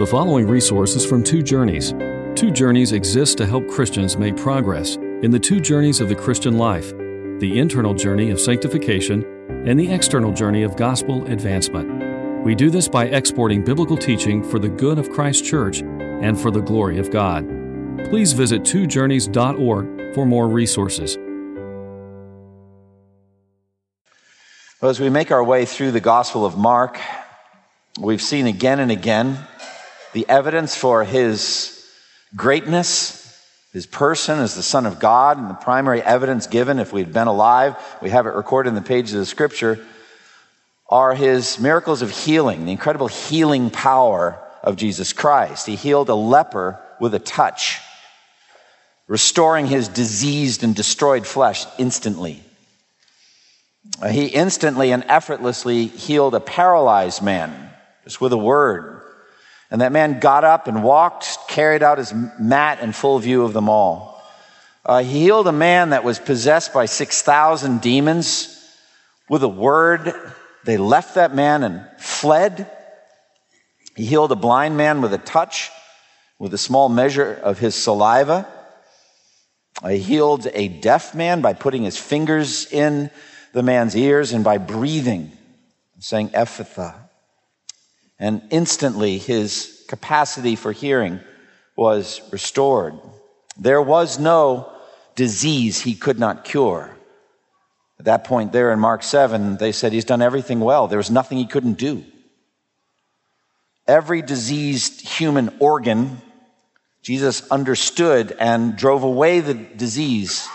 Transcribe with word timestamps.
The 0.00 0.06
following 0.06 0.48
resources 0.48 1.04
from 1.04 1.22
Two 1.22 1.42
Journeys. 1.42 1.92
Two 2.34 2.50
Journeys 2.50 2.92
exists 2.92 3.34
to 3.34 3.44
help 3.44 3.68
Christians 3.68 4.16
make 4.16 4.34
progress 4.34 4.96
in 4.96 5.30
the 5.30 5.38
two 5.38 5.60
journeys 5.60 6.00
of 6.00 6.08
the 6.08 6.14
Christian 6.14 6.56
life 6.56 6.88
the 7.38 7.58
internal 7.58 7.92
journey 7.92 8.30
of 8.30 8.40
sanctification 8.40 9.22
and 9.68 9.78
the 9.78 9.92
external 9.92 10.32
journey 10.32 10.62
of 10.62 10.74
gospel 10.76 11.26
advancement. 11.26 12.42
We 12.42 12.54
do 12.54 12.70
this 12.70 12.88
by 12.88 13.08
exporting 13.08 13.62
biblical 13.62 13.98
teaching 13.98 14.42
for 14.42 14.58
the 14.58 14.70
good 14.70 14.98
of 14.98 15.10
Christ's 15.10 15.46
church 15.46 15.82
and 15.82 16.40
for 16.40 16.50
the 16.50 16.62
glory 16.62 16.98
of 16.98 17.10
God. 17.10 17.46
Please 18.08 18.32
visit 18.32 18.62
twojourneys.org 18.62 20.14
for 20.14 20.24
more 20.24 20.48
resources. 20.48 21.18
Well, 24.80 24.90
as 24.90 24.98
we 24.98 25.10
make 25.10 25.30
our 25.30 25.44
way 25.44 25.66
through 25.66 25.90
the 25.90 26.00
Gospel 26.00 26.46
of 26.46 26.56
Mark, 26.56 26.98
we've 28.00 28.22
seen 28.22 28.46
again 28.46 28.80
and 28.80 28.90
again 28.90 29.46
the 30.12 30.28
evidence 30.28 30.76
for 30.76 31.04
his 31.04 31.88
greatness, 32.36 33.16
his 33.72 33.86
person 33.86 34.38
as 34.38 34.54
the 34.54 34.62
Son 34.62 34.86
of 34.86 34.98
God, 34.98 35.38
and 35.38 35.48
the 35.48 35.54
primary 35.54 36.02
evidence 36.02 36.46
given, 36.46 36.78
if 36.78 36.92
we'd 36.92 37.12
been 37.12 37.28
alive, 37.28 37.76
we 38.02 38.10
have 38.10 38.26
it 38.26 38.34
recorded 38.34 38.70
in 38.70 38.74
the 38.74 38.82
pages 38.82 39.14
of 39.14 39.20
the 39.20 39.26
Scripture, 39.26 39.84
are 40.88 41.14
his 41.14 41.60
miracles 41.60 42.02
of 42.02 42.10
healing, 42.10 42.64
the 42.64 42.72
incredible 42.72 43.06
healing 43.06 43.70
power 43.70 44.38
of 44.62 44.76
Jesus 44.76 45.12
Christ. 45.12 45.66
He 45.66 45.76
healed 45.76 46.08
a 46.08 46.14
leper 46.14 46.80
with 46.98 47.14
a 47.14 47.20
touch, 47.20 47.78
restoring 49.06 49.66
his 49.66 49.88
diseased 49.88 50.64
and 50.64 50.74
destroyed 50.74 51.26
flesh 51.26 51.64
instantly. 51.78 52.42
He 54.10 54.26
instantly 54.26 54.92
and 54.92 55.04
effortlessly 55.08 55.86
healed 55.86 56.34
a 56.34 56.40
paralyzed 56.40 57.22
man 57.22 57.70
just 58.04 58.20
with 58.20 58.32
a 58.32 58.38
word. 58.38 58.99
And 59.70 59.80
that 59.80 59.92
man 59.92 60.18
got 60.18 60.44
up 60.44 60.66
and 60.66 60.82
walked, 60.82 61.38
carried 61.48 61.82
out 61.82 61.98
his 61.98 62.12
mat 62.38 62.80
in 62.80 62.92
full 62.92 63.18
view 63.18 63.44
of 63.44 63.52
them 63.52 63.68
all. 63.68 64.20
Uh, 64.84 65.02
he 65.02 65.20
healed 65.20 65.46
a 65.46 65.52
man 65.52 65.90
that 65.90 66.04
was 66.04 66.18
possessed 66.18 66.72
by 66.72 66.86
6,000 66.86 67.80
demons 67.80 68.56
with 69.28 69.42
a 69.42 69.48
word. 69.48 70.12
They 70.64 70.76
left 70.76 71.14
that 71.14 71.34
man 71.34 71.62
and 71.62 71.86
fled. 71.98 72.70
He 73.94 74.06
healed 74.06 74.32
a 74.32 74.36
blind 74.36 74.76
man 74.76 75.02
with 75.02 75.12
a 75.12 75.18
touch, 75.18 75.70
with 76.38 76.52
a 76.54 76.58
small 76.58 76.88
measure 76.88 77.32
of 77.32 77.58
his 77.58 77.74
saliva. 77.74 78.48
He 79.86 79.98
healed 79.98 80.48
a 80.52 80.68
deaf 80.68 81.14
man 81.14 81.40
by 81.40 81.52
putting 81.52 81.84
his 81.84 81.96
fingers 81.96 82.70
in 82.70 83.10
the 83.52 83.62
man's 83.62 83.96
ears 83.96 84.32
and 84.32 84.42
by 84.42 84.58
breathing, 84.58 85.32
saying 86.00 86.30
Ephphatha. 86.30 87.09
And 88.20 88.42
instantly 88.50 89.18
his 89.18 89.84
capacity 89.88 90.54
for 90.54 90.70
hearing 90.70 91.18
was 91.74 92.20
restored. 92.30 92.94
There 93.56 93.82
was 93.82 94.18
no 94.18 94.70
disease 95.16 95.80
he 95.80 95.94
could 95.94 96.18
not 96.18 96.44
cure. 96.44 96.90
At 97.98 98.04
that 98.04 98.24
point, 98.24 98.52
there 98.52 98.72
in 98.72 98.78
Mark 98.78 99.02
7, 99.02 99.56
they 99.56 99.72
said 99.72 99.92
he's 99.92 100.04
done 100.04 100.22
everything 100.22 100.60
well. 100.60 100.86
There 100.86 100.98
was 100.98 101.10
nothing 101.10 101.38
he 101.38 101.46
couldn't 101.46 101.78
do. 101.78 102.04
Every 103.86 104.22
diseased 104.22 105.00
human 105.00 105.56
organ, 105.58 106.22
Jesus 107.02 107.50
understood 107.50 108.36
and 108.38 108.76
drove 108.76 109.02
away 109.02 109.40
the 109.40 109.54
disease 109.54 110.48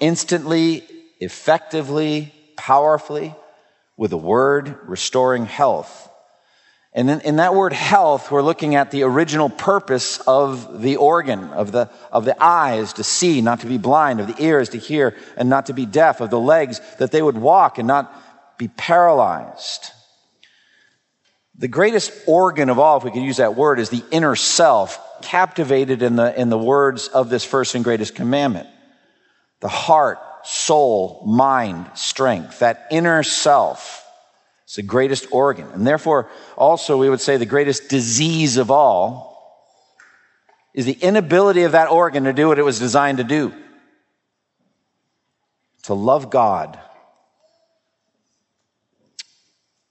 instantly, 0.00 0.84
effectively, 1.20 2.34
powerfully, 2.56 3.34
with 3.96 4.12
a 4.12 4.18
word 4.18 4.78
restoring 4.86 5.46
health. 5.46 6.05
And 6.96 7.10
in, 7.10 7.20
in, 7.20 7.36
that 7.36 7.54
word 7.54 7.74
health, 7.74 8.30
we're 8.30 8.40
looking 8.40 8.74
at 8.74 8.90
the 8.90 9.02
original 9.02 9.50
purpose 9.50 10.18
of 10.20 10.80
the 10.80 10.96
organ, 10.96 11.50
of 11.50 11.70
the, 11.70 11.90
of 12.10 12.24
the 12.24 12.42
eyes 12.42 12.94
to 12.94 13.04
see, 13.04 13.42
not 13.42 13.60
to 13.60 13.66
be 13.66 13.76
blind, 13.76 14.18
of 14.18 14.26
the 14.28 14.42
ears 14.42 14.70
to 14.70 14.78
hear 14.78 15.14
and 15.36 15.50
not 15.50 15.66
to 15.66 15.74
be 15.74 15.84
deaf, 15.84 16.22
of 16.22 16.30
the 16.30 16.40
legs 16.40 16.80
that 16.98 17.10
they 17.10 17.20
would 17.20 17.36
walk 17.36 17.76
and 17.76 17.86
not 17.86 18.10
be 18.56 18.68
paralyzed. 18.68 19.92
The 21.58 21.68
greatest 21.68 22.12
organ 22.26 22.70
of 22.70 22.78
all, 22.78 22.96
if 22.96 23.04
we 23.04 23.10
could 23.10 23.22
use 23.22 23.36
that 23.36 23.56
word, 23.56 23.78
is 23.78 23.90
the 23.90 24.04
inner 24.10 24.34
self, 24.34 24.98
captivated 25.20 26.00
in 26.00 26.16
the, 26.16 26.40
in 26.40 26.48
the 26.48 26.58
words 26.58 27.08
of 27.08 27.28
this 27.28 27.44
first 27.44 27.74
and 27.74 27.84
greatest 27.84 28.14
commandment. 28.14 28.68
The 29.60 29.68
heart, 29.68 30.18
soul, 30.44 31.24
mind, 31.26 31.90
strength, 31.92 32.60
that 32.60 32.86
inner 32.90 33.22
self 33.22 34.05
it's 34.66 34.74
the 34.74 34.82
greatest 34.82 35.28
organ. 35.30 35.68
And 35.72 35.86
therefore, 35.86 36.28
also, 36.56 36.96
we 36.96 37.08
would 37.08 37.20
say 37.20 37.36
the 37.36 37.46
greatest 37.46 37.88
disease 37.88 38.56
of 38.56 38.72
all 38.72 39.62
is 40.74 40.86
the 40.86 40.92
inability 40.92 41.62
of 41.62 41.72
that 41.72 41.88
organ 41.88 42.24
to 42.24 42.32
do 42.32 42.48
what 42.48 42.58
it 42.58 42.64
was 42.64 42.80
designed 42.80 43.18
to 43.18 43.24
do 43.24 43.54
to 45.84 45.94
love 45.94 46.30
God. 46.30 46.80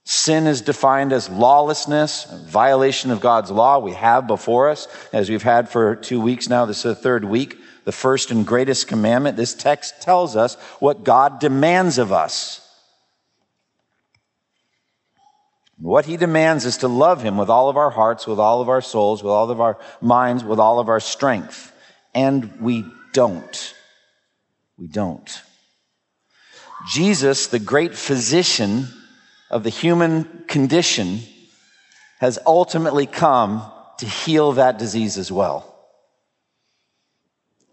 Sin 0.04 0.46
is 0.46 0.60
defined 0.60 1.14
as 1.14 1.30
lawlessness, 1.30 2.24
violation 2.46 3.10
of 3.10 3.20
God's 3.22 3.50
law. 3.50 3.78
We 3.78 3.92
have 3.92 4.26
before 4.26 4.68
us, 4.68 4.88
as 5.10 5.30
we've 5.30 5.42
had 5.42 5.70
for 5.70 5.96
two 5.96 6.20
weeks 6.20 6.50
now, 6.50 6.66
this 6.66 6.78
is 6.78 6.82
the 6.82 6.94
third 6.94 7.24
week, 7.24 7.58
the 7.84 7.92
first 7.92 8.30
and 8.30 8.46
greatest 8.46 8.88
commandment. 8.88 9.38
This 9.38 9.54
text 9.54 10.02
tells 10.02 10.36
us 10.36 10.56
what 10.80 11.02
God 11.02 11.40
demands 11.40 11.96
of 11.96 12.12
us. 12.12 12.65
What 15.78 16.06
he 16.06 16.16
demands 16.16 16.64
is 16.64 16.78
to 16.78 16.88
love 16.88 17.22
him 17.22 17.36
with 17.36 17.50
all 17.50 17.68
of 17.68 17.76
our 17.76 17.90
hearts, 17.90 18.26
with 18.26 18.38
all 18.38 18.62
of 18.62 18.68
our 18.68 18.80
souls, 18.80 19.22
with 19.22 19.30
all 19.30 19.50
of 19.50 19.60
our 19.60 19.78
minds, 20.00 20.42
with 20.42 20.58
all 20.58 20.78
of 20.78 20.88
our 20.88 21.00
strength. 21.00 21.72
And 22.14 22.60
we 22.60 22.84
don't. 23.12 23.74
We 24.78 24.86
don't. 24.88 25.42
Jesus, 26.88 27.48
the 27.48 27.58
great 27.58 27.94
physician 27.94 28.88
of 29.50 29.64
the 29.64 29.70
human 29.70 30.44
condition, 30.48 31.20
has 32.20 32.38
ultimately 32.46 33.06
come 33.06 33.70
to 33.98 34.06
heal 34.06 34.52
that 34.52 34.78
disease 34.78 35.18
as 35.18 35.30
well. 35.30 35.74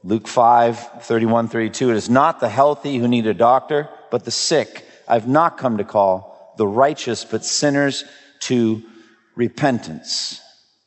Luke 0.04 0.28
5, 0.28 1.04
31, 1.04 1.48
32. 1.48 1.92
It 1.92 1.96
is 1.96 2.10
not 2.10 2.42
the 2.42 2.50
healthy 2.50 2.98
who 2.98 3.08
need 3.08 3.28
a 3.28 3.34
doctor, 3.34 3.90
but 4.12 4.26
the 4.26 4.32
sick. 4.32 4.86
I've 5.08 5.28
not 5.28 5.58
come 5.58 5.78
to 5.78 5.86
call 5.86 6.33
the 6.58 6.68
righteous, 6.68 7.26
but 7.26 7.46
sinners 7.46 8.04
to 8.42 8.84
repentance. 9.36 10.42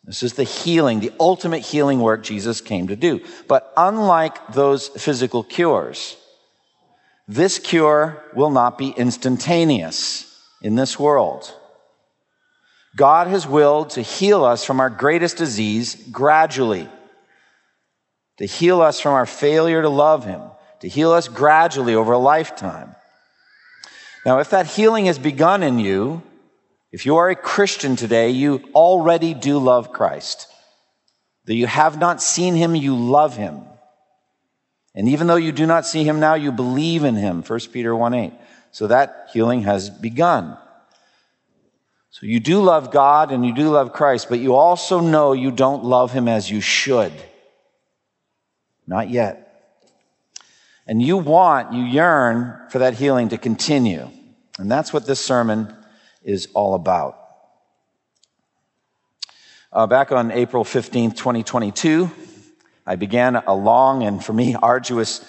This 0.05 0.23
is 0.23 0.35
the 0.35 0.45
healing, 0.45 1.01
the 1.01 1.13
ultimate 1.19 1.63
healing 1.63 2.01
work 2.01 2.23
Jesus 2.23 2.61
came 2.61 2.89
to 2.89 2.97
do. 2.97 3.25
But 3.49 3.73
unlike 3.77 4.53
those 4.53 4.89
physical 4.89 5.43
cures, 5.43 6.17
this 7.29 7.59
cure 7.59 8.23
will 8.35 8.51
not 8.51 8.79
be 8.79 8.91
instantaneous 8.91 10.41
in 10.63 10.77
this 10.77 10.99
world. 10.99 11.53
God 12.97 13.27
has 13.27 13.47
willed 13.47 13.91
to 13.91 14.03
heal 14.03 14.45
us 14.45 14.65
from 14.65 14.81
our 14.81 14.89
greatest 14.89 15.37
disease 15.37 15.95
gradually, 16.11 16.89
to 18.39 18.47
heal 18.47 18.81
us 18.81 19.01
from 19.01 19.13
our 19.13 19.27
failure 19.27 19.83
to 19.83 19.89
love 19.89 20.25
Him, 20.25 20.41
to 20.81 20.89
heal 20.89 21.13
us 21.13 21.29
gradually 21.29 21.95
over 21.95 22.13
a 22.13 22.19
lifetime. 22.19 22.96
Now, 24.27 24.41
if 24.41 24.51
that 24.51 24.67
healing 24.67 25.07
has 25.07 25.21
begun 25.21 25.63
in 25.63 25.79
you, 25.79 26.21
if 26.91 27.07
you 27.07 27.19
are 27.19 27.31
a 27.31 27.37
Christian 27.37 27.95
today, 27.95 28.31
you 28.31 28.61
already 28.75 29.35
do 29.35 29.59
love 29.59 29.93
Christ. 29.93 30.49
Though 31.45 31.55
you 31.55 31.69
have 31.69 32.01
not 32.01 32.21
seen 32.21 32.57
him, 32.57 32.75
you 32.75 32.97
love 32.97 33.37
him. 33.37 33.63
And 34.97 35.09
even 35.11 35.29
though 35.29 35.37
you 35.37 35.53
do 35.53 35.65
not 35.65 35.87
see 35.87 36.03
him 36.03 36.19
now, 36.19 36.35
you 36.35 36.51
believe 36.51 37.05
in 37.05 37.15
him. 37.15 37.45
1 37.45 37.61
Peter 37.73 37.95
1 37.95 38.15
8. 38.15 38.33
So 38.73 38.89
that 38.89 39.29
healing 39.33 39.63
has 39.63 39.91
begun. 39.91 40.59
So 42.11 42.27
you 42.27 42.41
do 42.41 42.61
love 42.63 42.91
God 42.91 43.31
and 43.31 43.47
you 43.47 43.55
do 43.55 43.71
love 43.71 43.93
Christ, 43.93 44.29
but 44.29 44.41
you 44.41 44.57
also 44.57 44.99
know 44.99 45.35
you 45.35 45.53
don't 45.53 45.85
love 45.85 46.11
him 46.11 46.27
as 46.27 46.51
you 46.51 46.61
should. 46.61 47.13
Not 48.89 49.09
yet. 49.09 49.47
And 50.87 51.01
you 51.01 51.17
want, 51.17 51.75
you 51.75 51.85
yearn 51.85 52.59
for 52.71 52.81
that 52.81 52.95
healing 52.95 53.29
to 53.29 53.39
continue. 53.39 54.09
And 54.59 54.71
that's 54.71 54.93
what 54.93 55.07
this 55.07 55.21
sermon 55.21 55.75
is 56.23 56.49
all 56.55 56.75
about. 56.75 57.19
Uh, 59.73 59.87
back 59.87 60.13
on 60.13 60.31
April 60.31 60.65
15th, 60.65 61.17
2022, 61.17 62.11
I 62.87 62.97
began 62.97 63.37
a 63.37 63.55
long 63.55 64.03
and 64.03 64.25
for 64.25 64.33
me 64.33 64.55
arduous 64.55 65.25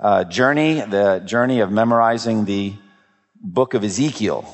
uh, 0.00 0.24
journey, 0.24 0.80
the 0.80 1.20
journey 1.24 1.60
of 1.60 1.70
memorizing 1.70 2.44
the 2.44 2.74
book 3.36 3.74
of 3.74 3.84
Ezekiel. 3.84 4.44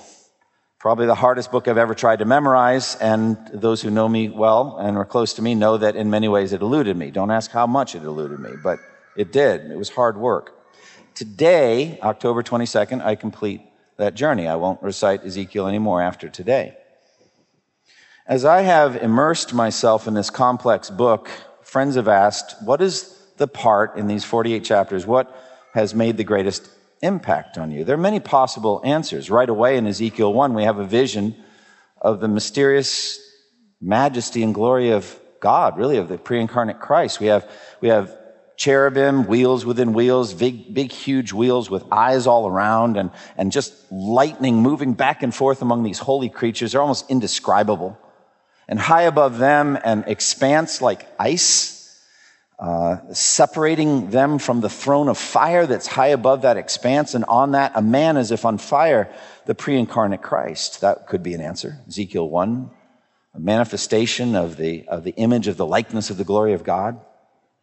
Probably 0.78 1.06
the 1.06 1.14
hardest 1.14 1.50
book 1.50 1.66
I've 1.66 1.78
ever 1.78 1.94
tried 1.94 2.18
to 2.18 2.24
memorize, 2.24 2.94
and 2.96 3.38
those 3.52 3.80
who 3.80 3.90
know 3.90 4.08
me 4.08 4.28
well 4.28 4.76
and 4.78 4.96
are 4.96 5.06
close 5.06 5.34
to 5.34 5.42
me 5.42 5.54
know 5.54 5.78
that 5.78 5.96
in 5.96 6.10
many 6.10 6.28
ways 6.28 6.52
it 6.52 6.60
eluded 6.60 6.96
me. 6.96 7.10
Don't 7.10 7.30
ask 7.30 7.50
how 7.50 7.66
much 7.66 7.94
it 7.94 8.02
eluded 8.02 8.38
me, 8.38 8.50
but 8.62 8.78
it 9.16 9.32
did. 9.32 9.70
It 9.70 9.78
was 9.78 9.88
hard 9.88 10.18
work. 10.18 10.54
Today, 11.14 11.98
October 12.02 12.42
22nd, 12.42 13.02
I 13.04 13.16
complete 13.16 13.62
that 13.98 14.14
journey. 14.14 14.48
I 14.48 14.54
won't 14.54 14.82
recite 14.82 15.24
Ezekiel 15.24 15.66
anymore 15.66 16.00
after 16.00 16.28
today. 16.28 16.76
As 18.26 18.44
I 18.44 18.62
have 18.62 18.96
immersed 18.96 19.52
myself 19.52 20.06
in 20.06 20.14
this 20.14 20.30
complex 20.30 20.90
book, 20.90 21.28
friends 21.62 21.96
have 21.96 22.08
asked, 22.08 22.56
what 22.64 22.80
is 22.80 23.16
the 23.36 23.48
part 23.48 23.96
in 23.96 24.06
these 24.06 24.24
48 24.24 24.64
chapters? 24.64 25.06
What 25.06 25.34
has 25.74 25.94
made 25.94 26.16
the 26.16 26.24
greatest 26.24 26.70
impact 27.02 27.58
on 27.58 27.70
you? 27.70 27.84
There 27.84 27.94
are 27.94 28.00
many 28.00 28.20
possible 28.20 28.80
answers. 28.84 29.30
Right 29.30 29.48
away 29.48 29.76
in 29.76 29.86
Ezekiel 29.86 30.32
1, 30.32 30.54
we 30.54 30.64
have 30.64 30.78
a 30.78 30.84
vision 30.84 31.34
of 32.00 32.20
the 32.20 32.28
mysterious 32.28 33.18
majesty 33.80 34.42
and 34.42 34.54
glory 34.54 34.90
of 34.90 35.18
God, 35.40 35.78
really, 35.78 35.96
of 35.96 36.08
the 36.08 36.18
pre 36.18 36.40
incarnate 36.40 36.80
Christ. 36.80 37.20
We 37.20 37.26
have, 37.26 37.50
we 37.80 37.88
have 37.88 38.14
cherubim, 38.58 39.24
wheels 39.26 39.64
within 39.64 39.92
wheels, 39.92 40.34
big, 40.34 40.74
big, 40.74 40.90
huge 40.90 41.32
wheels 41.32 41.70
with 41.70 41.84
eyes 41.92 42.26
all 42.26 42.48
around 42.48 42.96
and, 42.96 43.10
and 43.36 43.52
just 43.52 43.72
lightning 43.90 44.56
moving 44.56 44.94
back 44.94 45.22
and 45.22 45.32
forth 45.32 45.62
among 45.62 45.84
these 45.84 46.00
holy 46.00 46.28
creatures. 46.28 46.72
They're 46.72 46.82
almost 46.82 47.08
indescribable 47.08 47.96
and 48.68 48.78
high 48.78 49.02
above 49.02 49.38
them 49.38 49.78
an 49.82 50.04
expanse 50.08 50.82
like 50.82 51.06
ice, 51.20 51.76
uh, 52.58 52.96
separating 53.12 54.10
them 54.10 54.40
from 54.40 54.60
the 54.60 54.68
throne 54.68 55.08
of 55.08 55.16
fire 55.16 55.64
that's 55.64 55.86
high 55.86 56.08
above 56.08 56.42
that 56.42 56.56
expanse, 56.56 57.14
and 57.14 57.24
on 57.26 57.52
that 57.52 57.70
a 57.76 57.80
man 57.80 58.16
as 58.16 58.32
if 58.32 58.44
on 58.44 58.58
fire, 58.58 59.08
the 59.46 59.54
pre-incarnate 59.54 60.20
Christ. 60.20 60.80
That 60.80 61.06
could 61.06 61.22
be 61.22 61.32
an 61.32 61.40
answer. 61.40 61.78
Ezekiel 61.86 62.28
1, 62.28 62.70
a 63.34 63.38
manifestation 63.38 64.34
of 64.34 64.56
the, 64.56 64.84
of 64.88 65.04
the 65.04 65.12
image 65.12 65.46
of 65.46 65.56
the 65.56 65.64
likeness 65.64 66.10
of 66.10 66.16
the 66.16 66.24
glory 66.24 66.54
of 66.54 66.64
God 66.64 67.00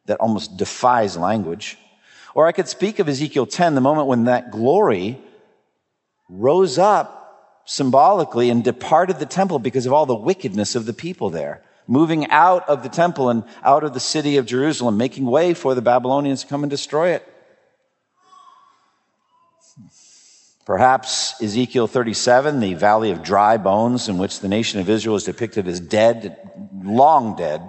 that 0.05 0.19
almost 0.19 0.57
defies 0.57 1.17
language. 1.17 1.77
Or 2.33 2.47
I 2.47 2.51
could 2.51 2.67
speak 2.67 2.99
of 2.99 3.07
Ezekiel 3.07 3.45
10, 3.45 3.75
the 3.75 3.81
moment 3.81 4.07
when 4.07 4.25
that 4.25 4.51
glory 4.51 5.19
rose 6.29 6.77
up 6.77 7.61
symbolically 7.65 8.49
and 8.49 8.63
departed 8.63 9.19
the 9.19 9.25
temple 9.25 9.59
because 9.59 9.85
of 9.85 9.93
all 9.93 10.05
the 10.05 10.15
wickedness 10.15 10.75
of 10.75 10.85
the 10.85 10.93
people 10.93 11.29
there, 11.29 11.63
moving 11.87 12.29
out 12.29 12.67
of 12.69 12.83
the 12.83 12.89
temple 12.89 13.29
and 13.29 13.43
out 13.63 13.83
of 13.83 13.93
the 13.93 13.99
city 13.99 14.37
of 14.37 14.45
Jerusalem, 14.45 14.97
making 14.97 15.25
way 15.25 15.53
for 15.53 15.75
the 15.75 15.81
Babylonians 15.81 16.41
to 16.41 16.47
come 16.47 16.63
and 16.63 16.69
destroy 16.69 17.09
it. 17.09 17.27
Perhaps 20.65 21.41
Ezekiel 21.43 21.85
37, 21.87 22.59
the 22.59 22.73
valley 22.73 23.11
of 23.11 23.21
dry 23.21 23.57
bones, 23.57 24.09
in 24.09 24.17
which 24.17 24.39
the 24.39 24.47
nation 24.47 24.79
of 24.79 24.89
Israel 24.89 25.15
is 25.15 25.23
depicted 25.23 25.67
as 25.67 25.79
dead, 25.79 26.37
long 26.83 27.35
dead, 27.35 27.61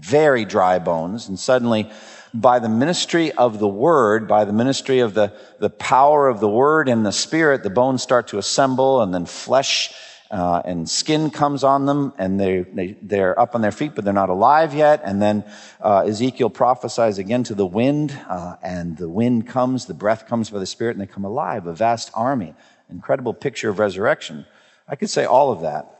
very 0.00 0.44
dry 0.44 0.78
bones, 0.78 1.28
and 1.28 1.38
suddenly 1.38 1.90
by 2.34 2.58
the 2.58 2.68
ministry 2.68 3.32
of 3.32 3.58
the 3.58 3.68
word, 3.68 4.26
by 4.26 4.44
the 4.44 4.52
ministry 4.52 5.00
of 5.00 5.14
the, 5.14 5.32
the 5.58 5.70
power 5.70 6.28
of 6.28 6.40
the 6.40 6.48
word 6.48 6.88
and 6.88 7.04
the 7.04 7.12
spirit, 7.12 7.62
the 7.62 7.70
bones 7.70 8.02
start 8.02 8.28
to 8.28 8.38
assemble 8.38 9.02
and 9.02 9.12
then 9.12 9.26
flesh 9.26 9.92
uh, 10.30 10.62
and 10.64 10.88
skin 10.88 11.30
comes 11.30 11.62
on 11.62 11.84
them 11.84 12.10
and 12.16 12.40
they, 12.40 12.60
they, 12.62 12.96
they're 13.02 13.38
up 13.38 13.54
on 13.54 13.60
their 13.60 13.70
feet, 13.70 13.94
but 13.94 14.02
they're 14.02 14.14
not 14.14 14.30
alive 14.30 14.74
yet. 14.74 15.02
And 15.04 15.20
then 15.20 15.44
uh, 15.78 16.04
Ezekiel 16.06 16.48
prophesies 16.48 17.18
again 17.18 17.44
to 17.44 17.54
the 17.54 17.66
wind 17.66 18.18
uh, 18.30 18.56
and 18.62 18.96
the 18.96 19.10
wind 19.10 19.46
comes, 19.46 19.84
the 19.84 19.94
breath 19.94 20.26
comes 20.26 20.48
by 20.48 20.58
the 20.58 20.66
spirit 20.66 20.96
and 20.96 21.02
they 21.02 21.12
come 21.12 21.26
alive, 21.26 21.66
a 21.66 21.74
vast 21.74 22.10
army. 22.14 22.54
Incredible 22.88 23.34
picture 23.34 23.68
of 23.68 23.78
resurrection. 23.78 24.46
I 24.88 24.96
could 24.96 25.10
say 25.10 25.26
all 25.26 25.52
of 25.52 25.60
that. 25.60 25.98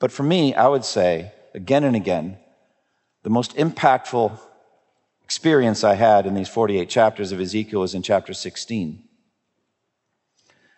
But 0.00 0.10
for 0.10 0.24
me, 0.24 0.54
I 0.54 0.66
would 0.66 0.84
say 0.84 1.32
again 1.54 1.84
and 1.84 1.96
again, 1.96 2.36
the 3.22 3.30
most 3.30 3.56
impactful 3.56 4.38
experience 5.22 5.82
I 5.84 5.94
had 5.94 6.26
in 6.26 6.34
these 6.34 6.48
48 6.48 6.88
chapters 6.88 7.32
of 7.32 7.40
Ezekiel 7.40 7.80
was 7.80 7.94
in 7.94 8.02
chapter 8.02 8.34
16. 8.34 9.02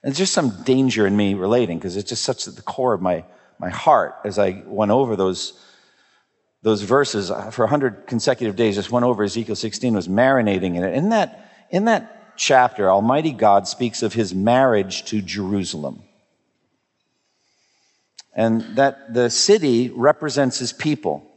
And 0.03 0.13
there's 0.13 0.19
just 0.19 0.33
some 0.33 0.63
danger 0.63 1.07
in 1.07 1.17
me 1.17 1.35
relating 1.35 1.79
because 1.79 1.97
it's 1.97 2.11
just 2.11 2.23
such 2.23 2.47
at 2.47 2.55
the 2.55 2.63
core 2.63 2.93
of 2.93 3.03
my, 3.03 3.25
my 3.59 3.71
heart 3.71 4.15
as 4.25 4.39
I 4.39 4.63
went 4.65 4.93
over 4.93 5.17
those, 5.17 5.61
those 6.63 6.83
verses 6.83 7.31
uh, 7.31 7.51
for 7.51 7.65
100 7.65 8.07
consecutive 8.07 8.55
days, 8.55 8.77
just 8.77 8.93
went 8.93 9.05
over 9.05 9.25
Ezekiel 9.25 9.57
16, 9.57 9.95
was 9.95 10.07
marinating 10.07 10.77
in 10.77 10.85
it. 10.85 10.95
In 10.95 11.09
that, 11.09 11.51
in 11.71 11.87
that 11.87 12.37
chapter, 12.37 12.89
Almighty 12.89 13.33
God 13.33 13.67
speaks 13.67 14.05
of 14.05 14.13
his 14.13 14.33
marriage 14.33 15.05
to 15.07 15.21
Jerusalem. 15.21 16.05
And 18.37 18.77
that 18.77 19.13
the 19.13 19.31
city 19.31 19.91
represents 19.91 20.59
his 20.59 20.73
people. 20.73 21.29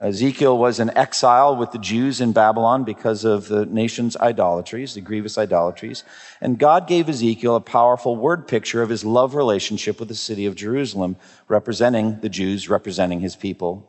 Ezekiel 0.00 0.56
was 0.56 0.80
in 0.80 0.96
exile 0.96 1.54
with 1.54 1.72
the 1.72 1.78
Jews 1.78 2.20
in 2.20 2.32
Babylon 2.32 2.84
because 2.84 3.24
of 3.24 3.48
the 3.48 3.66
nation's 3.66 4.16
idolatries, 4.16 4.94
the 4.94 5.00
grievous 5.00 5.38
idolatries. 5.38 6.02
And 6.40 6.58
God 6.58 6.88
gave 6.88 7.08
Ezekiel 7.08 7.56
a 7.56 7.60
powerful 7.60 8.16
word 8.16 8.48
picture 8.48 8.82
of 8.82 8.88
his 8.88 9.04
love 9.04 9.34
relationship 9.34 10.00
with 10.00 10.08
the 10.08 10.14
city 10.14 10.46
of 10.46 10.56
Jerusalem, 10.56 11.16
representing 11.46 12.20
the 12.20 12.28
Jews, 12.28 12.68
representing 12.68 13.20
his 13.20 13.36
people, 13.36 13.88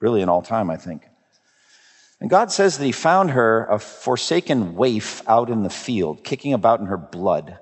really 0.00 0.20
in 0.22 0.28
all 0.28 0.42
time, 0.42 0.68
I 0.68 0.76
think. 0.76 1.06
And 2.20 2.30
God 2.30 2.50
says 2.50 2.78
that 2.78 2.84
he 2.84 2.92
found 2.92 3.30
her 3.32 3.66
a 3.66 3.78
forsaken 3.78 4.74
waif 4.74 5.22
out 5.28 5.50
in 5.50 5.62
the 5.62 5.70
field, 5.70 6.24
kicking 6.24 6.54
about 6.54 6.80
in 6.80 6.86
her 6.86 6.96
blood. 6.96 7.58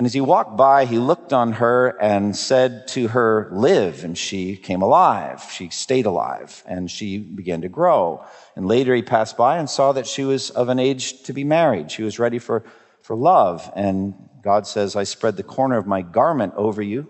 And 0.00 0.06
as 0.06 0.14
he 0.14 0.22
walked 0.22 0.56
by, 0.56 0.86
he 0.86 0.98
looked 0.98 1.34
on 1.34 1.52
her 1.52 1.88
and 2.00 2.34
said 2.34 2.88
to 2.88 3.08
her, 3.08 3.50
live. 3.52 4.02
And 4.02 4.16
she 4.16 4.56
came 4.56 4.80
alive. 4.80 5.46
She 5.52 5.68
stayed 5.68 6.06
alive 6.06 6.62
and 6.64 6.90
she 6.90 7.18
began 7.18 7.60
to 7.60 7.68
grow. 7.68 8.24
And 8.56 8.66
later 8.66 8.94
he 8.94 9.02
passed 9.02 9.36
by 9.36 9.58
and 9.58 9.68
saw 9.68 9.92
that 9.92 10.06
she 10.06 10.24
was 10.24 10.48
of 10.48 10.70
an 10.70 10.78
age 10.78 11.22
to 11.24 11.34
be 11.34 11.44
married. 11.44 11.90
She 11.90 12.02
was 12.02 12.18
ready 12.18 12.38
for, 12.38 12.64
for 13.02 13.14
love. 13.14 13.70
And 13.76 14.14
God 14.42 14.66
says, 14.66 14.96
I 14.96 15.04
spread 15.04 15.36
the 15.36 15.42
corner 15.42 15.76
of 15.76 15.86
my 15.86 16.00
garment 16.00 16.54
over 16.56 16.80
you 16.80 17.06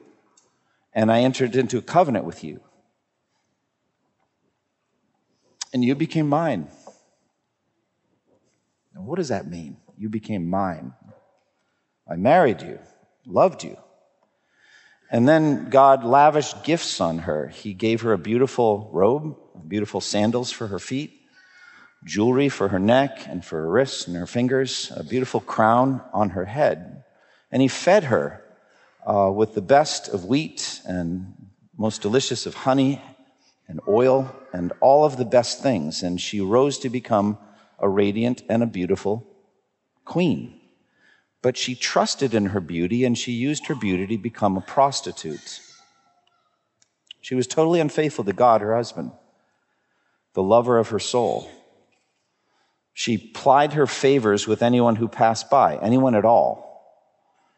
and 0.92 1.12
I 1.12 1.20
entered 1.20 1.54
into 1.54 1.78
a 1.78 1.82
covenant 1.82 2.24
with 2.24 2.42
you. 2.42 2.60
And 5.72 5.84
you 5.84 5.94
became 5.94 6.28
mine. 6.28 6.66
Now, 8.92 9.02
what 9.02 9.18
does 9.18 9.28
that 9.28 9.46
mean? 9.46 9.76
You 9.96 10.08
became 10.08 10.50
mine. 10.50 10.94
I 12.10 12.16
married 12.16 12.60
you, 12.60 12.80
loved 13.24 13.62
you. 13.62 13.76
And 15.12 15.28
then 15.28 15.70
God 15.70 16.04
lavished 16.04 16.64
gifts 16.64 17.00
on 17.00 17.18
her. 17.18 17.48
He 17.48 17.72
gave 17.72 18.02
her 18.02 18.12
a 18.12 18.18
beautiful 18.18 18.90
robe, 18.92 19.36
beautiful 19.66 20.00
sandals 20.00 20.50
for 20.50 20.66
her 20.66 20.80
feet, 20.80 21.12
jewelry 22.04 22.48
for 22.48 22.68
her 22.68 22.78
neck 22.80 23.26
and 23.28 23.44
for 23.44 23.60
her 23.60 23.70
wrists 23.70 24.08
and 24.08 24.16
her 24.16 24.26
fingers, 24.26 24.92
a 24.96 25.04
beautiful 25.04 25.40
crown 25.40 26.02
on 26.12 26.30
her 26.30 26.44
head. 26.44 27.04
And 27.52 27.62
he 27.62 27.68
fed 27.68 28.04
her 28.04 28.42
uh, 29.06 29.30
with 29.32 29.54
the 29.54 29.62
best 29.62 30.08
of 30.08 30.24
wheat 30.24 30.80
and 30.86 31.34
most 31.76 32.02
delicious 32.02 32.44
of 32.44 32.54
honey 32.54 33.00
and 33.68 33.80
oil 33.86 34.34
and 34.52 34.72
all 34.80 35.04
of 35.04 35.16
the 35.16 35.24
best 35.24 35.62
things. 35.62 36.02
And 36.02 36.20
she 36.20 36.40
rose 36.40 36.78
to 36.80 36.88
become 36.88 37.38
a 37.78 37.88
radiant 37.88 38.42
and 38.48 38.62
a 38.64 38.66
beautiful 38.66 39.26
queen. 40.04 40.59
But 41.42 41.56
she 41.56 41.74
trusted 41.74 42.34
in 42.34 42.46
her 42.46 42.60
beauty 42.60 43.04
and 43.04 43.16
she 43.16 43.32
used 43.32 43.66
her 43.66 43.74
beauty 43.74 44.06
to 44.06 44.22
become 44.22 44.56
a 44.56 44.60
prostitute. 44.60 45.60
She 47.20 47.34
was 47.34 47.46
totally 47.46 47.80
unfaithful 47.80 48.24
to 48.24 48.32
God, 48.32 48.60
her 48.60 48.74
husband, 48.74 49.12
the 50.34 50.42
lover 50.42 50.78
of 50.78 50.88
her 50.88 50.98
soul. 50.98 51.50
She 52.92 53.16
plied 53.16 53.74
her 53.74 53.86
favors 53.86 54.46
with 54.46 54.62
anyone 54.62 54.96
who 54.96 55.08
passed 55.08 55.48
by, 55.48 55.76
anyone 55.76 56.14
at 56.14 56.24
all. 56.24 56.70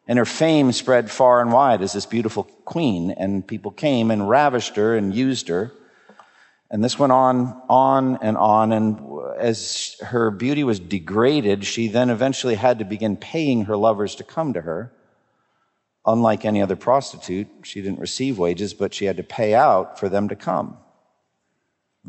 And 0.06 0.18
her 0.18 0.24
fame 0.24 0.72
spread 0.72 1.10
far 1.10 1.40
and 1.40 1.52
wide 1.52 1.80
as 1.80 1.92
this 1.92 2.06
beautiful 2.06 2.44
queen, 2.64 3.12
and 3.12 3.46
people 3.46 3.70
came 3.70 4.10
and 4.10 4.28
ravished 4.28 4.76
her 4.76 4.96
and 4.96 5.14
used 5.14 5.48
her. 5.48 5.72
And 6.70 6.82
this 6.82 6.98
went 6.98 7.12
on, 7.12 7.62
on 7.68 8.18
and 8.20 8.36
on. 8.36 8.72
And 8.72 8.98
as 9.38 9.96
her 10.00 10.30
beauty 10.30 10.64
was 10.64 10.80
degraded, 10.80 11.64
she 11.64 11.88
then 11.88 12.10
eventually 12.10 12.54
had 12.54 12.78
to 12.78 12.84
begin 12.84 13.16
paying 13.16 13.64
her 13.64 13.76
lovers 13.76 14.14
to 14.16 14.24
come 14.24 14.52
to 14.52 14.62
her. 14.62 14.92
Unlike 16.04 16.44
any 16.44 16.60
other 16.60 16.76
prostitute, 16.76 17.48
she 17.62 17.80
didn't 17.80 18.00
receive 18.00 18.38
wages, 18.38 18.74
but 18.74 18.92
she 18.92 19.04
had 19.04 19.16
to 19.18 19.22
pay 19.22 19.54
out 19.54 19.98
for 19.98 20.08
them 20.08 20.28
to 20.28 20.36
come. 20.36 20.76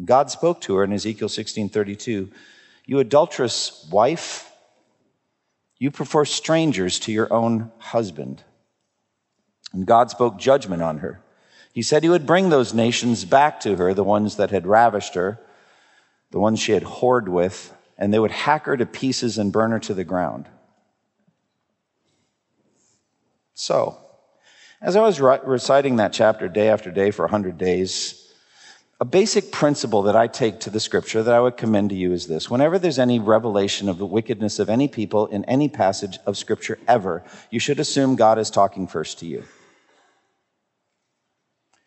God 0.03 0.31
spoke 0.31 0.61
to 0.61 0.75
her 0.75 0.83
in 0.83 0.93
Ezekiel 0.93 1.29
16:32, 1.29 2.31
"You 2.85 2.99
adulterous 2.99 3.87
wife, 3.91 4.51
you 5.77 5.91
prefer 5.91 6.25
strangers 6.25 6.99
to 6.99 7.11
your 7.11 7.31
own 7.31 7.71
husband." 7.77 8.43
And 9.71 9.85
God 9.85 10.09
spoke 10.09 10.37
judgment 10.37 10.81
on 10.81 10.99
her. 10.99 11.21
He 11.73 11.81
said 11.81 12.03
he 12.03 12.09
would 12.09 12.25
bring 12.25 12.49
those 12.49 12.73
nations 12.73 13.25
back 13.25 13.59
to 13.61 13.75
her, 13.77 13.93
the 13.93 14.03
ones 14.03 14.37
that 14.37 14.51
had 14.51 14.67
ravished 14.67 15.15
her, 15.15 15.39
the 16.33 16.39
ones 16.39 16.59
she 16.59 16.71
had 16.71 16.81
whored 16.81 17.27
with, 17.27 17.71
and 17.95 18.11
they 18.11 18.17
would 18.17 18.31
hack 18.31 18.65
her 18.65 18.75
to 18.75 18.87
pieces 18.87 19.37
and 19.37 19.53
burn 19.53 19.69
her 19.69 19.77
to 19.77 19.93
the 19.93 20.03
ground. 20.03 20.47
So, 23.53 23.99
as 24.81 24.95
I 24.95 25.01
was 25.01 25.21
reciting 25.21 25.97
that 25.97 26.11
chapter 26.11 26.49
day 26.49 26.69
after 26.69 26.89
day 26.89 27.11
for 27.11 27.21
100 27.21 27.59
days, 27.59 28.33
a 28.99 29.05
basic 29.05 29.51
principle 29.51 30.01
that 30.03 30.15
I 30.15 30.25
take 30.25 30.61
to 30.61 30.71
the 30.71 30.79
scripture 30.79 31.21
that 31.21 31.35
I 31.35 31.39
would 31.39 31.55
commend 31.55 31.91
to 31.91 31.95
you 31.95 32.13
is 32.13 32.25
this. 32.25 32.49
Whenever 32.49 32.79
there's 32.79 32.97
any 32.97 33.19
revelation 33.19 33.87
of 33.87 33.99
the 33.99 34.05
wickedness 34.07 34.57
of 34.57 34.71
any 34.71 34.87
people 34.87 35.27
in 35.27 35.45
any 35.45 35.69
passage 35.69 36.17
of 36.25 36.35
scripture 36.35 36.79
ever, 36.87 37.23
you 37.51 37.59
should 37.59 37.79
assume 37.79 38.15
God 38.15 38.39
is 38.39 38.49
talking 38.49 38.87
first 38.87 39.19
to 39.19 39.27
you. 39.27 39.43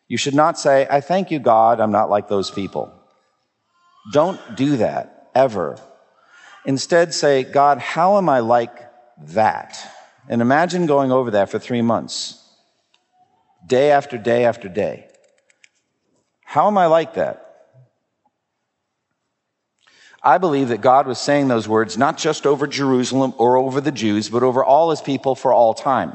You 0.07 0.17
should 0.19 0.35
not 0.35 0.57
say, 0.57 0.87
I 0.89 1.01
thank 1.01 1.33
you, 1.33 1.41
God, 1.41 1.81
I'm 1.81 1.91
not 1.91 2.11
like 2.11 2.29
those 2.29 2.49
people. 2.49 2.96
Don't 4.13 4.57
do 4.57 4.79
that 4.79 5.29
ever. 5.35 5.79
Instead, 6.65 7.15
say, 7.15 7.45
God, 7.45 7.79
how 7.79 8.19
am 8.19 8.29
I 8.29 8.41
like 8.41 8.73
that? 9.29 9.79
And 10.29 10.43
imagine 10.43 10.87
going 10.87 11.13
over 11.13 11.33
that 11.33 11.51
for 11.51 11.59
three 11.59 11.83
months, 11.83 12.43
day 13.67 13.91
after 13.91 14.19
day 14.19 14.45
after 14.45 14.69
day. 14.69 15.09
How 16.45 16.67
am 16.67 16.79
I 16.79 16.87
like 16.87 17.15
that? 17.15 17.43
I 20.23 20.39
believe 20.39 20.69
that 20.69 20.81
God 20.81 21.07
was 21.07 21.21
saying 21.21 21.47
those 21.47 21.69
words 21.69 21.97
not 21.97 22.19
just 22.19 22.47
over 22.47 22.67
Jerusalem 22.67 23.33
or 23.39 23.57
over 23.57 23.81
the 23.81 23.93
Jews, 23.93 24.29
but 24.29 24.43
over 24.43 24.65
all 24.65 24.91
his 24.91 25.01
people 25.01 25.37
for 25.37 25.53
all 25.53 25.75
time. 25.75 26.13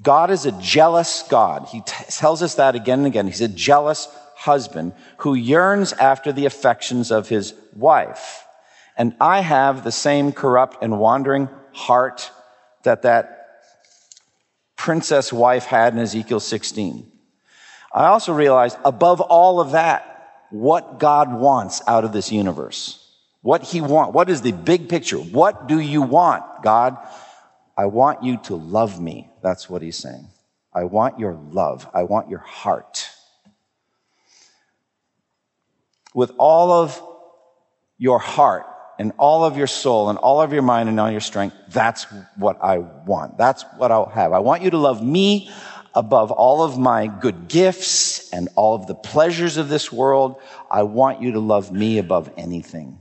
God 0.00 0.30
is 0.30 0.46
a 0.46 0.52
jealous 0.52 1.24
God. 1.28 1.66
He 1.68 1.80
t- 1.80 2.04
tells 2.08 2.42
us 2.42 2.56
that 2.56 2.74
again 2.74 3.00
and 3.00 3.06
again. 3.06 3.26
He's 3.26 3.40
a 3.40 3.48
jealous 3.48 4.08
husband 4.42 4.92
who 5.18 5.34
yearns 5.34 5.92
after 5.92 6.32
the 6.32 6.46
affections 6.46 7.10
of 7.10 7.28
his 7.28 7.54
wife. 7.74 8.44
And 8.96 9.14
I 9.20 9.40
have 9.40 9.84
the 9.84 9.92
same 9.92 10.32
corrupt 10.32 10.82
and 10.82 10.98
wandering 10.98 11.48
heart 11.72 12.30
that 12.82 13.02
that 13.02 13.42
princess 14.76 15.32
wife 15.32 15.64
had 15.64 15.92
in 15.92 16.00
Ezekiel 16.00 16.40
16. 16.40 17.10
I 17.94 18.06
also 18.06 18.32
realized 18.32 18.78
above 18.84 19.20
all 19.20 19.60
of 19.60 19.72
that, 19.72 20.08
what 20.50 20.98
God 20.98 21.32
wants 21.32 21.80
out 21.86 22.04
of 22.04 22.12
this 22.12 22.32
universe. 22.32 22.98
What 23.42 23.62
he 23.62 23.80
wants. 23.80 24.14
What 24.14 24.28
is 24.28 24.42
the 24.42 24.52
big 24.52 24.88
picture? 24.88 25.18
What 25.18 25.68
do 25.68 25.78
you 25.78 26.02
want, 26.02 26.44
God? 26.62 26.96
I 27.76 27.86
want 27.86 28.22
you 28.22 28.38
to 28.44 28.56
love 28.56 29.00
me. 29.00 29.30
That's 29.42 29.70
what 29.70 29.82
he's 29.82 29.96
saying. 29.96 30.26
I 30.74 30.84
want 30.84 31.18
your 31.18 31.34
love. 31.34 31.88
I 31.94 32.02
want 32.02 32.28
your 32.28 32.40
heart. 32.40 33.08
With 36.14 36.32
all 36.38 36.72
of 36.72 37.00
your 37.98 38.18
heart 38.18 38.66
and 38.98 39.12
all 39.18 39.44
of 39.44 39.56
your 39.56 39.66
soul 39.66 40.10
and 40.10 40.18
all 40.18 40.42
of 40.42 40.52
your 40.52 40.62
mind 40.62 40.88
and 40.88 40.98
all 41.00 41.10
your 41.10 41.20
strength, 41.20 41.56
that's 41.68 42.06
what 42.36 42.62
I 42.62 42.78
want. 42.78 43.38
That's 43.38 43.64
what 43.76 43.90
I'll 43.90 44.06
have. 44.06 44.32
I 44.32 44.40
want 44.40 44.62
you 44.62 44.70
to 44.70 44.78
love 44.78 45.02
me 45.02 45.50
above 45.94 46.30
all 46.30 46.62
of 46.62 46.78
my 46.78 47.06
good 47.06 47.48
gifts 47.48 48.32
and 48.32 48.48
all 48.54 48.74
of 48.74 48.86
the 48.86 48.94
pleasures 48.94 49.56
of 49.56 49.68
this 49.68 49.92
world. 49.92 50.40
I 50.70 50.82
want 50.84 51.20
you 51.20 51.32
to 51.32 51.40
love 51.40 51.70
me 51.72 51.98
above 51.98 52.30
anything. 52.36 53.00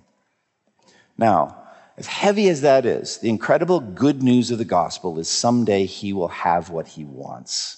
Now, 1.17 1.57
as 1.97 2.07
heavy 2.07 2.49
as 2.49 2.61
that 2.61 2.85
is, 2.85 3.17
the 3.17 3.29
incredible 3.29 3.79
good 3.79 4.23
news 4.23 4.51
of 4.51 4.57
the 4.57 4.65
gospel 4.65 5.19
is 5.19 5.27
someday 5.27 5.85
he 5.85 6.13
will 6.13 6.29
have 6.29 6.69
what 6.69 6.87
he 6.87 7.05
wants. 7.05 7.77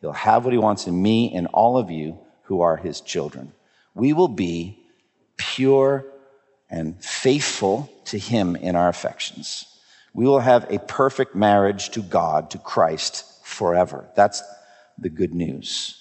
He'll 0.00 0.12
have 0.12 0.44
what 0.44 0.52
he 0.52 0.58
wants 0.58 0.86
in 0.86 1.00
me 1.00 1.32
and 1.34 1.46
all 1.48 1.78
of 1.78 1.90
you 1.90 2.18
who 2.44 2.62
are 2.62 2.76
his 2.76 3.00
children. 3.00 3.52
We 3.94 4.12
will 4.12 4.28
be 4.28 4.78
pure 5.36 6.06
and 6.68 7.02
faithful 7.02 7.90
to 8.06 8.18
him 8.18 8.56
in 8.56 8.76
our 8.76 8.88
affections. 8.88 9.66
We 10.14 10.26
will 10.26 10.40
have 10.40 10.70
a 10.70 10.78
perfect 10.78 11.34
marriage 11.34 11.90
to 11.90 12.00
God, 12.00 12.50
to 12.50 12.58
Christ 12.58 13.24
forever. 13.44 14.08
That's 14.16 14.42
the 14.98 15.08
good 15.08 15.34
news. 15.34 15.96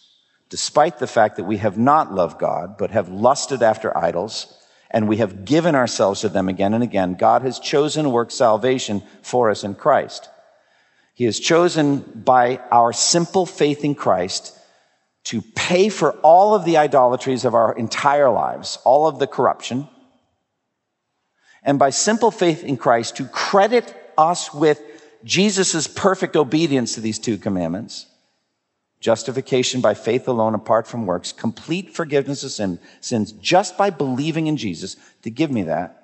Despite 0.49 0.97
the 0.97 1.07
fact 1.07 1.37
that 1.37 1.43
we 1.43 1.57
have 1.57 1.77
not 1.77 2.13
loved 2.13 2.39
God, 2.39 2.77
but 2.77 2.91
have 2.91 3.09
lusted 3.09 3.61
after 3.61 3.95
idols, 3.95 4.53
and 4.91 5.07
we 5.07 5.17
have 5.17 5.45
given 5.45 5.75
ourselves 5.75 6.21
to 6.21 6.29
them 6.29 6.49
again 6.49 6.73
and 6.73 6.83
again, 6.83 7.13
God 7.13 7.43
has 7.43 7.59
chosen 7.59 8.03
to 8.03 8.09
work 8.09 8.31
salvation 8.31 9.03
for 9.21 9.51
us 9.51 9.63
in 9.63 9.75
Christ. 9.75 10.27
He 11.13 11.25
has 11.25 11.39
chosen 11.39 11.99
by 11.99 12.57
our 12.71 12.93
simple 12.93 13.45
faith 13.45 13.83
in 13.83 13.93
Christ 13.93 14.55
to 15.25 15.41
pay 15.41 15.89
for 15.89 16.11
all 16.21 16.55
of 16.55 16.65
the 16.65 16.77
idolatries 16.77 17.45
of 17.45 17.53
our 17.53 17.73
entire 17.73 18.29
lives, 18.29 18.77
all 18.83 19.07
of 19.07 19.19
the 19.19 19.27
corruption, 19.27 19.87
and 21.63 21.77
by 21.77 21.89
simple 21.89 22.31
faith 22.31 22.63
in 22.63 22.77
Christ 22.77 23.17
to 23.17 23.25
credit 23.25 23.95
us 24.17 24.53
with 24.53 24.81
Jesus' 25.23 25.87
perfect 25.87 26.35
obedience 26.35 26.95
to 26.95 27.01
these 27.01 27.19
two 27.19 27.37
commandments 27.37 28.05
justification 28.99 29.79
by 29.81 29.93
faith 29.93 30.27
alone 30.27 30.55
apart 30.55 30.87
from 30.87 31.05
works, 31.05 31.31
complete 31.31 31.95
forgiveness 31.95 32.43
of 32.43 32.51
sin, 32.51 32.79
sins 32.99 33.31
just 33.31 33.77
by 33.77 33.89
believing 33.89 34.47
in 34.47 34.57
Jesus 34.57 34.97
to 35.21 35.29
give 35.29 35.51
me 35.51 35.63
that. 35.63 35.95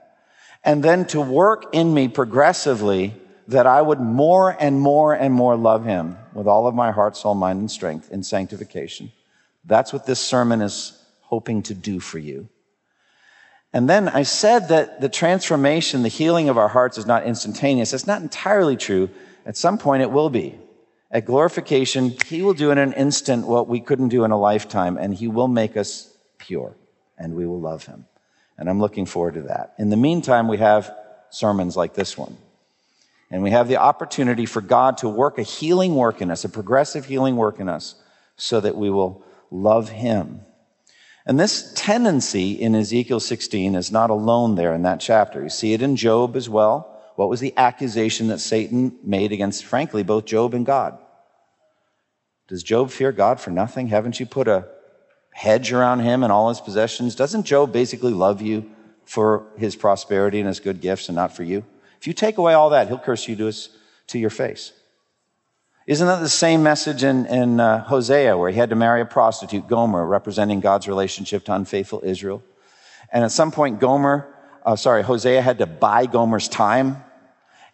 And 0.64 0.82
then 0.84 1.06
to 1.08 1.22
work 1.22 1.66
in 1.74 1.94
me 1.94 2.08
progressively 2.08 3.14
that 3.48 3.68
I 3.68 3.82
would 3.82 4.00
more 4.00 4.56
and 4.60 4.80
more 4.80 5.14
and 5.14 5.34
more 5.34 5.56
love 5.56 5.86
him 5.86 6.18
with 6.34 6.48
all 6.48 6.68
of 6.68 6.76
my 6.76 6.92
heart, 6.92 7.16
soul, 7.16 7.36
mind, 7.36 7.60
and 7.60 7.72
strength 7.72 8.12
in 8.12 8.24
sanctification. 8.24 9.12
That's 9.66 9.94
what 9.94 10.06
this 10.06 10.20
sermon 10.20 10.62
is 10.62 11.02
hoping 11.22 11.64
to 11.64 11.74
do 11.74 12.00
for 12.00 12.20
you. 12.20 12.50
And 13.74 13.90
then 13.90 14.08
I 14.08 14.24
said 14.24 14.70
that 14.70 15.02
the 15.02 15.10
transformation, 15.10 16.02
the 16.02 16.10
healing 16.10 16.50
of 16.50 16.58
our 16.58 16.70
hearts 16.70 16.98
is 16.98 17.06
not 17.06 17.26
instantaneous. 17.26 17.94
It's 17.94 18.08
not 18.08 18.22
entirely 18.22 18.78
true. 18.78 19.10
At 19.46 19.58
some 19.58 19.78
point 19.78 20.02
it 20.02 20.12
will 20.12 20.30
be. 20.30 20.58
At 21.12 21.26
glorification, 21.26 22.16
He 22.26 22.42
will 22.42 22.54
do 22.54 22.72
in 22.72 22.78
an 22.78 22.94
instant 22.94 23.48
what 23.48 23.68
we 23.68 23.80
couldn't 23.80 24.10
do 24.10 24.24
in 24.24 24.32
a 24.32 24.40
lifetime, 24.40 24.98
and 24.98 25.14
He 25.14 25.28
will 25.28 25.48
make 25.48 25.78
us 25.78 26.12
pure, 26.38 26.76
and 27.18 27.36
we 27.36 27.46
will 27.46 27.60
love 27.60 27.86
Him. 27.86 28.06
And 28.58 28.70
I'm 28.70 28.80
looking 28.80 29.06
forward 29.06 29.36
to 29.36 29.42
that. 29.44 29.76
In 29.78 29.90
the 29.90 29.98
meantime, 29.98 30.48
we 30.48 30.58
have 30.58 30.94
sermons 31.30 31.78
like 31.78 31.94
this 31.94 32.18
one. 32.18 32.38
And 33.36 33.44
we 33.44 33.52
have 33.52 33.68
the 33.68 33.76
opportunity 33.76 34.46
for 34.46 34.62
God 34.62 35.00
to 35.00 35.10
work 35.10 35.38
a 35.38 35.44
healing 35.44 35.94
work 35.94 36.22
in 36.22 36.32
us, 36.32 36.46
a 36.46 36.50
progressive 36.50 37.04
healing 37.04 37.36
work 37.36 37.60
in 37.60 37.68
us, 37.68 37.96
so 38.38 38.62
that 38.62 38.78
we 38.78 38.90
will 38.90 39.26
love 39.52 39.90
Him. 39.90 40.40
And 41.26 41.38
this 41.38 41.74
tendency 41.76 42.54
in 42.54 42.74
Ezekiel 42.76 43.20
16 43.20 43.76
is 43.76 43.92
not 43.92 44.10
alone 44.10 44.56
there 44.56 44.74
in 44.74 44.84
that 44.84 45.02
chapter. 45.02 45.44
You 45.44 45.50
see 45.50 45.74
it 45.74 45.82
in 45.82 45.98
Job 45.98 46.38
as 46.38 46.48
well. 46.48 46.98
What 47.18 47.28
was 47.28 47.42
the 47.42 47.54
accusation 47.58 48.30
that 48.30 48.40
Satan 48.40 48.98
made 49.04 49.34
against, 49.34 49.66
frankly, 49.66 50.02
both 50.02 50.24
Job 50.24 50.54
and 50.54 50.66
God? 50.66 50.98
Does 52.48 52.64
Job 52.64 52.90
fear 52.90 53.12
God 53.12 53.42
for 53.42 53.52
nothing? 53.52 53.90
Haven't 53.90 54.18
you 54.18 54.26
put 54.26 54.48
a 54.48 54.66
hedge 55.34 55.74
around 55.74 56.00
him 56.00 56.24
and 56.24 56.32
all 56.32 56.48
his 56.48 56.62
possessions? 56.62 57.16
Doesn't 57.16 57.44
Job 57.44 57.74
basically 57.74 58.14
love 58.14 58.42
you 58.42 58.72
for 59.04 59.48
his 59.58 59.76
prosperity 59.76 60.40
and 60.40 60.48
his 60.48 60.62
good 60.62 60.80
gifts 60.80 61.10
and 61.10 61.18
not 61.18 61.36
for 61.36 61.44
you? 61.44 61.66
If 62.06 62.08
you 62.08 62.14
take 62.14 62.38
away 62.38 62.54
all 62.54 62.70
that, 62.70 62.88
he'll 62.88 63.00
curse 63.00 63.28
you 63.28 63.36
to, 63.38 63.46
his, 63.46 63.70
to 64.10 64.20
your 64.20 64.30
face. 64.30 64.74
Isn't 65.88 66.06
that 66.06 66.20
the 66.20 66.30
same 66.30 66.62
message 66.62 67.04
in, 67.04 67.26
in 67.26 67.60
uh, 67.60 67.84
Hosea 67.84 68.38
where 68.38 68.52
he 68.52 68.60
had 68.60 68.70
to 68.70 68.76
marry 68.76 69.02
a 69.02 69.06
prostitute, 69.06 69.68
Gomer, 69.68 70.06
representing 70.06 70.60
God's 70.60 70.88
relationship 70.88 71.46
to 71.46 71.56
unfaithful 71.56 72.04
Israel? 72.06 72.44
And 73.12 73.24
at 73.24 73.32
some 73.32 73.50
point, 73.52 73.80
Gomer, 73.80 74.32
uh, 74.64 74.76
sorry, 74.76 75.02
Hosea 75.02 75.42
had 75.42 75.58
to 75.58 75.66
buy 75.66 76.06
Gomer's 76.06 76.48
time 76.48 77.04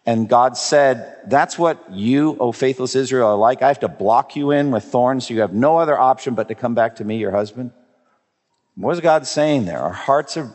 and 0.06 0.26
God 0.30 0.56
said, 0.56 1.18
that's 1.26 1.58
what 1.58 1.92
you, 1.92 2.38
O 2.40 2.52
faithless 2.52 2.96
Israel, 2.96 3.28
are 3.28 3.36
like. 3.36 3.60
I 3.60 3.68
have 3.68 3.80
to 3.80 3.88
block 3.88 4.34
you 4.34 4.50
in 4.50 4.70
with 4.70 4.84
thorns 4.84 5.28
so 5.28 5.34
you 5.34 5.42
have 5.42 5.52
no 5.52 5.76
other 5.76 5.98
option 5.98 6.34
but 6.34 6.48
to 6.48 6.54
come 6.54 6.74
back 6.74 6.96
to 6.96 7.04
me, 7.04 7.18
your 7.18 7.32
husband. 7.32 7.70
What 8.76 8.92
is 8.92 9.00
God 9.00 9.26
saying 9.26 9.66
there? 9.66 9.78
Our 9.78 9.92
hearts 9.92 10.38
are 10.38 10.50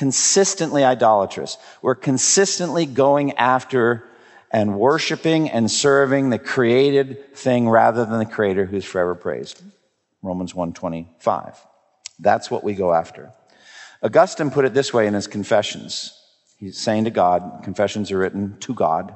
consistently 0.00 0.82
idolatrous. 0.82 1.58
We're 1.82 1.94
consistently 1.94 2.86
going 2.86 3.36
after 3.36 4.08
and 4.50 4.78
worshiping 4.78 5.50
and 5.50 5.70
serving 5.70 6.30
the 6.30 6.38
created 6.38 7.36
thing 7.36 7.68
rather 7.68 8.06
than 8.06 8.18
the 8.18 8.24
creator 8.24 8.64
who's 8.64 8.86
forever 8.86 9.14
praised. 9.14 9.62
Romans 10.22 10.54
125. 10.54 11.54
That's 12.18 12.50
what 12.50 12.64
we 12.64 12.72
go 12.72 12.94
after. 12.94 13.30
Augustine 14.02 14.50
put 14.50 14.64
it 14.64 14.72
this 14.72 14.90
way 14.90 15.06
in 15.06 15.12
his 15.12 15.26
confessions. 15.26 16.18
He's 16.56 16.78
saying 16.78 17.04
to 17.04 17.10
God, 17.10 17.60
confessions 17.62 18.10
are 18.10 18.16
written 18.16 18.56
to 18.60 18.72
God. 18.72 19.14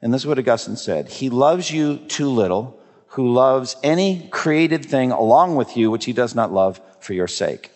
And 0.00 0.14
this 0.14 0.22
is 0.22 0.28
what 0.28 0.38
Augustine 0.38 0.76
said 0.76 1.08
He 1.08 1.28
loves 1.28 1.72
you 1.72 1.98
too 1.98 2.28
little, 2.28 2.78
who 3.08 3.32
loves 3.32 3.74
any 3.82 4.28
created 4.30 4.84
thing 4.84 5.10
along 5.10 5.56
with 5.56 5.76
you 5.76 5.90
which 5.90 6.04
he 6.04 6.12
does 6.12 6.36
not 6.36 6.52
love 6.52 6.80
for 7.00 7.14
your 7.14 7.26
sake. 7.26 7.72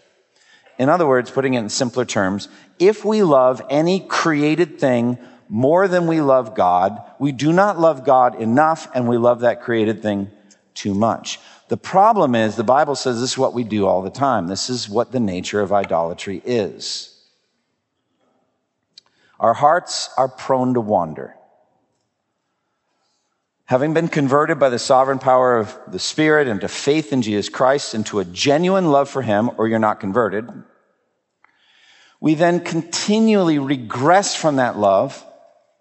In 0.78 0.88
other 0.88 1.06
words, 1.06 1.30
putting 1.30 1.54
it 1.54 1.60
in 1.60 1.68
simpler 1.68 2.04
terms, 2.04 2.48
if 2.78 3.04
we 3.04 3.22
love 3.22 3.60
any 3.68 4.00
created 4.00 4.78
thing 4.78 5.18
more 5.48 5.88
than 5.88 6.06
we 6.06 6.20
love 6.20 6.54
God, 6.54 7.02
we 7.18 7.32
do 7.32 7.52
not 7.52 7.80
love 7.80 8.04
God 8.04 8.40
enough 8.40 8.88
and 8.94 9.08
we 9.08 9.16
love 9.16 9.40
that 9.40 9.62
created 9.62 10.02
thing 10.02 10.30
too 10.74 10.94
much. 10.94 11.40
The 11.68 11.76
problem 11.76 12.34
is 12.34 12.54
the 12.54 12.64
Bible 12.64 12.94
says 12.94 13.20
this 13.20 13.32
is 13.32 13.38
what 13.38 13.54
we 13.54 13.64
do 13.64 13.86
all 13.86 14.02
the 14.02 14.10
time. 14.10 14.46
This 14.46 14.70
is 14.70 14.88
what 14.88 15.10
the 15.10 15.20
nature 15.20 15.60
of 15.60 15.72
idolatry 15.72 16.40
is. 16.44 17.14
Our 19.40 19.54
hearts 19.54 20.10
are 20.16 20.28
prone 20.28 20.74
to 20.74 20.80
wander. 20.80 21.34
Having 23.68 23.92
been 23.92 24.08
converted 24.08 24.58
by 24.58 24.70
the 24.70 24.78
sovereign 24.78 25.18
power 25.18 25.58
of 25.58 25.78
the 25.88 25.98
Spirit 25.98 26.48
into 26.48 26.68
faith 26.68 27.12
in 27.12 27.20
Jesus 27.20 27.50
Christ, 27.50 27.94
into 27.94 28.18
a 28.18 28.24
genuine 28.24 28.90
love 28.90 29.10
for 29.10 29.20
Him, 29.20 29.50
or 29.58 29.68
you're 29.68 29.78
not 29.78 30.00
converted, 30.00 30.48
we 32.18 32.32
then 32.32 32.60
continually 32.60 33.58
regress 33.58 34.34
from 34.34 34.56
that 34.56 34.78
love 34.78 35.22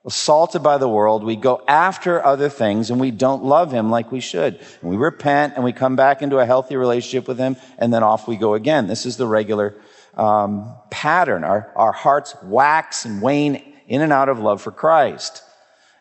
assaulted 0.05 0.63
by 0.63 0.77
the 0.77 0.89
world. 0.89 1.23
We 1.23 1.37
go 1.37 1.63
after 1.65 2.21
other 2.21 2.49
things 2.49 2.91
and 2.91 2.99
we 2.99 3.11
don't 3.11 3.45
love 3.45 3.71
him 3.71 3.89
like 3.89 4.11
we 4.11 4.19
should. 4.19 4.55
And 4.81 4.89
we 4.89 4.97
repent 4.97 5.53
and 5.55 5.63
we 5.63 5.73
come 5.73 5.95
back 5.95 6.21
into 6.21 6.39
a 6.39 6.45
healthy 6.45 6.75
relationship 6.75 7.27
with 7.27 7.37
him 7.37 7.55
and 7.77 7.93
then 7.93 8.03
off 8.03 8.27
we 8.27 8.37
go 8.37 8.53
again. 8.53 8.87
This 8.87 9.05
is 9.05 9.17
the 9.17 9.27
regular 9.27 9.75
um, 10.13 10.75
pattern. 10.89 11.43
Our, 11.43 11.71
our 11.75 11.91
hearts 11.91 12.35
wax 12.43 13.05
and 13.05 13.21
wane 13.21 13.61
in 13.87 14.01
and 14.01 14.13
out 14.13 14.29
of 14.29 14.39
love 14.39 14.61
for 14.61 14.71
Christ. 14.71 15.43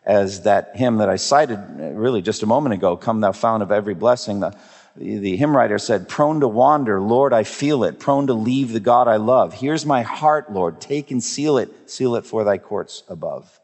As 0.07 0.43
that 0.43 0.71
hymn 0.75 0.97
that 0.97 1.09
I 1.09 1.17
cited 1.17 1.59
uh, 1.59 1.91
really 1.91 2.21
just 2.21 2.41
a 2.41 2.45
moment 2.45 2.73
ago, 2.73 2.95
Come 2.95 3.19
Thou 3.19 3.33
Fount 3.33 3.61
of 3.61 3.73
Every 3.73 3.93
Blessing, 3.93 4.39
the, 4.39 4.57
the, 4.95 5.17
the 5.19 5.35
hymn 5.35 5.55
writer 5.55 5.77
said, 5.77 6.07
Prone 6.07 6.39
to 6.39 6.47
wander, 6.47 7.01
Lord, 7.01 7.33
I 7.33 7.43
feel 7.43 7.83
it. 7.83 7.99
Prone 7.99 8.27
to 8.27 8.33
leave 8.33 8.71
the 8.71 8.79
God 8.79 9.09
I 9.09 9.17
love. 9.17 9.53
Here's 9.53 9.85
my 9.85 10.03
heart, 10.03 10.51
Lord. 10.51 10.79
Take 10.79 11.11
and 11.11 11.21
seal 11.21 11.57
it. 11.57 11.89
Seal 11.89 12.15
it 12.15 12.25
for 12.25 12.45
thy 12.45 12.57
courts 12.57 13.03
above. 13.09 13.59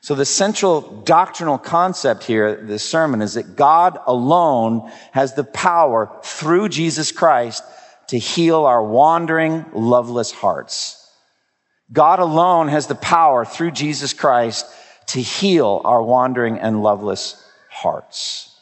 So 0.00 0.14
the 0.14 0.24
central 0.24 0.80
doctrinal 0.80 1.58
concept 1.58 2.22
here, 2.22 2.54
this 2.54 2.84
sermon, 2.84 3.20
is 3.20 3.34
that 3.34 3.56
God 3.56 3.98
alone 4.06 4.90
has 5.10 5.34
the 5.34 5.44
power 5.44 6.10
through 6.22 6.68
Jesus 6.68 7.10
Christ 7.10 7.64
to 8.08 8.18
heal 8.18 8.64
our 8.64 8.82
wandering, 8.82 9.66
loveless 9.72 10.30
hearts. 10.30 10.94
God 11.92 12.20
alone 12.20 12.68
has 12.68 12.86
the 12.86 12.94
power 12.94 13.44
through 13.44 13.72
Jesus 13.72 14.12
Christ 14.12 14.66
to 15.08 15.20
heal 15.20 15.80
our 15.84 16.02
wandering 16.02 16.58
and 16.58 16.82
loveless 16.82 17.44
hearts. 17.70 18.54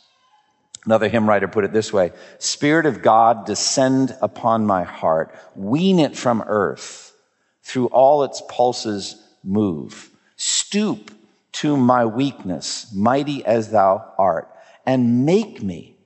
Another 0.85 1.09
hymn 1.09 1.29
writer 1.29 1.49
put 1.49 1.65
it 1.65 1.73
this 1.73 1.93
way 1.93 2.13
Spirit 2.39 2.87
of 2.87 3.03
God, 3.03 3.45
descend 3.47 4.17
upon 4.23 4.67
my 4.67 4.85
heart, 4.85 5.35
wean 5.55 5.99
it 5.99 6.17
from 6.17 6.43
earth, 6.47 7.15
through 7.63 7.87
all 7.87 8.23
its 8.25 8.43
pulses 8.49 9.23
move. 9.43 10.11
Stoop 10.37 11.11
to 11.53 11.77
my 11.77 12.05
weakness, 12.07 12.93
mighty 12.95 13.45
as 13.45 13.71
thou 13.71 14.13
art, 14.19 14.49
and 14.85 15.27
make 15.27 15.63
me 15.63 15.97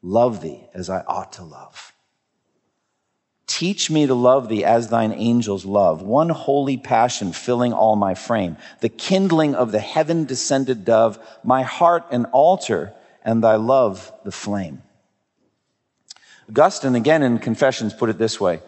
love 0.00 0.40
thee 0.40 0.64
as 0.72 0.88
I 0.88 1.00
ought 1.00 1.32
to 1.34 1.44
love. 1.44 1.92
Teach 3.52 3.90
me 3.90 4.06
to 4.06 4.14
love 4.14 4.48
thee 4.48 4.64
as 4.64 4.88
thine 4.88 5.12
angels 5.12 5.66
love, 5.66 6.00
one 6.00 6.30
holy 6.30 6.78
passion 6.78 7.34
filling 7.34 7.74
all 7.74 7.96
my 7.96 8.14
frame, 8.14 8.56
the 8.80 8.88
kindling 8.88 9.54
of 9.54 9.72
the 9.72 9.78
heaven 9.78 10.24
descended 10.24 10.86
dove, 10.86 11.18
my 11.44 11.60
heart 11.60 12.06
an 12.12 12.24
altar, 12.32 12.94
and 13.22 13.44
thy 13.44 13.56
love 13.56 14.10
the 14.24 14.32
flame. 14.32 14.80
Augustine, 16.48 16.94
again 16.94 17.22
in 17.22 17.38
Confessions, 17.38 17.92
put 17.92 18.08
it 18.08 18.16
this 18.16 18.40
way 18.40 18.62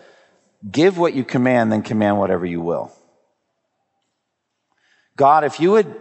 Give 0.71 0.99
what 0.99 1.15
you 1.15 1.25
command, 1.25 1.73
then 1.73 1.81
command 1.81 2.19
whatever 2.19 2.45
you 2.45 2.61
will. 2.61 2.93
God, 5.17 5.45
if 5.45 5.61
you 5.61 5.71
would 5.71 5.99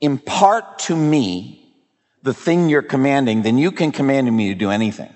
impart 0.00 0.78
to 0.78 0.96
me 0.96 1.70
the 2.22 2.32
thing 2.32 2.70
you're 2.70 2.80
commanding, 2.80 3.42
then 3.42 3.58
you 3.58 3.72
can 3.72 3.92
command 3.92 4.34
me 4.34 4.48
to 4.48 4.54
do 4.54 4.70
anything. 4.70 5.12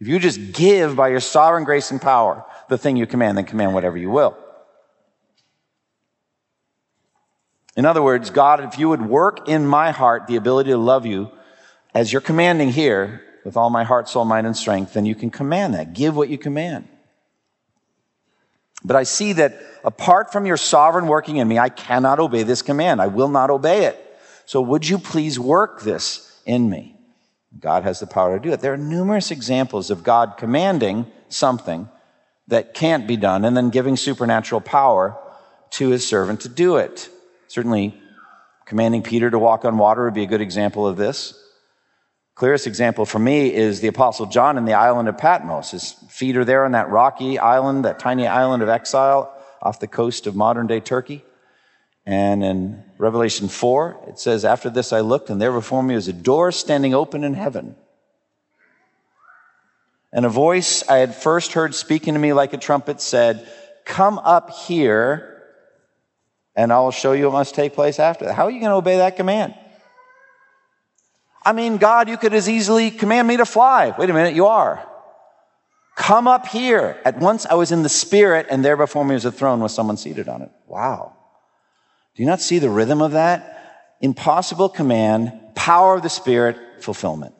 If 0.00 0.06
you 0.06 0.18
just 0.18 0.52
give 0.52 0.94
by 0.94 1.08
your 1.08 1.20
sovereign 1.20 1.64
grace 1.64 1.90
and 1.90 2.00
power 2.00 2.44
the 2.68 2.78
thing 2.78 2.96
you 2.96 3.06
command, 3.06 3.36
then 3.36 3.44
command 3.44 3.74
whatever 3.74 3.96
you 3.96 4.10
will. 4.10 4.36
In 7.76 7.84
other 7.84 8.02
words, 8.02 8.30
God, 8.30 8.64
if 8.64 8.78
you 8.78 8.88
would 8.88 9.02
work 9.02 9.48
in 9.48 9.66
my 9.66 9.90
heart 9.90 10.26
the 10.26 10.36
ability 10.36 10.70
to 10.70 10.76
love 10.76 11.06
you 11.06 11.30
as 11.94 12.12
you're 12.12 12.20
commanding 12.20 12.70
here 12.70 13.22
with 13.44 13.56
all 13.56 13.70
my 13.70 13.84
heart, 13.84 14.08
soul, 14.08 14.24
mind, 14.24 14.46
and 14.46 14.56
strength, 14.56 14.94
then 14.94 15.06
you 15.06 15.14
can 15.14 15.30
command 15.30 15.74
that. 15.74 15.94
Give 15.94 16.16
what 16.16 16.28
you 16.28 16.38
command. 16.38 16.88
But 18.84 18.96
I 18.96 19.04
see 19.04 19.32
that 19.34 19.60
apart 19.84 20.32
from 20.32 20.44
your 20.44 20.56
sovereign 20.56 21.06
working 21.06 21.36
in 21.36 21.48
me, 21.48 21.58
I 21.58 21.68
cannot 21.68 22.20
obey 22.20 22.42
this 22.42 22.62
command. 22.62 23.00
I 23.00 23.06
will 23.06 23.28
not 23.28 23.50
obey 23.50 23.86
it. 23.86 24.04
So 24.44 24.60
would 24.60 24.88
you 24.88 24.98
please 24.98 25.38
work 25.38 25.82
this 25.82 26.40
in 26.46 26.68
me? 26.68 26.97
God 27.58 27.84
has 27.84 28.00
the 28.00 28.06
power 28.06 28.38
to 28.38 28.42
do 28.42 28.52
it. 28.52 28.60
There 28.60 28.72
are 28.72 28.78
numerous 28.78 29.30
examples 29.30 29.90
of 29.90 30.04
God 30.04 30.34
commanding 30.36 31.06
something 31.28 31.88
that 32.48 32.74
can't 32.74 33.06
be 33.06 33.16
done 33.16 33.44
and 33.44 33.56
then 33.56 33.70
giving 33.70 33.96
supernatural 33.96 34.60
power 34.60 35.16
to 35.70 35.88
his 35.88 36.06
servant 36.06 36.40
to 36.42 36.48
do 36.48 36.76
it. 36.76 37.08
Certainly, 37.46 37.98
commanding 38.64 39.02
Peter 39.02 39.30
to 39.30 39.38
walk 39.38 39.64
on 39.64 39.78
water 39.78 40.04
would 40.04 40.14
be 40.14 40.22
a 40.22 40.26
good 40.26 40.40
example 40.40 40.86
of 40.86 40.96
this. 40.96 41.34
Clearest 42.34 42.66
example 42.66 43.04
for 43.04 43.18
me 43.18 43.52
is 43.52 43.80
the 43.80 43.88
Apostle 43.88 44.26
John 44.26 44.56
in 44.58 44.64
the 44.64 44.74
island 44.74 45.08
of 45.08 45.18
Patmos. 45.18 45.72
His 45.72 45.92
feet 46.08 46.36
are 46.36 46.44
there 46.44 46.64
on 46.64 46.72
that 46.72 46.88
rocky 46.88 47.38
island, 47.38 47.84
that 47.84 47.98
tiny 47.98 48.26
island 48.26 48.62
of 48.62 48.68
exile 48.68 49.34
off 49.60 49.80
the 49.80 49.88
coast 49.88 50.26
of 50.26 50.36
modern 50.36 50.66
day 50.66 50.80
Turkey. 50.80 51.24
And 52.08 52.42
in 52.42 52.82
Revelation 52.96 53.48
4, 53.48 54.04
it 54.08 54.18
says, 54.18 54.46
After 54.46 54.70
this 54.70 54.94
I 54.94 55.00
looked, 55.00 55.28
and 55.28 55.38
there 55.38 55.52
before 55.52 55.82
me 55.82 55.94
was 55.94 56.08
a 56.08 56.12
door 56.14 56.52
standing 56.52 56.94
open 56.94 57.22
in 57.22 57.34
heaven. 57.34 57.76
And 60.10 60.24
a 60.24 60.30
voice 60.30 60.82
I 60.88 60.96
had 60.96 61.14
first 61.14 61.52
heard 61.52 61.74
speaking 61.74 62.14
to 62.14 62.18
me 62.18 62.32
like 62.32 62.54
a 62.54 62.56
trumpet 62.56 63.02
said, 63.02 63.46
Come 63.84 64.18
up 64.20 64.48
here, 64.48 65.44
and 66.56 66.72
I 66.72 66.80
will 66.80 66.92
show 66.92 67.12
you 67.12 67.26
what 67.26 67.34
must 67.34 67.54
take 67.54 67.74
place 67.74 67.98
after 67.98 68.24
that. 68.24 68.32
How 68.32 68.44
are 68.44 68.50
you 68.50 68.60
going 68.60 68.70
to 68.70 68.76
obey 68.76 68.96
that 68.96 69.16
command? 69.16 69.54
I 71.44 71.52
mean, 71.52 71.76
God, 71.76 72.08
you 72.08 72.16
could 72.16 72.32
as 72.32 72.48
easily 72.48 72.90
command 72.90 73.28
me 73.28 73.36
to 73.36 73.44
fly. 73.44 73.94
Wait 73.98 74.08
a 74.08 74.14
minute, 74.14 74.34
you 74.34 74.46
are. 74.46 74.82
Come 75.94 76.26
up 76.26 76.46
here. 76.46 76.98
At 77.04 77.18
once 77.18 77.44
I 77.44 77.52
was 77.52 77.70
in 77.70 77.82
the 77.82 77.90
spirit, 77.90 78.46
and 78.48 78.64
there 78.64 78.78
before 78.78 79.04
me 79.04 79.12
was 79.12 79.26
a 79.26 79.32
throne 79.32 79.60
with 79.60 79.72
someone 79.72 79.98
seated 79.98 80.26
on 80.26 80.40
it. 80.40 80.50
Wow. 80.66 81.16
Do 82.18 82.24
you 82.24 82.26
not 82.26 82.40
see 82.40 82.58
the 82.58 82.68
rhythm 82.68 83.00
of 83.00 83.12
that? 83.12 83.94
Impossible 84.00 84.68
command, 84.68 85.32
power 85.54 85.94
of 85.94 86.02
the 86.02 86.10
spirit, 86.10 86.82
fulfillment. 86.82 87.32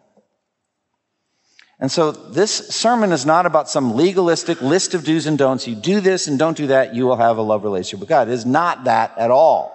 And 1.81 1.91
so 1.91 2.13
this 2.13 2.69
sermon 2.69 3.11
is 3.11 3.27
not 3.27 3.45
about 3.45 3.69
some 3.69 3.97
legalistic 3.97 4.63
list 4.63 4.95
of 4.95 5.03
do's 5.03 5.27
and 5.27 5.37
don'ts. 5.37 5.67
You 5.67 5.75
do 5.75 6.01
this 6.01 6.29
and 6.29 6.39
don't 6.39 6.57
do 6.57 6.69
that, 6.69 6.95
you 6.95 7.07
will 7.07 7.17
have 7.17 7.39
a 7.39 7.43
love 7.43 7.65
relationship 7.65 7.99
with 7.99 8.09
God. 8.09 8.29
It 8.29 8.35
is 8.35 8.47
not 8.47 8.85
that 8.85 9.19
at 9.19 9.33
all. 9.33 9.75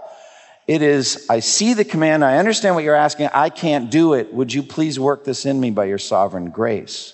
It 0.68 0.82
is, 0.82 1.26
I 1.30 1.42
see 1.42 1.74
the 1.74 1.84
command. 1.84 2.24
I 2.24 2.38
understand 2.38 2.74
what 2.76 2.86
you're 2.86 2.96
asking. 2.96 3.28
I 3.34 3.50
can't 3.50 3.92
do 3.92 4.14
it. 4.14 4.34
Would 4.34 4.54
you 4.54 4.64
please 4.64 4.98
work 4.98 5.26
this 5.26 5.46
in 5.46 5.60
me 5.60 5.70
by 5.72 5.84
your 5.84 5.98
sovereign 5.98 6.50
grace? 6.50 7.14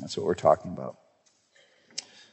That's 0.00 0.16
what 0.16 0.26
we're 0.26 0.34
talking 0.34 0.70
about. 0.70 0.96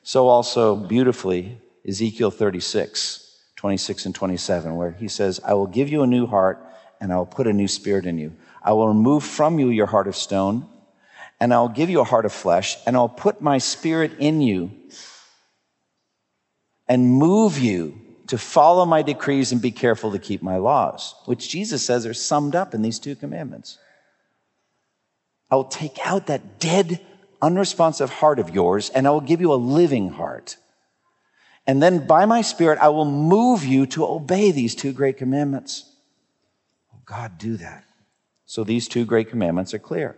So 0.04 0.28
also 0.28 0.76
beautifully, 0.76 1.58
Ezekiel 1.84 2.30
36, 2.30 3.23
26 3.64 4.08
and 4.08 4.14
27, 4.14 4.76
where 4.76 4.92
he 4.92 5.08
says, 5.08 5.40
I 5.42 5.54
will 5.54 5.68
give 5.68 5.88
you 5.88 6.04
a 6.04 6.08
new 6.08 6.26
heart 6.26 6.62
and 7.00 7.14
I 7.14 7.16
will 7.16 7.26
put 7.26 7.48
a 7.48 7.54
new 7.54 7.70
spirit 7.70 8.06
in 8.06 8.18
you. 8.18 8.36
I 8.62 8.74
will 8.74 8.90
remove 8.90 9.24
from 9.24 9.58
you 9.58 9.70
your 9.70 9.86
heart 9.86 10.10
of 10.10 10.18
stone 10.18 10.68
and 11.40 11.54
I'll 11.54 11.70
give 11.70 11.90
you 11.90 12.02
a 12.02 12.04
heart 12.04 12.26
of 12.26 12.34
flesh 12.34 12.76
and 12.86 12.98
I'll 12.98 13.08
put 13.08 13.42
my 13.42 13.60
spirit 13.60 14.20
in 14.20 14.42
you 14.42 14.72
and 16.90 17.10
move 17.10 17.58
you 17.58 18.02
to 18.28 18.38
follow 18.38 18.84
my 18.86 19.02
decrees 19.02 19.54
and 19.54 19.62
be 19.62 19.72
careful 19.72 20.12
to 20.12 20.20
keep 20.20 20.42
my 20.42 20.58
laws, 20.58 21.16
which 21.24 21.48
Jesus 21.48 21.86
says 21.86 22.06
are 22.06 22.14
summed 22.14 22.58
up 22.58 22.74
in 22.74 22.82
these 22.82 23.00
two 23.00 23.16
commandments. 23.16 23.78
I 25.50 25.56
will 25.56 25.64
take 25.64 26.06
out 26.06 26.28
that 26.28 26.60
dead, 26.60 27.00
unresponsive 27.42 28.10
heart 28.10 28.40
of 28.40 28.54
yours 28.54 28.90
and 28.90 29.08
I 29.08 29.12
will 29.12 29.22
give 29.22 29.40
you 29.40 29.54
a 29.54 29.56
living 29.56 30.10
heart. 30.10 30.58
And 31.66 31.82
then 31.82 32.06
by 32.06 32.26
my 32.26 32.42
spirit, 32.42 32.80
I 32.80 32.90
will 32.90 33.06
move 33.06 33.64
you 33.64 33.86
to 33.88 34.06
obey 34.06 34.52
these 34.52 34.76
two 34.76 34.92
great 34.92 35.18
commandments. 35.18 35.90
Oh, 36.94 37.00
God, 37.06 37.38
do 37.38 37.58
that. 37.58 37.86
So 38.46 38.64
these 38.64 38.88
two 38.88 39.06
great 39.06 39.30
commandments 39.30 39.74
are 39.74 39.80
clear. 39.80 40.18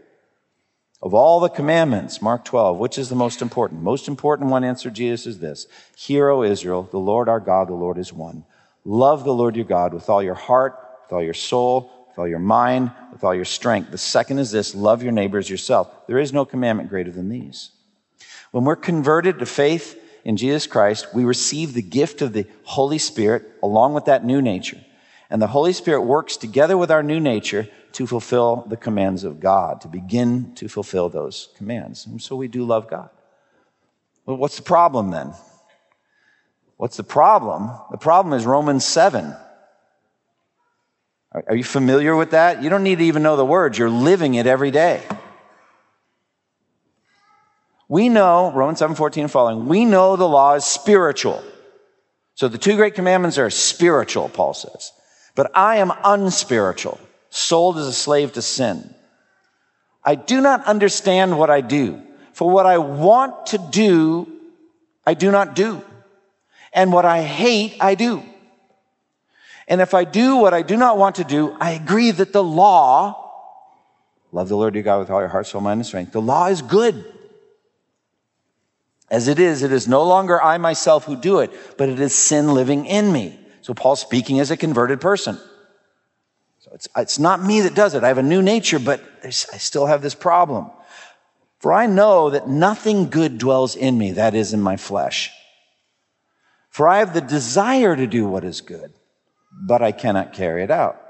Of 1.02 1.14
all 1.14 1.40
the 1.40 1.50
commandments, 1.50 2.22
Mark 2.22 2.46
12, 2.46 2.78
which 2.78 2.98
is 2.98 3.10
the 3.10 3.16
most 3.16 3.42
important? 3.42 3.82
Most 3.82 4.08
important 4.08 4.50
one 4.50 4.64
answered 4.64 4.96
Jesus 4.96 5.28
is 5.28 5.40
this 5.40 5.68
Hear, 5.96 6.30
O 6.30 6.42
Israel, 6.42 6.88
the 6.90 6.98
Lord 6.98 7.30
our 7.30 7.40
God, 7.40 7.68
the 7.68 7.74
Lord 7.74 7.98
is 7.98 8.12
one. 8.12 8.44
Love 8.84 9.24
the 9.24 9.34
Lord 9.34 9.56
your 9.56 9.66
God 9.66 9.94
with 9.94 10.10
all 10.10 10.24
your 10.24 10.36
heart, 10.36 10.80
with 11.04 11.14
all 11.14 11.24
your 11.24 11.34
soul, 11.34 12.08
with 12.08 12.18
all 12.18 12.28
your 12.28 12.40
mind, 12.40 12.92
with 13.12 13.24
all 13.24 13.36
your 13.36 13.46
strength. 13.46 13.92
The 13.92 13.98
second 13.98 14.40
is 14.40 14.52
this 14.52 14.74
love 14.74 15.04
your 15.04 15.12
neighbors 15.12 15.50
yourself. 15.50 16.08
There 16.08 16.18
is 16.18 16.34
no 16.34 16.46
commandment 16.46 16.90
greater 16.90 17.12
than 17.12 17.30
these. 17.30 17.70
When 18.52 18.64
we're 18.64 18.76
converted 18.76 19.40
to 19.40 19.46
faith 19.46 20.00
in 20.26 20.38
Jesus 20.38 20.66
Christ, 20.66 21.14
we 21.14 21.24
receive 21.24 21.74
the 21.74 21.84
gift 21.84 22.24
of 22.24 22.34
the 22.34 22.48
Holy 22.64 22.98
Spirit 22.98 23.46
along 23.62 23.94
with 23.94 24.06
that 24.06 24.26
new 24.26 24.42
nature. 24.42 24.84
And 25.30 25.40
the 25.40 25.48
Holy 25.48 25.72
Spirit 25.72 26.02
works 26.02 26.36
together 26.36 26.78
with 26.78 26.90
our 26.90 27.04
new 27.04 27.20
nature 27.20 27.70
to 27.94 28.08
fulfill 28.08 28.66
the 28.68 28.76
commands 28.76 29.24
of 29.24 29.40
God, 29.40 29.82
to 29.82 29.88
begin 29.88 30.54
to 30.56 30.68
fulfill 30.68 31.10
those 31.10 31.50
commands. 31.58 32.08
And 32.08 32.22
so 32.22 32.36
we 32.36 32.48
do 32.48 32.66
love 32.66 32.90
God. 32.90 33.10
Well, 34.26 34.38
what's 34.38 34.58
the 34.58 34.64
problem 34.64 35.12
then? 35.12 35.34
What's 36.78 36.98
the 36.98 37.04
problem? 37.04 37.70
The 37.92 37.98
problem 37.98 38.34
is 38.34 38.46
Romans 38.46 38.84
7. 38.84 39.36
Are 41.32 41.56
you 41.56 41.64
familiar 41.64 42.16
with 42.16 42.32
that? 42.32 42.64
You 42.64 42.70
don't 42.70 42.84
need 42.84 42.98
to 42.98 43.06
even 43.06 43.22
know 43.22 43.36
the 43.36 43.46
words. 43.46 43.78
You're 43.78 43.90
living 43.90 44.36
it 44.36 44.48
every 44.48 44.72
day. 44.72 45.04
We 47.88 48.10
know, 48.10 48.52
Romans 48.52 48.80
7, 48.80 48.96
14 48.96 49.24
and 49.24 49.32
following, 49.32 49.68
we 49.68 49.86
know 49.86 50.16
the 50.16 50.28
law 50.28 50.56
is 50.56 50.66
spiritual. 50.66 51.44
So 52.34 52.48
the 52.48 52.58
two 52.58 52.76
great 52.76 52.96
commandments 52.96 53.38
are 53.38 53.50
spiritual, 53.50 54.30
Paul 54.30 54.54
says. 54.54 54.92
But 55.36 55.52
I 55.56 55.78
am 55.78 55.92
unspiritual, 56.04 57.00
sold 57.30 57.78
as 57.78 57.88
a 57.88 57.94
slave 57.94 58.34
to 58.34 58.42
sin. 58.42 58.94
I 60.04 60.16
do 60.16 60.42
not 60.42 60.66
understand 60.66 61.38
what 61.38 61.50
I 61.50 61.62
do. 61.62 62.02
For 62.34 62.50
what 62.50 62.66
I 62.66 62.78
want 62.80 63.48
to 63.48 63.58
do, 63.58 64.32
I 65.06 65.14
do 65.14 65.32
not 65.32 65.56
do. 65.56 65.82
And 66.74 66.92
what 66.92 67.06
I 67.06 67.22
hate, 67.22 67.78
I 67.80 67.96
do. 67.96 68.24
And 69.68 69.82
if 69.82 69.94
I 69.94 70.04
do 70.04 70.38
what 70.38 70.54
I 70.54 70.62
do 70.62 70.78
not 70.78 70.98
want 70.98 71.16
to 71.16 71.24
do, 71.24 71.56
I 71.60 71.72
agree 71.72 72.12
that 72.12 72.34
the 72.34 72.44
law, 72.44 73.32
love 74.32 74.50
the 74.50 74.58
Lord 74.58 74.76
your 74.76 74.84
God 74.84 75.00
with 75.00 75.10
all 75.10 75.22
your 75.22 75.30
heart, 75.30 75.48
soul, 75.48 75.62
mind, 75.62 75.80
and 75.80 75.88
strength, 75.88 76.12
the 76.12 76.22
law 76.22 76.48
is 76.48 76.62
good. 76.62 77.06
As 79.10 79.28
it 79.28 79.40
is, 79.40 79.62
it 79.62 79.72
is 79.72 79.88
no 79.88 80.04
longer 80.04 80.42
I 80.42 80.58
myself 80.58 81.06
who 81.06 81.16
do 81.16 81.40
it, 81.40 81.52
but 81.78 81.90
it 81.90 82.00
is 82.00 82.14
sin 82.16 82.54
living 82.54 82.86
in 82.86 83.12
me. 83.12 83.40
So 83.62 83.74
Paul's 83.74 84.02
speaking 84.02 84.40
as 84.40 84.52
a 84.52 84.58
converted 84.58 85.00
person. 85.00 85.40
So 86.60 86.72
it's, 86.74 86.88
it's 86.98 87.20
not 87.20 87.44
me 87.44 87.62
that 87.62 87.76
does 87.76 87.94
it. 87.94 88.04
I 88.04 88.08
have 88.08 88.18
a 88.18 88.24
new 88.24 88.42
nature, 88.42 88.80
but 88.80 89.02
I 89.24 89.30
still 89.30 89.86
have 89.86 90.02
this 90.02 90.16
problem. 90.16 90.72
For 91.60 91.72
I 91.72 91.86
know 91.86 92.32
that 92.32 92.48
nothing 92.48 93.10
good 93.10 93.38
dwells 93.38 93.76
in 93.76 93.98
me, 93.98 94.12
that 94.14 94.36
is 94.36 94.54
in 94.54 94.62
my 94.62 94.78
flesh. 94.78 95.32
For 96.70 96.88
I 96.88 97.00
have 97.00 97.14
the 97.14 97.22
desire 97.22 97.96
to 97.96 98.06
do 98.06 98.28
what 98.28 98.44
is 98.44 98.62
good, 98.62 98.94
but 99.52 99.82
I 99.82 99.92
cannot 99.92 100.34
carry 100.34 100.64
it 100.64 100.72
out. 100.72 101.02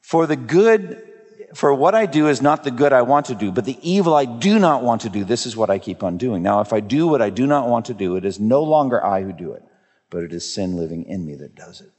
For 0.00 0.26
the 0.26 0.36
good 0.36 1.09
for 1.54 1.74
what 1.74 1.94
I 1.94 2.06
do 2.06 2.28
is 2.28 2.40
not 2.40 2.64
the 2.64 2.70
good 2.70 2.92
I 2.92 3.02
want 3.02 3.26
to 3.26 3.34
do, 3.34 3.50
but 3.50 3.64
the 3.64 3.78
evil 3.82 4.14
I 4.14 4.24
do 4.24 4.58
not 4.58 4.82
want 4.82 5.02
to 5.02 5.08
do, 5.08 5.24
this 5.24 5.46
is 5.46 5.56
what 5.56 5.70
I 5.70 5.78
keep 5.78 6.02
on 6.02 6.16
doing. 6.16 6.42
Now, 6.42 6.60
if 6.60 6.72
I 6.72 6.80
do 6.80 7.08
what 7.08 7.20
I 7.20 7.30
do 7.30 7.46
not 7.46 7.68
want 7.68 7.86
to 7.86 7.94
do, 7.94 8.16
it 8.16 8.24
is 8.24 8.38
no 8.38 8.62
longer 8.62 9.04
I 9.04 9.22
who 9.22 9.32
do 9.32 9.52
it, 9.52 9.62
but 10.10 10.22
it 10.22 10.32
is 10.32 10.52
sin 10.52 10.76
living 10.76 11.04
in 11.04 11.26
me 11.26 11.34
that 11.36 11.54
does 11.54 11.80
it. 11.80 11.90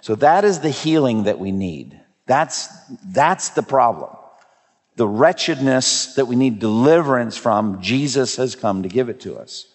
So 0.00 0.14
that 0.16 0.44
is 0.44 0.60
the 0.60 0.70
healing 0.70 1.24
that 1.24 1.38
we 1.38 1.52
need. 1.52 2.00
That's, 2.26 2.68
that's 3.04 3.50
the 3.50 3.62
problem. 3.62 4.16
The 4.96 5.08
wretchedness 5.08 6.14
that 6.14 6.26
we 6.26 6.36
need 6.36 6.58
deliverance 6.58 7.36
from, 7.36 7.82
Jesus 7.82 8.36
has 8.36 8.54
come 8.54 8.82
to 8.82 8.88
give 8.88 9.08
it 9.08 9.20
to 9.20 9.36
us. 9.36 9.66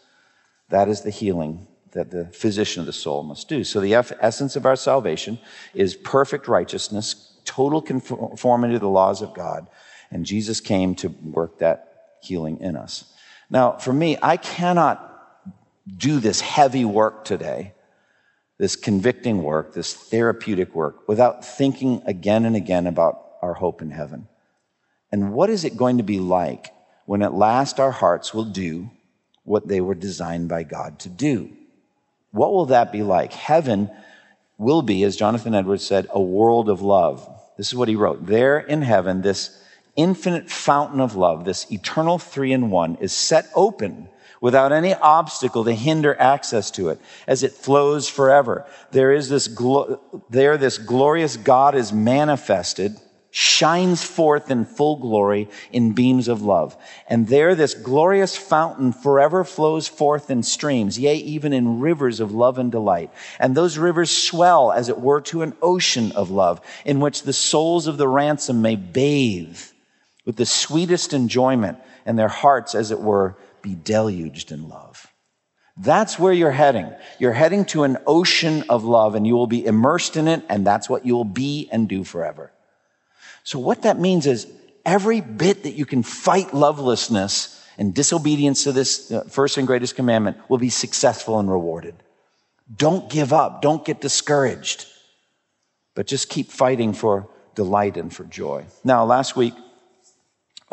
That 0.69 0.87
is 0.89 1.01
the 1.01 1.11
healing 1.11 1.67
that 1.91 2.09
the 2.09 2.25
physician 2.25 2.79
of 2.79 2.87
the 2.87 2.93
soul 2.93 3.23
must 3.23 3.47
do. 3.47 3.63
So 3.63 3.79
the 3.79 3.93
essence 3.93 4.55
of 4.55 4.65
our 4.65 4.75
salvation 4.75 5.39
is 5.73 5.95
perfect 5.95 6.47
righteousness, 6.47 7.32
total 7.45 7.81
conformity 7.81 8.73
to 8.73 8.79
the 8.79 8.87
laws 8.87 9.21
of 9.21 9.33
God. 9.33 9.67
And 10.11 10.25
Jesus 10.25 10.59
came 10.59 10.95
to 10.95 11.09
work 11.09 11.59
that 11.59 12.17
healing 12.21 12.59
in 12.59 12.75
us. 12.75 13.05
Now, 13.49 13.73
for 13.77 13.93
me, 13.93 14.17
I 14.21 14.37
cannot 14.37 15.09
do 15.97 16.19
this 16.19 16.41
heavy 16.41 16.85
work 16.85 17.25
today, 17.25 17.73
this 18.57 18.75
convicting 18.75 19.43
work, 19.43 19.73
this 19.73 19.93
therapeutic 19.93 20.73
work, 20.73 21.07
without 21.07 21.45
thinking 21.45 22.01
again 22.05 22.45
and 22.45 22.55
again 22.55 22.87
about 22.87 23.23
our 23.41 23.53
hope 23.53 23.81
in 23.81 23.91
heaven. 23.91 24.27
And 25.11 25.33
what 25.33 25.49
is 25.49 25.65
it 25.65 25.77
going 25.77 25.97
to 25.97 26.03
be 26.03 26.19
like 26.19 26.73
when 27.05 27.21
at 27.21 27.33
last 27.33 27.79
our 27.79 27.91
hearts 27.91 28.33
will 28.33 28.45
do 28.45 28.89
what 29.43 29.67
they 29.67 29.81
were 29.81 29.95
designed 29.95 30.47
by 30.47 30.63
God 30.63 30.99
to 30.99 31.09
do? 31.09 31.51
What 32.31 32.51
will 32.51 32.67
that 32.67 32.91
be 32.91 33.03
like? 33.03 33.33
Heaven 33.33 33.91
will 34.63 34.81
be, 34.81 35.03
as 35.03 35.15
Jonathan 35.15 35.53
Edwards 35.53 35.85
said, 35.85 36.07
a 36.09 36.21
world 36.21 36.69
of 36.69 36.81
love. 36.81 37.29
This 37.57 37.67
is 37.67 37.75
what 37.75 37.87
he 37.87 37.95
wrote. 37.95 38.25
There 38.25 38.59
in 38.59 38.81
heaven, 38.81 39.21
this 39.21 39.61
infinite 39.95 40.49
fountain 40.49 40.99
of 40.99 41.15
love, 41.15 41.45
this 41.45 41.71
eternal 41.71 42.17
three 42.17 42.51
in 42.51 42.69
one, 42.69 42.95
is 42.95 43.13
set 43.13 43.47
open 43.53 44.09
without 44.41 44.71
any 44.71 44.93
obstacle 44.93 45.63
to 45.63 45.73
hinder 45.73 46.19
access 46.19 46.71
to 46.71 46.89
it 46.89 46.99
as 47.27 47.43
it 47.43 47.53
flows 47.53 48.09
forever. 48.09 48.65
There 48.91 49.11
is 49.11 49.29
this, 49.29 49.47
glo- 49.47 50.01
there 50.29 50.57
this 50.57 50.77
glorious 50.77 51.37
God 51.37 51.75
is 51.75 51.93
manifested 51.93 52.97
shines 53.35 54.03
forth 54.03 54.51
in 54.51 54.63
full 54.63 54.95
glory 54.97 55.49
in 55.71 55.93
beams 55.93 56.27
of 56.27 56.43
love. 56.43 56.77
And 57.07 57.27
there 57.27 57.55
this 57.55 57.73
glorious 57.73 58.37
fountain 58.37 58.93
forever 58.93 59.43
flows 59.43 59.87
forth 59.87 60.29
in 60.29 60.43
streams, 60.43 60.99
yea, 60.99 61.15
even 61.15 61.51
in 61.51 61.79
rivers 61.79 62.19
of 62.19 62.31
love 62.31 62.59
and 62.59 62.71
delight. 62.71 63.09
And 63.39 63.55
those 63.55 63.79
rivers 63.79 64.11
swell, 64.11 64.71
as 64.71 64.87
it 64.87 65.01
were, 65.01 65.19
to 65.21 65.41
an 65.41 65.55
ocean 65.63 66.11
of 66.11 66.29
love, 66.29 66.61
in 66.85 66.99
which 66.99 67.23
the 67.23 67.33
souls 67.33 67.87
of 67.87 67.97
the 67.97 68.07
ransom 68.07 68.61
may 68.61 68.75
bathe 68.75 69.59
with 70.25 70.35
the 70.35 70.45
sweetest 70.45 71.11
enjoyment, 71.11 71.79
and 72.05 72.19
their 72.19 72.27
hearts, 72.27 72.75
as 72.75 72.91
it 72.91 72.99
were, 72.99 73.35
be 73.63 73.73
deluged 73.73 74.51
in 74.51 74.69
love. 74.69 75.07
That's 75.75 76.19
where 76.19 76.33
you're 76.33 76.51
heading. 76.51 76.93
You're 77.17 77.33
heading 77.33 77.65
to 77.65 77.81
an 77.81 77.97
ocean 78.05 78.63
of 78.69 78.83
love, 78.83 79.15
and 79.15 79.25
you 79.25 79.33
will 79.33 79.47
be 79.47 79.65
immersed 79.65 80.17
in 80.17 80.27
it, 80.27 80.43
and 80.49 80.67
that's 80.67 80.87
what 80.87 81.03
you 81.03 81.15
will 81.15 81.25
be 81.25 81.67
and 81.71 81.89
do 81.89 82.03
forever. 82.03 82.51
So 83.43 83.59
what 83.59 83.83
that 83.83 83.99
means 83.99 84.25
is 84.25 84.47
every 84.85 85.21
bit 85.21 85.63
that 85.63 85.73
you 85.73 85.85
can 85.85 86.03
fight 86.03 86.53
lovelessness 86.53 87.61
and 87.77 87.93
disobedience 87.93 88.63
to 88.63 88.71
this 88.71 89.11
uh, 89.11 89.23
first 89.23 89.57
and 89.57 89.67
greatest 89.67 89.95
commandment 89.95 90.37
will 90.49 90.57
be 90.57 90.69
successful 90.69 91.39
and 91.39 91.49
rewarded. 91.49 91.95
Don't 92.73 93.09
give 93.09 93.33
up. 93.33 93.61
Don't 93.61 93.83
get 93.83 93.99
discouraged, 93.99 94.85
but 95.95 96.07
just 96.07 96.29
keep 96.29 96.51
fighting 96.51 96.93
for 96.93 97.29
delight 97.55 97.97
and 97.97 98.13
for 98.13 98.23
joy. 98.23 98.65
Now, 98.83 99.05
last 99.05 99.35
week, 99.35 99.53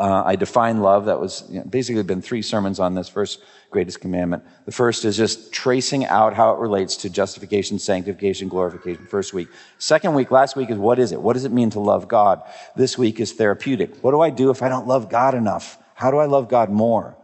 uh, 0.01 0.23
I 0.25 0.35
define 0.35 0.81
love. 0.81 1.05
That 1.05 1.19
was 1.19 1.43
you 1.47 1.59
know, 1.59 1.65
basically 1.65 2.01
been 2.01 2.23
three 2.23 2.41
sermons 2.41 2.79
on 2.79 2.95
this 2.95 3.07
first 3.07 3.39
greatest 3.69 4.01
commandment. 4.01 4.43
The 4.65 4.71
first 4.71 5.05
is 5.05 5.15
just 5.15 5.53
tracing 5.53 6.05
out 6.05 6.33
how 6.33 6.55
it 6.55 6.59
relates 6.59 6.97
to 6.97 7.09
justification, 7.09 7.77
sanctification, 7.77 8.49
glorification. 8.49 9.05
First 9.05 9.31
week. 9.31 9.47
Second 9.77 10.15
week, 10.15 10.31
last 10.31 10.55
week 10.55 10.71
is 10.71 10.77
what 10.79 10.97
is 10.97 11.11
it? 11.11 11.21
What 11.21 11.33
does 11.33 11.45
it 11.45 11.51
mean 11.51 11.69
to 11.71 11.79
love 11.79 12.07
God? 12.07 12.41
This 12.75 12.97
week 12.97 13.19
is 13.19 13.33
therapeutic. 13.33 14.03
What 14.03 14.09
do 14.09 14.21
I 14.21 14.31
do 14.31 14.49
if 14.49 14.63
I 14.63 14.69
don't 14.69 14.87
love 14.87 15.07
God 15.07 15.35
enough? 15.35 15.77
How 15.93 16.09
do 16.09 16.17
I 16.17 16.25
love 16.25 16.49
God 16.49 16.71
more? 16.71 17.15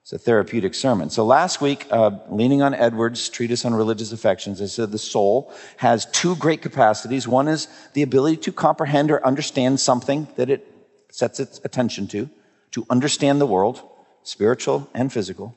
It's 0.00 0.14
a 0.14 0.18
therapeutic 0.18 0.74
sermon. 0.74 1.10
So 1.10 1.26
last 1.26 1.60
week, 1.60 1.86
uh, 1.90 2.12
leaning 2.30 2.62
on 2.62 2.72
Edwards' 2.74 3.28
treatise 3.28 3.66
on 3.66 3.74
religious 3.74 4.12
affections, 4.12 4.62
I 4.62 4.66
said 4.66 4.92
the 4.92 4.98
soul 4.98 5.52
has 5.76 6.06
two 6.06 6.36
great 6.36 6.62
capacities. 6.62 7.28
One 7.28 7.48
is 7.48 7.68
the 7.92 8.02
ability 8.02 8.38
to 8.38 8.52
comprehend 8.52 9.10
or 9.10 9.24
understand 9.26 9.78
something 9.78 10.26
that 10.36 10.48
it 10.48 10.73
sets 11.14 11.38
its 11.38 11.60
attention 11.62 12.08
to, 12.08 12.28
to 12.72 12.84
understand 12.90 13.40
the 13.40 13.46
world, 13.46 13.80
spiritual 14.24 14.90
and 14.92 15.12
physical. 15.12 15.56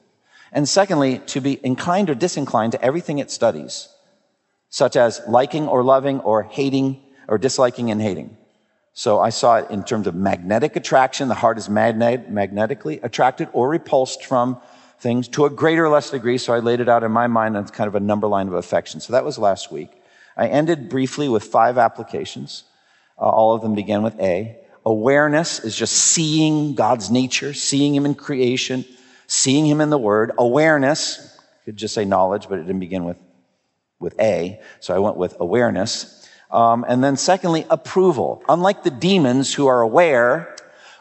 And 0.51 0.69
secondly, 0.69 1.17
to 1.33 1.41
be 1.41 1.59
inclined 1.65 2.11
or 2.11 2.15
disinclined 2.15 2.73
to 2.73 2.81
everything 2.81 3.17
it 3.17 3.31
studies, 3.31 3.89
such 4.69 4.95
as 4.95 5.19
liking 5.27 5.67
or 5.67 5.83
loving 5.83 6.19
or 6.19 6.43
hating 6.43 7.01
or 7.27 7.39
disliking 7.39 7.89
and 7.89 7.99
hating. 7.99 8.37
So 8.93 9.19
I 9.19 9.29
saw 9.29 9.57
it 9.57 9.71
in 9.71 9.83
terms 9.83 10.05
of 10.05 10.13
magnetic 10.13 10.75
attraction. 10.75 11.27
The 11.27 11.33
heart 11.33 11.57
is 11.57 11.69
magnet, 11.69 12.29
magnetically 12.29 12.99
attracted 13.01 13.49
or 13.51 13.67
repulsed 13.67 14.25
from 14.25 14.61
things 14.99 15.27
to 15.29 15.45
a 15.45 15.49
greater 15.49 15.85
or 15.85 15.89
less 15.89 16.11
degree. 16.11 16.37
So 16.37 16.53
I 16.53 16.59
laid 16.59 16.81
it 16.81 16.89
out 16.89 17.03
in 17.03 17.11
my 17.11 17.25
mind 17.25 17.57
as 17.57 17.71
kind 17.71 17.87
of 17.87 17.95
a 17.95 17.99
number 17.99 18.27
line 18.27 18.47
of 18.47 18.53
affection. 18.53 18.99
So 18.99 19.13
that 19.13 19.25
was 19.25 19.39
last 19.39 19.71
week. 19.71 19.89
I 20.35 20.49
ended 20.49 20.87
briefly 20.87 21.27
with 21.29 21.45
five 21.45 21.79
applications. 21.79 22.63
Uh, 23.19 23.25
all 23.25 23.55
of 23.55 23.63
them 23.63 23.73
began 23.73 24.03
with 24.03 24.19
A. 24.19 24.55
Awareness 24.87 25.59
is 25.59 25.75
just 25.75 25.91
seeing 25.91 26.73
God's 26.73 27.11
nature, 27.11 27.53
seeing 27.53 27.93
Him 27.93 28.05
in 28.05 28.15
creation, 28.15 28.85
seeing 29.27 29.65
Him 29.65 29.81
in 29.81 29.89
the 29.89 29.97
Word. 29.97 30.31
Awareness, 30.37 31.37
could 31.65 31.75
just 31.75 31.93
say 31.93 32.05
knowledge, 32.05 32.47
but 32.47 32.57
it 32.57 32.61
didn't 32.61 32.79
begin 32.79 33.03
with, 33.03 33.17
with 33.99 34.17
A, 34.17 34.61
so 34.79 34.95
I 34.95 34.99
went 34.99 35.17
with 35.17 35.35
awareness. 35.41 36.25
Um, 36.49 36.85
and 36.87 37.03
then 37.03 37.17
secondly, 37.17 37.65
approval. 37.69 38.41
Unlike 38.47 38.83
the 38.83 38.89
demons 38.89 39.53
who 39.53 39.67
are 39.67 39.81
aware, 39.81 40.55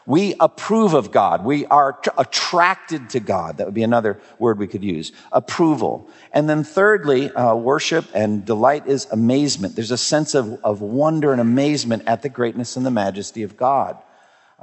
we 0.07 0.35
approve 0.39 0.93
of 0.93 1.11
God. 1.11 1.43
We 1.43 1.65
are 1.65 1.99
attracted 2.17 3.09
to 3.09 3.19
God. 3.19 3.57
That 3.57 3.67
would 3.67 3.73
be 3.73 3.83
another 3.83 4.21
word 4.39 4.57
we 4.57 4.65
could 4.65 4.83
use. 4.83 5.11
Approval. 5.33 6.09
And 6.31 6.49
then 6.49 6.63
thirdly, 6.63 7.29
uh, 7.29 7.55
worship 7.55 8.05
and 8.13 8.45
delight 8.45 8.87
is 8.87 9.05
amazement. 9.11 9.75
There's 9.75 9.91
a 9.91 9.97
sense 9.97 10.33
of, 10.33 10.63
of 10.63 10.79
wonder 10.79 11.33
and 11.33 11.41
amazement 11.41 12.03
at 12.07 12.21
the 12.21 12.29
greatness 12.29 12.77
and 12.77 12.85
the 12.85 12.91
majesty 12.91 13.43
of 13.43 13.57
God. 13.57 13.97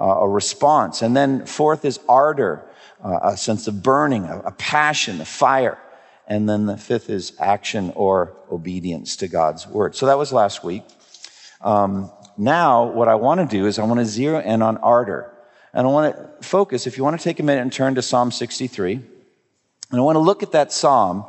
Uh, 0.00 0.20
a 0.20 0.28
response. 0.28 1.02
And 1.02 1.14
then 1.14 1.44
fourth 1.44 1.85
is 1.85 2.00
ardor, 2.09 2.64
uh, 3.04 3.20
a 3.24 3.37
sense 3.37 3.68
of 3.68 3.83
burning, 3.83 4.24
a, 4.24 4.40
a 4.46 4.52
passion, 4.52 5.20
a 5.20 5.26
fire. 5.26 5.78
And 6.26 6.48
then 6.48 6.64
the 6.64 6.78
fifth 6.78 7.11
is 7.11 7.35
action 7.38 7.92
or 7.96 8.35
obedience 8.50 9.16
to 9.16 9.28
God's 9.28 9.66
word. 9.66 9.94
So 9.94 10.07
that 10.07 10.16
was 10.16 10.33
last 10.33 10.64
week. 10.64 10.85
Um, 11.61 12.11
now, 12.38 12.87
what 12.87 13.09
I 13.09 13.16
want 13.16 13.40
to 13.40 13.46
do 13.46 13.66
is 13.66 13.78
I 13.78 13.85
want 13.85 14.00
to 14.00 14.07
zero 14.07 14.40
in 14.40 14.62
on 14.62 14.78
ardor. 14.78 15.30
And 15.75 15.87
I 15.87 15.91
want 15.91 16.17
to 16.17 16.47
focus, 16.47 16.87
if 16.87 16.97
you 16.97 17.05
want 17.05 17.19
to 17.19 17.23
take 17.23 17.41
a 17.41 17.43
minute 17.43 17.61
and 17.61 17.73
turn 17.73 17.97
to 17.97 18.03
Psalm 18.03 18.31
63, 18.31 18.95
and 18.95 19.03
I 19.93 20.01
want 20.01 20.17
to 20.17 20.21
look 20.21 20.43
at 20.43 20.53
that 20.53 20.73
psalm 20.73 21.27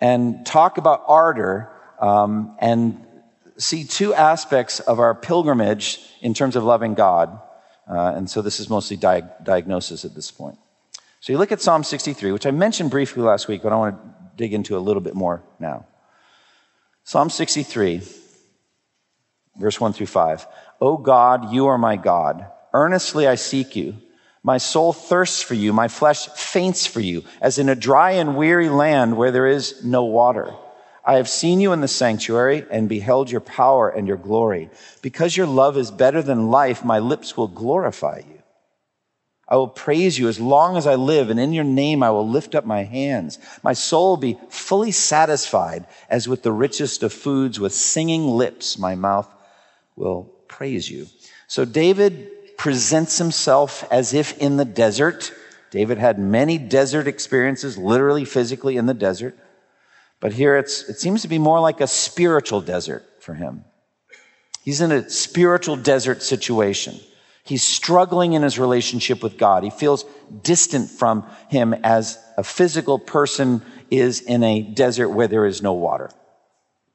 and 0.00 0.44
talk 0.44 0.76
about 0.76 1.04
ardor 1.06 1.70
um, 2.00 2.56
and 2.58 3.06
see 3.56 3.84
two 3.84 4.12
aspects 4.12 4.80
of 4.80 4.98
our 4.98 5.14
pilgrimage 5.14 6.00
in 6.20 6.34
terms 6.34 6.56
of 6.56 6.64
loving 6.64 6.94
God. 6.94 7.40
Uh, 7.88 8.12
and 8.16 8.28
so 8.28 8.42
this 8.42 8.60
is 8.60 8.68
mostly 8.68 8.96
diag- 8.96 9.44
diagnosis 9.44 10.04
at 10.04 10.14
this 10.14 10.30
point. 10.30 10.58
So 11.20 11.32
you 11.32 11.38
look 11.38 11.52
at 11.52 11.62
Psalm 11.62 11.84
63, 11.84 12.32
which 12.32 12.46
I 12.46 12.50
mentioned 12.50 12.90
briefly 12.90 13.22
last 13.22 13.48
week, 13.48 13.62
but 13.62 13.72
I 13.72 13.76
want 13.76 13.96
to 13.96 14.14
dig 14.36 14.52
into 14.52 14.76
a 14.76 14.80
little 14.80 15.00
bit 15.00 15.14
more 15.14 15.42
now. 15.58 15.86
Psalm 17.04 17.30
63 17.30 18.02
Verse 19.56 19.80
1 19.80 19.92
through 19.92 20.06
5. 20.06 20.46
O 20.80 20.96
God, 20.96 21.52
you 21.52 21.66
are 21.66 21.78
my 21.78 21.96
God. 21.96 22.46
Earnestly 22.74 23.28
I 23.28 23.36
seek 23.36 23.76
you. 23.76 23.96
My 24.42 24.58
soul 24.58 24.92
thirsts 24.92 25.40
for 25.40 25.54
you. 25.54 25.72
My 25.72 25.88
flesh 25.88 26.28
faints 26.28 26.86
for 26.86 27.00
you, 27.00 27.24
as 27.40 27.58
in 27.58 27.70
a 27.70 27.74
dry 27.74 28.10
and 28.10 28.36
weary 28.36 28.68
land 28.68 29.16
where 29.16 29.30
there 29.30 29.46
is 29.46 29.82
no 29.84 30.04
water. 30.04 30.52
I 31.06 31.14
have 31.14 31.28
seen 31.28 31.60
you 31.60 31.72
in 31.72 31.80
the 31.80 31.88
sanctuary 31.88 32.66
and 32.70 32.88
beheld 32.88 33.30
your 33.30 33.40
power 33.40 33.88
and 33.88 34.08
your 34.08 34.16
glory. 34.16 34.70
Because 35.02 35.36
your 35.36 35.46
love 35.46 35.76
is 35.76 35.90
better 35.90 36.20
than 36.20 36.50
life, 36.50 36.84
my 36.84 36.98
lips 36.98 37.36
will 37.36 37.48
glorify 37.48 38.22
you. 38.26 38.42
I 39.46 39.56
will 39.56 39.68
praise 39.68 40.18
you 40.18 40.28
as 40.28 40.40
long 40.40 40.76
as 40.76 40.86
I 40.86 40.94
live, 40.94 41.30
and 41.30 41.38
in 41.38 41.52
your 41.52 41.64
name 41.64 42.02
I 42.02 42.10
will 42.10 42.28
lift 42.28 42.54
up 42.54 42.64
my 42.64 42.82
hands. 42.82 43.38
My 43.62 43.74
soul 43.74 44.10
will 44.10 44.16
be 44.16 44.38
fully 44.48 44.90
satisfied 44.90 45.86
as 46.08 46.26
with 46.26 46.42
the 46.42 46.52
richest 46.52 47.02
of 47.02 47.12
foods. 47.12 47.60
With 47.60 47.74
singing 47.74 48.26
lips, 48.26 48.78
my 48.78 48.94
mouth 48.94 49.28
will 49.96 50.24
praise 50.48 50.90
you. 50.90 51.06
So 51.46 51.66
David 51.66 52.30
presents 52.64 53.18
himself 53.18 53.86
as 53.90 54.14
if 54.14 54.38
in 54.38 54.56
the 54.56 54.64
desert. 54.64 55.30
David 55.70 55.98
had 55.98 56.18
many 56.18 56.56
desert 56.56 57.06
experiences, 57.06 57.76
literally, 57.76 58.24
physically 58.24 58.78
in 58.78 58.86
the 58.86 58.94
desert. 58.94 59.36
But 60.18 60.32
here 60.32 60.56
it 60.56 60.70
seems 60.70 61.20
to 61.20 61.28
be 61.28 61.38
more 61.38 61.60
like 61.60 61.82
a 61.82 61.86
spiritual 61.86 62.62
desert 62.62 63.04
for 63.20 63.34
him. 63.34 63.64
He's 64.62 64.80
in 64.80 64.92
a 64.92 65.10
spiritual 65.10 65.76
desert 65.76 66.22
situation. 66.22 66.98
He's 67.42 67.62
struggling 67.62 68.32
in 68.32 68.42
his 68.42 68.58
relationship 68.58 69.22
with 69.22 69.36
God. 69.36 69.62
He 69.62 69.68
feels 69.68 70.06
distant 70.42 70.88
from 70.88 71.26
him 71.50 71.74
as 71.74 72.18
a 72.38 72.42
physical 72.42 72.98
person 72.98 73.60
is 73.90 74.22
in 74.22 74.42
a 74.42 74.62
desert 74.62 75.10
where 75.10 75.28
there 75.28 75.44
is 75.44 75.60
no 75.60 75.74
water. 75.74 76.08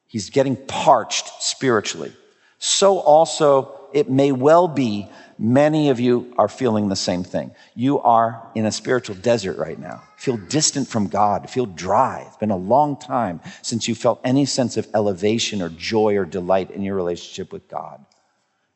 He's 0.08 0.32
getting 0.32 0.56
parched 0.56 1.28
spiritually. 1.44 2.12
So 2.58 2.98
also, 2.98 3.79
it 3.94 4.10
may 4.10 4.32
well 4.32 4.68
be 4.68 5.08
many 5.38 5.90
of 5.90 6.00
you 6.00 6.34
are 6.38 6.48
feeling 6.48 6.90
the 6.90 6.96
same 6.96 7.24
thing. 7.24 7.52
You 7.76 8.00
are 8.00 8.46
in 8.56 8.66
a 8.66 8.72
spiritual 8.72 9.16
desert 9.16 9.58
right 9.58 9.80
now. 9.80 10.04
Feel 10.18 10.38
distant 10.38 10.88
from 10.88 11.08
God. 11.08 11.50
Feel 11.50 11.66
dry. 11.66 12.26
It's 12.28 12.38
been 12.38 12.52
a 12.52 12.58
long 12.58 12.98
time 12.98 13.40
since 13.62 13.88
you 13.88 13.96
felt 13.96 14.20
any 14.24 14.46
sense 14.46 14.78
of 14.78 14.88
elevation 14.94 15.62
or 15.62 15.70
joy 15.70 16.18
or 16.18 16.26
delight 16.26 16.72
in 16.72 16.82
your 16.82 16.96
relationship 16.96 17.54
with 17.54 17.68
God 17.68 18.06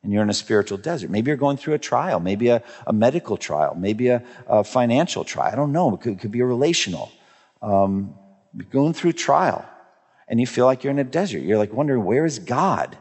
and 0.04 0.12
you're 0.12 0.22
in 0.22 0.30
a 0.30 0.34
spiritual 0.34 0.78
desert. 0.78 1.10
Maybe 1.10 1.30
you're 1.30 1.36
going 1.36 1.56
through 1.56 1.74
a 1.74 1.78
trial, 1.78 2.20
maybe 2.20 2.48
a, 2.48 2.62
a 2.86 2.92
medical 2.92 3.38
trial, 3.38 3.74
maybe 3.74 4.08
a, 4.08 4.22
a, 4.46 4.62
financial 4.62 5.24
trial. 5.24 5.50
I 5.50 5.56
don't 5.56 5.72
know. 5.72 5.94
It 5.94 6.02
could, 6.02 6.12
it 6.12 6.20
could 6.20 6.30
be 6.30 6.40
a 6.40 6.44
relational. 6.44 7.10
Um, 7.62 8.14
going 8.70 8.92
through 8.92 9.12
trial, 9.12 9.64
and 10.28 10.38
you 10.38 10.46
feel 10.46 10.66
like 10.66 10.84
you're 10.84 10.90
in 10.90 10.98
a 10.98 11.04
desert. 11.04 11.40
You're 11.40 11.58
like 11.58 11.72
wondering, 11.72 12.04
where 12.04 12.26
is 12.26 12.38
God? 12.38 12.96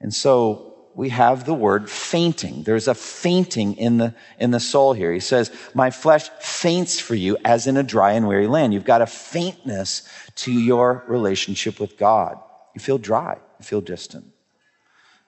And 0.00 0.14
so 0.14 0.71
we 0.94 1.08
have 1.08 1.44
the 1.44 1.54
word 1.54 1.90
fainting. 1.90 2.64
There's 2.64 2.88
a 2.88 2.94
fainting 2.94 3.76
in 3.76 3.98
the, 3.98 4.14
in 4.38 4.50
the 4.50 4.60
soul 4.60 4.92
here. 4.92 5.12
He 5.12 5.20
says, 5.20 5.50
my 5.74 5.90
flesh 5.90 6.28
faints 6.40 7.00
for 7.00 7.14
you 7.14 7.38
as 7.44 7.66
in 7.66 7.76
a 7.76 7.82
dry 7.82 8.12
and 8.12 8.28
weary 8.28 8.46
land. 8.46 8.74
You've 8.74 8.84
got 8.84 9.02
a 9.02 9.06
faintness 9.06 10.06
to 10.36 10.52
your 10.52 11.04
relationship 11.08 11.80
with 11.80 11.96
God. 11.96 12.38
You 12.74 12.80
feel 12.80 12.98
dry. 12.98 13.38
You 13.58 13.64
feel 13.64 13.80
distant. 13.80 14.26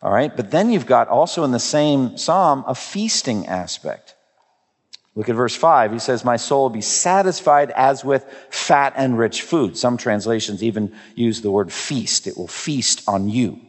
All 0.02 0.12
right. 0.12 0.34
But 0.36 0.50
then 0.50 0.70
you've 0.70 0.86
got 0.86 1.08
also 1.08 1.44
in 1.44 1.50
the 1.50 1.58
same 1.58 2.18
psalm 2.18 2.64
a 2.66 2.74
feasting 2.74 3.46
aspect. 3.46 4.14
Look 5.14 5.28
at 5.28 5.36
verse 5.36 5.54
5. 5.54 5.92
He 5.92 5.98
says, 5.98 6.24
My 6.24 6.36
soul 6.36 6.64
will 6.64 6.70
be 6.70 6.80
satisfied 6.80 7.70
as 7.70 8.04
with 8.04 8.24
fat 8.50 8.94
and 8.96 9.16
rich 9.16 9.42
food. 9.42 9.78
Some 9.78 9.96
translations 9.96 10.62
even 10.62 10.94
use 11.14 11.40
the 11.40 11.52
word 11.52 11.72
feast. 11.72 12.26
It 12.26 12.36
will 12.36 12.48
feast 12.48 13.02
on 13.08 13.28
you. 13.28 13.60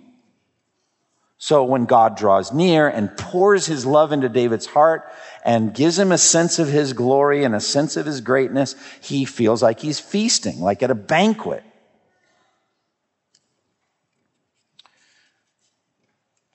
So 1.45 1.63
when 1.63 1.85
God 1.85 2.17
draws 2.17 2.51
near 2.51 2.87
and 2.87 3.15
pours 3.15 3.67
his 3.67 3.85
love 3.85 4.11
into 4.11 4.29
David's 4.29 4.65
heart 4.65 5.07
and 5.43 5.75
gives 5.75 5.99
him 5.99 6.11
a 6.11 6.17
sense 6.17 6.57
of 6.57 6.67
his 6.67 6.93
glory 6.93 7.43
and 7.43 7.53
a 7.53 7.59
sense 7.59 7.97
of 7.97 8.07
his 8.07 8.19
greatness, 8.19 8.75
he 8.99 9.25
feels 9.25 9.61
like 9.61 9.79
he's 9.79 9.99
feasting, 9.99 10.59
like 10.59 10.81
at 10.81 10.89
a 10.89 10.95
banquet. 10.95 11.63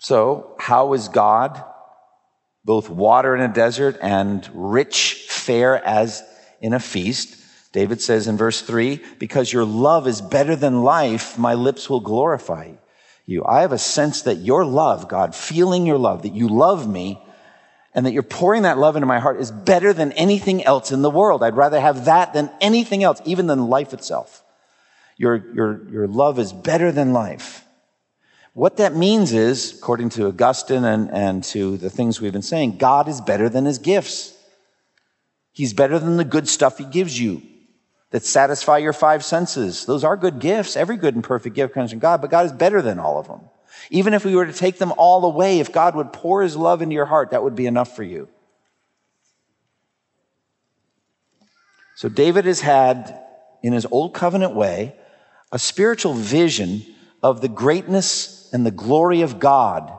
So, 0.01 0.57
how 0.59 0.95
is 0.95 1.07
God 1.07 1.63
both 2.65 2.91
water 2.91 3.37
in 3.37 3.43
a 3.43 3.55
desert 3.55 3.97
and 4.03 4.51
rich 4.53 5.29
fare 5.29 5.77
as 5.87 6.21
in 6.61 6.73
a 6.73 6.81
feast? 6.81 7.37
David 7.71 8.01
says 8.01 8.27
in 8.27 8.37
verse 8.37 8.61
3 8.61 9.01
Because 9.21 9.53
your 9.53 9.65
love 9.65 10.09
is 10.09 10.21
better 10.21 10.57
than 10.57 10.83
life, 10.83 11.39
my 11.39 11.55
lips 11.55 11.89
will 11.89 12.01
glorify 12.01 12.65
you. 12.65 12.79
I 13.47 13.61
have 13.61 13.73
a 13.73 13.79
sense 13.79 14.23
that 14.23 14.37
your 14.37 14.65
love, 14.65 15.09
God, 15.09 15.35
feeling 15.35 15.87
your 15.87 15.99
love, 15.99 16.23
that 16.23 16.35
you 16.35 16.49
love 16.49 16.89
me, 16.89 17.23
and 17.95 18.05
that 18.07 18.13
you're 18.13 18.23
pouring 18.23 18.63
that 18.63 18.79
love 18.79 18.97
into 18.97 19.07
my 19.07 19.21
heart 19.21 19.41
is 19.41 19.51
better 19.51 19.93
than 19.93 20.13
anything 20.13 20.65
else 20.65 20.93
in 20.93 21.03
the 21.03 21.11
world. 21.11 21.43
I'd 21.43 21.57
rather 21.57 21.81
have 21.81 22.07
that 22.07 22.33
than 22.33 22.51
anything 22.61 23.03
else, 23.03 23.21
even 23.25 23.47
than 23.47 23.69
life 23.69 23.93
itself. 23.93 24.43
Your, 25.17 25.37
your, 25.55 25.89
your 25.91 26.07
love 26.09 26.39
is 26.39 26.53
better 26.53 26.93
than 26.93 27.13
life. 27.13 27.65
What 28.53 28.79
that 28.79 28.97
means 28.97 29.33
is, 29.33 29.79
according 29.79 30.11
to 30.11 30.27
Augustine 30.27 30.85
and, 30.85 31.11
and 31.11 31.45
to 31.45 31.77
the 31.77 31.91
things 31.91 32.21
we've 32.21 32.33
been 32.33 32.43
saying, 32.43 32.79
God 32.79 33.09
is 33.09 33.21
better 33.21 33.49
than 33.49 33.65
his 33.65 33.79
gifts. 33.79 34.37
He's 35.53 35.73
better 35.73 35.99
than 35.99 36.17
the 36.17 36.25
good 36.25 36.49
stuff 36.49 36.79
he 36.79 36.85
gives 36.85 37.19
you 37.19 37.43
that 38.11 38.25
satisfy 38.25 38.79
your 38.79 38.93
five 38.93 39.25
senses. 39.25 39.87
Those 39.87 40.05
are 40.05 40.17
good 40.17 40.41
gifts. 40.41 40.77
Every 40.77 40.97
good 40.97 41.15
and 41.15 41.25
perfect 41.25 41.55
gift 41.55 41.75
comes 41.75 41.91
from 41.91 42.01
God, 42.01 42.21
but 42.21 42.31
God 42.31 42.47
is 42.47 42.53
better 42.53 42.83
than 42.83 42.99
all 42.99 43.19
of 43.19 43.29
them. 43.29 43.41
Even 43.91 44.15
if 44.15 44.25
we 44.25 44.35
were 44.35 44.47
to 44.47 44.53
take 44.53 44.79
them 44.79 44.93
all 44.97 45.25
away, 45.25 45.61
if 45.61 45.73
God 45.73 45.95
would 45.95 46.13
pour 46.13 46.43
his 46.43 46.57
love 46.57 46.83
into 46.83 46.95
your 46.95 47.07
heart, 47.07 47.31
that 47.31 47.43
would 47.43 47.55
be 47.55 47.67
enough 47.67 47.95
for 47.95 48.03
you. 48.03 48.29
So 51.95 52.09
David 52.09 52.47
has 52.47 52.61
had, 52.61 53.21
in 53.63 53.73
his 53.73 53.87
old 53.91 54.15
covenant 54.15 54.55
way, 54.55 54.95
a 55.53 55.59
spiritual 55.59 56.15
vision 56.15 56.83
of 57.23 57.41
the 57.41 57.49
greatness 57.49 58.51
and 58.53 58.65
the 58.65 58.71
glory 58.71 59.23
of 59.23 59.39
God. 59.39 59.93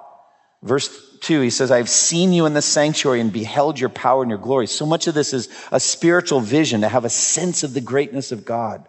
Verse 0.64 1.18
2, 1.22 1.42
he 1.42 1.50
says, 1.50 1.72
I've 1.72 1.90
seen 1.90 2.34
you 2.34 2.46
in 2.46 2.54
the 2.54 2.62
sanctuary 2.62 3.20
and 3.22 3.34
beheld 3.34 3.80
your 3.80 3.90
power 3.90 4.22
and 4.22 4.30
your 4.30 4.40
glory. 4.40 4.68
So 4.68 4.86
much 4.86 5.08
of 5.08 5.14
this 5.14 5.34
is 5.34 5.50
a 5.72 5.80
spiritual 5.80 6.40
vision 6.40 6.82
to 6.82 6.90
have 6.90 7.06
a 7.06 7.10
sense 7.10 7.64
of 7.64 7.74
the 7.74 7.82
greatness 7.82 8.32
of 8.32 8.46
God. 8.46 8.88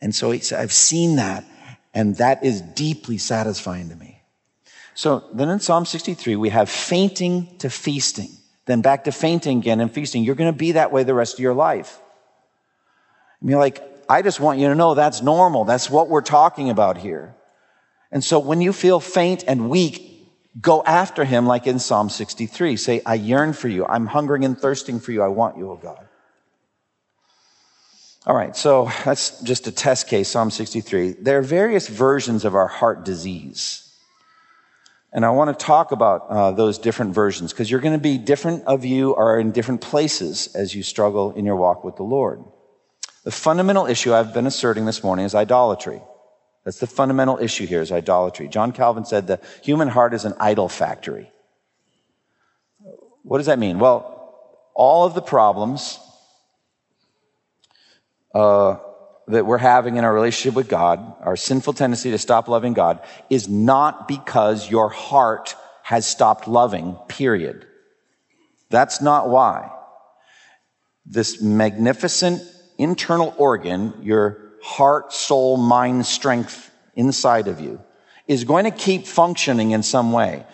And 0.00 0.14
so 0.14 0.30
he 0.30 0.38
said, 0.40 0.60
I've 0.60 0.72
seen 0.72 1.16
that, 1.16 1.44
and 1.92 2.16
that 2.16 2.44
is 2.44 2.60
deeply 2.60 3.18
satisfying 3.18 3.88
to 3.90 3.96
me. 3.96 4.22
So 4.94 5.24
then 5.32 5.48
in 5.48 5.60
Psalm 5.60 5.84
63, 5.84 6.36
we 6.36 6.48
have 6.50 6.68
fainting 6.68 7.56
to 7.58 7.70
feasting. 7.70 8.30
Then 8.66 8.82
back 8.82 9.04
to 9.04 9.12
fainting 9.12 9.58
again 9.58 9.80
and 9.80 9.92
feasting. 9.92 10.22
You're 10.22 10.34
going 10.36 10.52
to 10.52 10.58
be 10.58 10.72
that 10.72 10.92
way 10.92 11.02
the 11.02 11.14
rest 11.14 11.34
of 11.34 11.40
your 11.40 11.54
life. 11.54 11.98
And 13.40 13.50
you're 13.50 13.58
like, 13.58 13.82
I 14.08 14.22
just 14.22 14.40
want 14.40 14.58
you 14.58 14.68
to 14.68 14.74
know 14.74 14.94
that's 14.94 15.22
normal. 15.22 15.64
That's 15.64 15.88
what 15.88 16.08
we're 16.08 16.20
talking 16.20 16.70
about 16.70 16.98
here. 16.98 17.34
And 18.12 18.22
so 18.22 18.38
when 18.38 18.60
you 18.60 18.72
feel 18.72 19.00
faint 19.00 19.44
and 19.46 19.70
weak, 19.70 20.09
go 20.58 20.82
after 20.84 21.24
him 21.24 21.46
like 21.46 21.66
in 21.66 21.78
Psalm 21.78 22.08
63. 22.08 22.76
Say, 22.76 23.02
I 23.04 23.14
yearn 23.14 23.52
for 23.52 23.68
you. 23.68 23.84
I'm 23.86 24.06
hungering 24.06 24.44
and 24.44 24.58
thirsting 24.58 25.00
for 25.00 25.12
you. 25.12 25.22
I 25.22 25.28
want 25.28 25.58
you, 25.58 25.70
O 25.70 25.76
God. 25.76 26.06
All 28.26 28.36
right, 28.36 28.54
so 28.54 28.90
that's 29.04 29.40
just 29.40 29.66
a 29.66 29.72
test 29.72 30.08
case, 30.08 30.28
Psalm 30.28 30.50
63. 30.50 31.12
There 31.20 31.38
are 31.38 31.42
various 31.42 31.88
versions 31.88 32.44
of 32.44 32.54
our 32.54 32.66
heart 32.66 33.04
disease. 33.04 33.86
And 35.12 35.24
I 35.24 35.30
want 35.30 35.58
to 35.58 35.64
talk 35.64 35.90
about 35.90 36.26
uh, 36.28 36.50
those 36.52 36.78
different 36.78 37.14
versions 37.14 37.52
because 37.52 37.70
you're 37.70 37.80
going 37.80 37.94
to 37.94 38.02
be 38.02 38.18
different 38.18 38.64
of 38.64 38.84
you 38.84 39.14
are 39.16 39.40
in 39.40 39.52
different 39.52 39.80
places 39.80 40.54
as 40.54 40.74
you 40.74 40.82
struggle 40.82 41.32
in 41.32 41.44
your 41.44 41.56
walk 41.56 41.82
with 41.82 41.96
the 41.96 42.04
Lord. 42.04 42.44
The 43.24 43.30
fundamental 43.30 43.86
issue 43.86 44.14
I've 44.14 44.32
been 44.32 44.46
asserting 44.46 44.84
this 44.84 45.02
morning 45.02 45.24
is 45.24 45.34
idolatry. 45.34 46.00
That's 46.70 46.78
the 46.78 46.86
fundamental 46.86 47.36
issue 47.38 47.66
here 47.66 47.82
is 47.82 47.90
idolatry. 47.90 48.46
John 48.46 48.70
Calvin 48.70 49.04
said 49.04 49.26
the 49.26 49.40
human 49.60 49.88
heart 49.88 50.14
is 50.14 50.24
an 50.24 50.34
idol 50.38 50.68
factory. 50.68 51.28
What 53.24 53.38
does 53.38 53.46
that 53.46 53.58
mean? 53.58 53.80
Well, 53.80 54.36
all 54.72 55.04
of 55.04 55.14
the 55.14 55.20
problems 55.20 55.98
uh, 58.32 58.76
that 59.26 59.46
we're 59.46 59.58
having 59.58 59.96
in 59.96 60.04
our 60.04 60.14
relationship 60.14 60.54
with 60.54 60.68
God, 60.68 61.00
our 61.22 61.34
sinful 61.34 61.72
tendency 61.72 62.12
to 62.12 62.18
stop 62.18 62.46
loving 62.46 62.72
God, 62.72 63.00
is 63.28 63.48
not 63.48 64.06
because 64.06 64.70
your 64.70 64.90
heart 64.90 65.56
has 65.82 66.06
stopped 66.06 66.46
loving, 66.46 66.96
period. 67.08 67.66
That's 68.68 69.02
not 69.02 69.28
why. 69.28 69.72
This 71.04 71.42
magnificent 71.42 72.40
internal 72.78 73.34
organ, 73.38 73.94
your 74.02 74.49
heart, 74.62 75.12
soul, 75.12 75.56
mind 75.56 76.06
strength 76.06 76.70
inside 76.94 77.48
of 77.48 77.60
you 77.60 77.80
is 78.26 78.44
going 78.44 78.64
to 78.64 78.70
keep 78.70 79.06
functioning 79.06 79.72
in 79.72 79.82
some 79.82 80.12
way. 80.12 80.46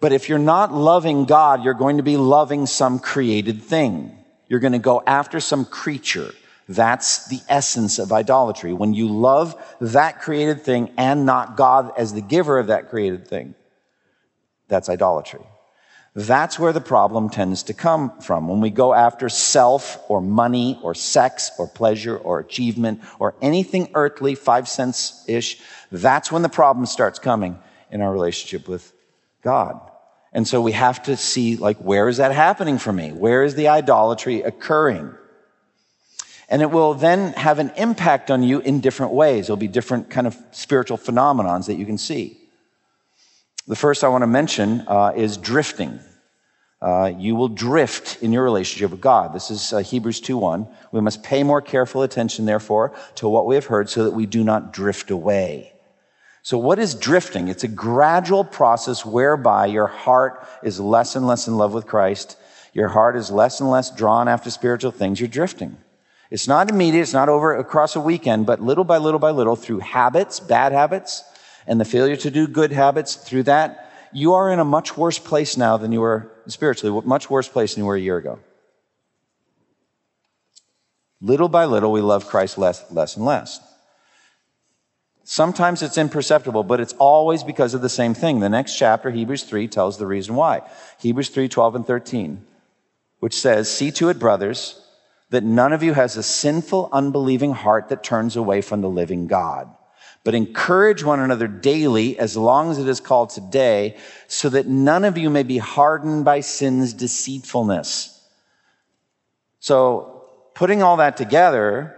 But 0.00 0.12
if 0.12 0.28
you're 0.28 0.38
not 0.38 0.72
loving 0.72 1.26
God, 1.26 1.62
you're 1.62 1.74
going 1.74 1.98
to 1.98 2.02
be 2.02 2.16
loving 2.16 2.66
some 2.66 2.98
created 2.98 3.62
thing. 3.62 4.16
You're 4.48 4.60
going 4.60 4.72
to 4.72 4.78
go 4.78 5.02
after 5.06 5.40
some 5.40 5.64
creature 5.64 6.32
That's 6.70 7.26
the 7.26 7.40
essence 7.48 7.98
of 7.98 8.12
idolatry. 8.12 8.72
When 8.72 8.94
you 8.94 9.08
love 9.08 9.60
that 9.80 10.20
created 10.20 10.62
thing 10.62 10.92
and 10.96 11.26
not 11.26 11.56
God 11.56 11.92
as 11.96 12.14
the 12.14 12.20
giver 12.20 12.60
of 12.60 12.68
that 12.68 12.90
created 12.90 13.26
thing, 13.26 13.56
that's 14.68 14.88
idolatry. 14.88 15.40
That's 16.26 16.58
where 16.58 16.74
the 16.74 16.82
problem 16.82 17.30
tends 17.30 17.62
to 17.64 17.72
come 17.72 18.20
from. 18.20 18.46
When 18.46 18.60
we 18.60 18.68
go 18.68 18.92
after 18.92 19.30
self 19.30 19.98
or 20.10 20.20
money 20.20 20.78
or 20.82 20.94
sex 20.94 21.50
or 21.58 21.66
pleasure 21.66 22.14
or 22.14 22.40
achievement 22.40 23.00
or 23.18 23.34
anything 23.40 23.88
earthly, 23.94 24.34
five 24.34 24.68
cents 24.68 25.24
ish, 25.26 25.58
that's 25.90 26.30
when 26.30 26.42
the 26.42 26.50
problem 26.50 26.84
starts 26.84 27.18
coming 27.18 27.58
in 27.90 28.02
our 28.02 28.12
relationship 28.12 28.68
with 28.68 28.92
God. 29.42 29.80
And 30.34 30.46
so 30.46 30.60
we 30.60 30.72
have 30.72 31.02
to 31.04 31.16
see, 31.16 31.56
like, 31.56 31.78
where 31.78 32.06
is 32.06 32.18
that 32.18 32.32
happening 32.32 32.76
for 32.76 32.92
me? 32.92 33.12
Where 33.12 33.42
is 33.42 33.54
the 33.54 33.68
idolatry 33.68 34.42
occurring? 34.42 35.14
And 36.50 36.60
it 36.60 36.70
will 36.70 36.92
then 36.92 37.32
have 37.32 37.58
an 37.58 37.72
impact 37.78 38.30
on 38.30 38.42
you 38.42 38.60
in 38.60 38.80
different 38.80 39.12
ways. 39.12 39.46
There'll 39.46 39.56
be 39.56 39.68
different 39.68 40.10
kind 40.10 40.26
of 40.26 40.36
spiritual 40.52 40.98
phenomenons 40.98 41.66
that 41.68 41.76
you 41.76 41.86
can 41.86 41.96
see. 41.96 42.36
The 43.66 43.76
first 43.76 44.04
I 44.04 44.08
want 44.08 44.22
to 44.22 44.26
mention 44.26 44.84
uh, 44.86 45.12
is 45.16 45.38
drifting. 45.38 46.00
Uh, 46.82 47.12
you 47.18 47.34
will 47.36 47.48
drift 47.48 48.22
in 48.22 48.32
your 48.32 48.42
relationship 48.42 48.90
with 48.90 49.00
God. 49.00 49.34
This 49.34 49.50
is 49.50 49.72
uh, 49.72 49.78
Hebrews 49.78 50.20
2.1. 50.22 50.66
We 50.92 51.00
must 51.02 51.22
pay 51.22 51.42
more 51.42 51.60
careful 51.60 52.02
attention, 52.02 52.46
therefore, 52.46 52.94
to 53.16 53.28
what 53.28 53.46
we 53.46 53.54
have 53.54 53.66
heard 53.66 53.90
so 53.90 54.04
that 54.04 54.12
we 54.12 54.24
do 54.24 54.42
not 54.42 54.72
drift 54.72 55.10
away. 55.10 55.74
So 56.42 56.56
what 56.56 56.78
is 56.78 56.94
drifting? 56.94 57.48
It's 57.48 57.64
a 57.64 57.68
gradual 57.68 58.44
process 58.44 59.04
whereby 59.04 59.66
your 59.66 59.88
heart 59.88 60.48
is 60.62 60.80
less 60.80 61.16
and 61.16 61.26
less 61.26 61.46
in 61.46 61.58
love 61.58 61.74
with 61.74 61.86
Christ. 61.86 62.38
Your 62.72 62.88
heart 62.88 63.14
is 63.14 63.30
less 63.30 63.60
and 63.60 63.68
less 63.68 63.94
drawn 63.94 64.26
after 64.26 64.50
spiritual 64.50 64.90
things. 64.90 65.20
You're 65.20 65.28
drifting. 65.28 65.76
It's 66.30 66.48
not 66.48 66.70
immediate. 66.70 67.02
It's 67.02 67.12
not 67.12 67.28
over 67.28 67.56
across 67.56 67.94
a 67.94 68.00
weekend, 68.00 68.46
but 68.46 68.62
little 68.62 68.84
by 68.84 68.96
little 68.98 69.20
by 69.20 69.32
little 69.32 69.56
through 69.56 69.80
habits, 69.80 70.40
bad 70.40 70.72
habits, 70.72 71.24
and 71.66 71.78
the 71.78 71.84
failure 71.84 72.16
to 72.16 72.30
do 72.30 72.46
good 72.46 72.72
habits, 72.72 73.16
through 73.16 73.42
that, 73.42 73.89
you 74.12 74.34
are 74.34 74.52
in 74.52 74.58
a 74.58 74.64
much 74.64 74.96
worse 74.96 75.18
place 75.18 75.56
now 75.56 75.76
than 75.76 75.92
you 75.92 76.00
were 76.00 76.30
spiritually, 76.46 77.02
much 77.06 77.30
worse 77.30 77.48
place 77.48 77.74
than 77.74 77.82
you 77.82 77.86
were 77.86 77.96
a 77.96 78.00
year 78.00 78.16
ago. 78.16 78.38
Little 81.20 81.48
by 81.48 81.66
little, 81.66 81.92
we 81.92 82.00
love 82.00 82.26
Christ 82.26 82.58
less, 82.58 82.90
less 82.90 83.16
and 83.16 83.24
less. 83.24 83.60
Sometimes 85.24 85.82
it's 85.82 85.98
imperceptible, 85.98 86.64
but 86.64 86.80
it's 86.80 86.94
always 86.94 87.44
because 87.44 87.74
of 87.74 87.82
the 87.82 87.88
same 87.88 88.14
thing. 88.14 88.40
The 88.40 88.48
next 88.48 88.76
chapter, 88.76 89.10
Hebrews 89.10 89.44
3, 89.44 89.68
tells 89.68 89.98
the 89.98 90.06
reason 90.06 90.34
why. 90.34 90.62
Hebrews 90.98 91.28
3, 91.28 91.48
12 91.48 91.74
and 91.76 91.86
13, 91.86 92.44
which 93.20 93.34
says, 93.34 93.70
See 93.70 93.92
to 93.92 94.08
it, 94.08 94.18
brothers, 94.18 94.80
that 95.28 95.44
none 95.44 95.72
of 95.72 95.82
you 95.82 95.92
has 95.92 96.16
a 96.16 96.22
sinful, 96.22 96.88
unbelieving 96.90 97.52
heart 97.52 97.90
that 97.90 98.02
turns 98.02 98.34
away 98.34 98.60
from 98.60 98.80
the 98.80 98.88
living 98.88 99.26
God 99.28 99.68
but 100.24 100.34
encourage 100.34 101.02
one 101.02 101.20
another 101.20 101.48
daily 101.48 102.18
as 102.18 102.36
long 102.36 102.70
as 102.70 102.78
it 102.78 102.86
is 102.86 103.00
called 103.00 103.30
today, 103.30 103.96
so 104.28 104.48
that 104.50 104.66
none 104.66 105.04
of 105.04 105.16
you 105.16 105.30
may 105.30 105.42
be 105.42 105.58
hardened 105.58 106.24
by 106.24 106.40
sin's 106.40 106.92
deceitfulness. 106.92 108.16
So, 109.60 110.24
putting 110.54 110.82
all 110.82 110.98
that 110.98 111.16
together, 111.16 111.96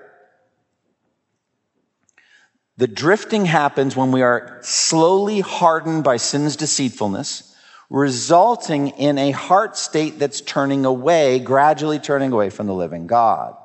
the 2.76 2.86
drifting 2.86 3.44
happens 3.44 3.96
when 3.96 4.12
we 4.12 4.22
are 4.22 4.58
slowly 4.62 5.40
hardened 5.40 6.04
by 6.04 6.16
sin's 6.16 6.56
deceitfulness, 6.56 7.54
resulting 7.90 8.88
in 8.88 9.18
a 9.18 9.32
heart 9.32 9.76
state 9.76 10.18
that's 10.18 10.40
turning 10.40 10.84
away, 10.84 11.38
gradually 11.38 11.98
turning 11.98 12.32
away 12.32 12.50
from 12.50 12.66
the 12.66 12.74
living 12.74 13.06
God. 13.06 13.56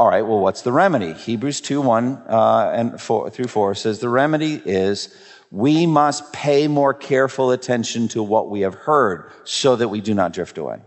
All 0.00 0.08
right, 0.08 0.22
well, 0.22 0.38
what's 0.38 0.62
the 0.62 0.72
remedy? 0.72 1.12
Hebrews 1.12 1.60
2 1.60 1.82
1 1.82 2.22
uh, 2.26 2.72
and 2.74 2.98
4, 2.98 3.28
through 3.28 3.48
4 3.48 3.74
says 3.74 3.98
the 3.98 4.08
remedy 4.08 4.54
is 4.54 5.14
we 5.50 5.84
must 5.84 6.32
pay 6.32 6.68
more 6.68 6.94
careful 6.94 7.50
attention 7.50 8.08
to 8.08 8.22
what 8.22 8.48
we 8.48 8.62
have 8.62 8.74
heard 8.74 9.30
so 9.44 9.76
that 9.76 9.88
we 9.88 10.00
do 10.00 10.14
not 10.14 10.32
drift 10.32 10.56
away. 10.56 10.80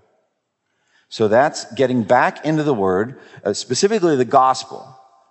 So 1.10 1.28
that's 1.28 1.72
getting 1.76 2.02
back 2.02 2.44
into 2.44 2.64
the 2.64 2.74
word, 2.74 3.20
uh, 3.44 3.54
specifically 3.54 4.16
the 4.16 4.26
gospel. 4.26 4.84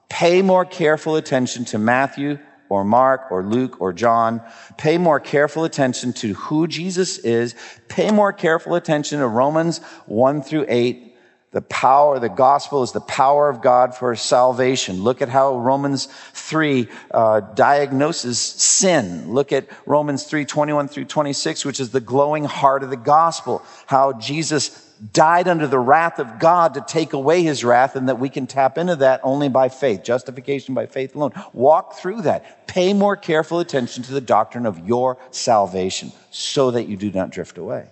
Pay 0.09 0.42
more 0.42 0.64
careful 0.64 1.16
attention 1.16 1.64
to 1.64 1.79
Matthew 1.79 2.38
or 2.68 2.85
Mark 2.85 3.33
or 3.33 3.42
Luke 3.42 3.81
or 3.81 3.92
John. 3.92 4.42
Pay 4.79 4.97
more 4.97 5.18
careful 5.18 5.64
attention 5.64 6.12
to 6.12 6.35
who 6.35 6.68
Jesus 6.68 7.18
is. 7.18 7.57
Pay 7.88 8.12
more 8.12 8.33
careful 8.33 8.77
attention 8.77 9.18
to 9.18 9.27
Romans 9.27 9.79
1 10.07 10.42
through 10.42 10.66
8 10.68 11.12
the 11.53 11.61
power, 11.61 12.19
the 12.19 12.31
gospel 12.31 12.83
is 12.83 12.93
the 12.93 13.01
power 13.01 13.51
of 13.51 13.61
God 13.61 13.95
for 13.95 14.17
salvation. 14.17 15.03
Look 15.03 15.21
at 15.21 15.29
how 15.29 15.59
Romans 15.59 16.07
3 16.33 16.88
uh, 17.11 17.41
diagnoses 17.41 18.38
sin. 18.38 19.31
Look 19.33 19.53
at 19.53 19.69
Romans 19.85 20.25
3, 20.25 20.47
21 20.47 20.88
through 20.88 21.05
26, 21.05 21.67
which 21.67 21.79
is 21.79 21.91
the 21.91 22.01
glowing 22.01 22.45
heart 22.45 22.83
of 22.83 22.88
the 22.88 22.97
gospel. 22.97 23.62
How 23.87 24.15
Jesus 24.15 24.71
died 25.12 25.47
under 25.47 25.67
the 25.67 25.79
wrath 25.79 26.19
of 26.19 26.38
God 26.38 26.75
to 26.75 26.81
take 26.81 27.12
away 27.12 27.43
his 27.43 27.65
wrath 27.65 27.97
and 27.97 28.09
that 28.09 28.19
we 28.19 28.31
can 28.31 28.47
tap 28.47 28.79
into 28.79 28.97
that 28.97 29.21
only 29.23 29.51
by 29.51 29.69
faith. 29.69 30.05
Justification 30.05 30.75
by 30.75 30.87
faith 30.87 31.15
alone. 31.15 31.33
Walk 31.53 31.97
through 31.97 32.23
that. 32.23 32.67
Pay 32.67 32.95
more 32.95 33.17
careful 33.17 33.59
attention 33.59 34.05
to 34.05 34.12
the 34.12 34.21
doctrine 34.23 34.65
of 34.65 34.87
your 34.88 35.19
salvation 35.33 36.12
so 36.31 36.71
that 36.71 36.88
you 36.88 36.97
do 36.97 37.11
not 37.11 37.29
drift 37.31 37.59
away. 37.59 37.88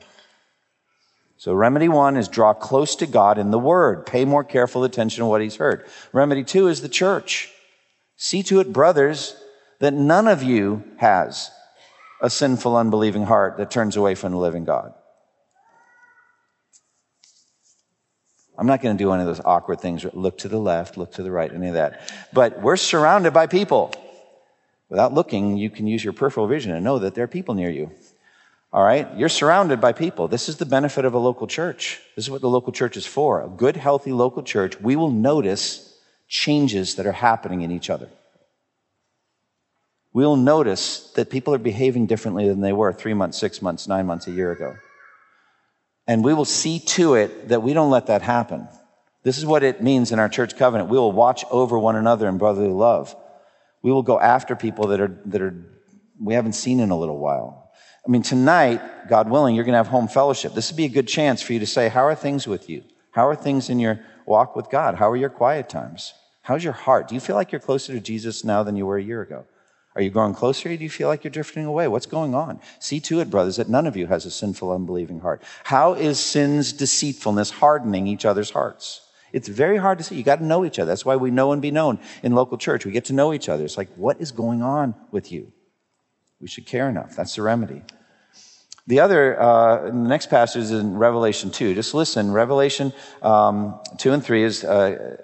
So 1.41 1.55
remedy 1.55 1.89
one 1.89 2.19
is 2.19 2.29
draw 2.29 2.53
close 2.53 2.97
to 2.97 3.07
God 3.07 3.39
in 3.39 3.51
the 3.51 3.59
word. 3.59 4.05
Pay 4.05 4.27
more 4.27 4.45
careful 4.45 4.85
attention 4.85 5.23
to 5.23 5.27
what 5.27 5.41
he's 5.41 5.57
heard. 5.57 5.87
Remedy 6.13 6.45
two 6.45 6.69
is 6.69 6.83
the 6.83 6.89
church. 6.91 7.51
See 8.19 8.43
to 8.43 8.61
it, 8.61 8.75
brothers, 8.75 9.35
that 9.79 9.95
none 9.95 10.29
of 10.29 10.43
you 10.43 10.85
has 10.99 11.51
a 12.21 12.29
sinful, 12.29 12.77
unbelieving 12.77 13.23
heart 13.23 13.57
that 13.57 13.71
turns 13.71 13.97
away 13.97 14.15
from 14.15 14.33
the 14.33 14.39
living 14.39 14.67
God. 14.67 14.93
I'm 18.59 18.67
not 18.67 18.83
going 18.83 18.95
to 18.95 19.03
do 19.03 19.11
any 19.11 19.23
of 19.23 19.27
those 19.27 19.41
awkward 19.43 19.81
things. 19.81 20.05
Look 20.13 20.37
to 20.41 20.49
the 20.49 20.59
left, 20.59 20.99
look 20.99 21.13
to 21.13 21.23
the 21.23 21.31
right, 21.31 21.51
any 21.51 21.69
of 21.69 21.75
that. 21.75 22.13
But 22.35 22.61
we're 22.61 22.77
surrounded 22.77 23.33
by 23.33 23.47
people. 23.47 23.95
Without 24.91 25.15
looking, 25.15 25.57
you 25.57 25.71
can 25.71 25.87
use 25.87 26.05
your 26.05 26.13
peripheral 26.13 26.49
vision 26.49 26.73
and 26.73 26.85
know 26.85 26.99
that 26.99 27.15
there 27.15 27.25
are 27.25 27.29
people 27.29 27.55
near 27.55 27.71
you. 27.71 27.93
All 28.73 28.85
right? 28.85 29.09
You're 29.17 29.29
surrounded 29.29 29.81
by 29.81 29.93
people. 29.93 30.29
This 30.29 30.49
is 30.49 30.57
the 30.57 30.67
benefit 30.67 31.05
of 31.05 31.15
a 31.15 31.19
local 31.19 31.47
church. 31.47 32.01
This 32.15 32.27
is 32.27 32.31
what 32.31 32.41
the 32.41 32.49
local 32.49 32.73
church 32.73 32.97
is 32.97 33.07
for. 33.07 33.43
A 33.43 33.49
good, 33.49 33.77
healthy 33.77 34.13
local 34.13 34.43
church, 34.43 34.81
we 34.81 34.97
will 34.97 35.11
notice 35.11 35.99
changes 36.29 36.95
that 36.95 37.07
are 37.07 37.13
happening 37.13 37.63
in 37.63 37.73
each 37.73 37.91
other. 37.91 38.09
We'll 40.13 40.37
notice 40.37 41.13
that 41.15 41.31
people 41.31 41.55
are 41.55 41.59
behaving 41.59 42.07
differently 42.07 42.49
than 42.49 42.61
they 42.61 42.73
were 42.73 42.93
three 42.93 43.15
months, 43.15 43.39
six 43.39 43.63
months, 43.63 43.87
nine 43.87 44.07
months, 44.07 44.27
a 44.27 44.33
year 44.33 44.53
ago. 44.53 44.77
And 46.07 46.25
we 46.25 46.35
will 46.35 46.45
see 46.45 46.81
to 46.81 47.15
it 47.15 47.49
that 47.49 47.63
we 47.63 47.73
don't 47.73 47.91
let 47.91 48.07
that 48.07 48.23
happen. 48.23 48.69
This 49.23 49.39
is 49.39 49.47
what 49.47 49.63
it 49.63 49.83
means 49.83 50.13
in 50.13 50.19
our 50.19 50.29
church 50.29 50.57
covenant. 50.57 50.91
We 50.91 50.99
will 50.99 51.13
watch 51.13 51.45
over 51.51 51.79
one 51.79 51.95
another 51.95 52.29
in 52.29 52.39
brotherly 52.39 52.73
love. 52.73 53.15
We 53.83 53.93
will 53.93 54.03
go 54.03 54.19
after 54.19 54.57
people 54.57 54.89
that 54.89 55.01
are, 55.01 55.21
that 55.27 55.41
are, 55.41 55.55
we 56.21 56.35
haven't 56.35 56.55
seen 56.55 56.81
in 56.81 56.91
a 56.91 56.99
little 56.99 57.19
while. 57.19 57.60
I 58.07 58.11
mean, 58.11 58.23
tonight, 58.23 59.09
God 59.09 59.29
willing, 59.29 59.55
you're 59.55 59.65
going 59.65 59.75
to 59.75 59.79
have 59.79 59.89
home 59.89 60.09
fellowship. 60.09 60.55
This 60.55 60.71
would 60.71 60.77
be 60.77 60.87
a 60.87 60.89
good 60.89 61.09
chance 61.09 61.43
for 61.43 61.53
you 61.53 61.59
to 61.59 61.67
say, 61.67 61.89
How 61.89 62.05
are 62.05 62.15
things 62.15 62.47
with 62.47 62.69
you? 62.69 62.83
How 63.13 63.27
are 63.29 63.37
things 63.37 63.69
in 63.69 63.79
your 63.79 64.01
walk 64.27 64.57
with 64.57 64.71
God? 64.71 64.95
How 64.95 65.11
are 65.11 65.17
your 65.17 65.31
quiet 65.31 65.69
times? 65.69 66.15
How's 66.43 66.65
your 66.65 66.73
heart? 66.73 67.09
Do 67.09 67.15
you 67.15 67.21
feel 67.21 67.37
like 67.37 67.53
you're 67.53 67.61
closer 67.61 67.93
to 67.93 68.01
Jesus 68.01 68.45
now 68.45 68.63
than 68.63 68.77
you 68.77 68.87
were 68.87 68.97
a 68.97 69.03
year 69.03 69.23
ago? 69.23 69.45
Are 69.97 70.03
you 70.03 70.11
growing 70.11 70.35
closer 70.35 70.71
or 70.71 70.77
do 70.77 70.83
you 70.85 70.91
feel 70.91 71.09
like 71.09 71.25
you're 71.25 71.33
drifting 71.33 71.65
away? 71.65 71.89
What's 71.89 72.07
going 72.07 72.35
on? 72.35 72.61
See 72.79 73.01
to 73.01 73.21
it, 73.21 73.29
brothers, 73.29 73.57
that 73.57 73.69
none 73.69 73.87
of 73.87 73.97
you 73.97 74.07
has 74.07 74.25
a 74.25 74.31
sinful, 74.31 74.73
unbelieving 74.73 75.21
heart. 75.21 75.43
How 75.65 75.95
is 75.95 76.21
sin's 76.21 76.73
deceitfulness 76.73 77.51
hardening 77.51 78.07
each 78.07 78.25
other's 78.25 78.51
hearts? 78.51 79.01
It's 79.33 79.49
very 79.49 79.77
hard 79.77 79.99
to 79.99 80.05
see. 80.05 80.15
You 80.17 80.23
got 80.23 80.37
to 80.37 80.45
know 80.45 80.65
each 80.65 80.79
other. 80.79 80.89
That's 80.89 81.05
why 81.05 81.17
we 81.17 81.31
know 81.31 81.53
and 81.53 81.61
be 81.61 81.71
known 81.71 81.99
in 82.23 82.35
local 82.35 82.57
church. 82.57 82.85
We 82.85 82.93
get 82.93 83.05
to 83.07 83.13
know 83.13 83.33
each 83.33 83.49
other. 83.49 83.65
It's 83.65 83.77
like, 83.77 83.91
what 83.97 84.21
is 84.21 84.33
going 84.33 84.63
on 84.63 84.95
with 85.11 85.31
you? 85.31 85.53
We 86.41 86.49
should 86.49 86.67
care 86.67 86.89
enough. 86.89 87.15
That's 87.17 87.37
the 87.37 87.43
remedy. 87.43 87.83
The 88.87 89.01
other, 89.01 89.41
uh, 89.41 89.87
the 89.87 89.93
next 89.93 90.31
passage 90.31 90.63
is 90.63 90.71
in 90.73 90.97
Revelation 90.97 91.51
2. 91.51 91.75
Just 91.75 91.95
listen. 91.95 92.33
Revelation 92.33 92.93
um, 93.23 93.79
2 93.99 94.13
and 94.13 94.25
3 94.25 94.43
is 94.43 94.65
uh, 94.65 95.17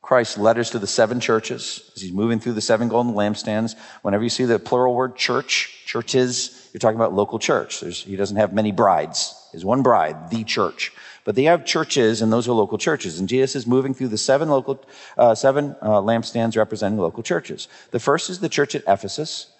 Christ's 0.00 0.38
letters 0.38 0.70
to 0.70 0.78
the 0.78 0.86
seven 0.86 1.20
churches 1.20 1.90
as 1.94 2.00
he's 2.00 2.12
moving 2.12 2.40
through 2.40 2.54
the 2.54 2.62
seven 2.62 2.88
golden 2.88 3.12
lampstands. 3.12 3.76
Whenever 4.00 4.24
you 4.24 4.30
see 4.30 4.46
the 4.46 4.58
plural 4.58 4.94
word 4.94 5.16
church, 5.16 5.82
churches, 5.84 6.57
you're 6.78 6.90
talking 6.90 7.00
about 7.00 7.12
local 7.12 7.40
church. 7.40 7.80
There's, 7.80 8.04
he 8.04 8.14
doesn't 8.14 8.36
have 8.36 8.52
many 8.52 8.70
brides. 8.70 9.34
There's 9.50 9.64
one 9.64 9.82
bride, 9.82 10.30
the 10.30 10.44
church. 10.44 10.92
But 11.24 11.34
they 11.34 11.42
have 11.42 11.64
churches, 11.64 12.22
and 12.22 12.32
those 12.32 12.46
are 12.46 12.52
local 12.52 12.78
churches. 12.78 13.18
And 13.18 13.28
Jesus 13.28 13.56
is 13.56 13.66
moving 13.66 13.94
through 13.94 14.08
the 14.08 14.16
seven 14.16 14.48
local, 14.48 14.80
uh, 15.16 15.34
seven 15.34 15.74
uh, 15.82 16.00
lampstands 16.00 16.56
representing 16.56 17.00
local 17.00 17.24
churches. 17.24 17.66
The 17.90 17.98
first 17.98 18.30
is 18.30 18.38
the 18.38 18.48
church 18.48 18.76
at 18.76 18.84
Ephesus, 18.86 19.50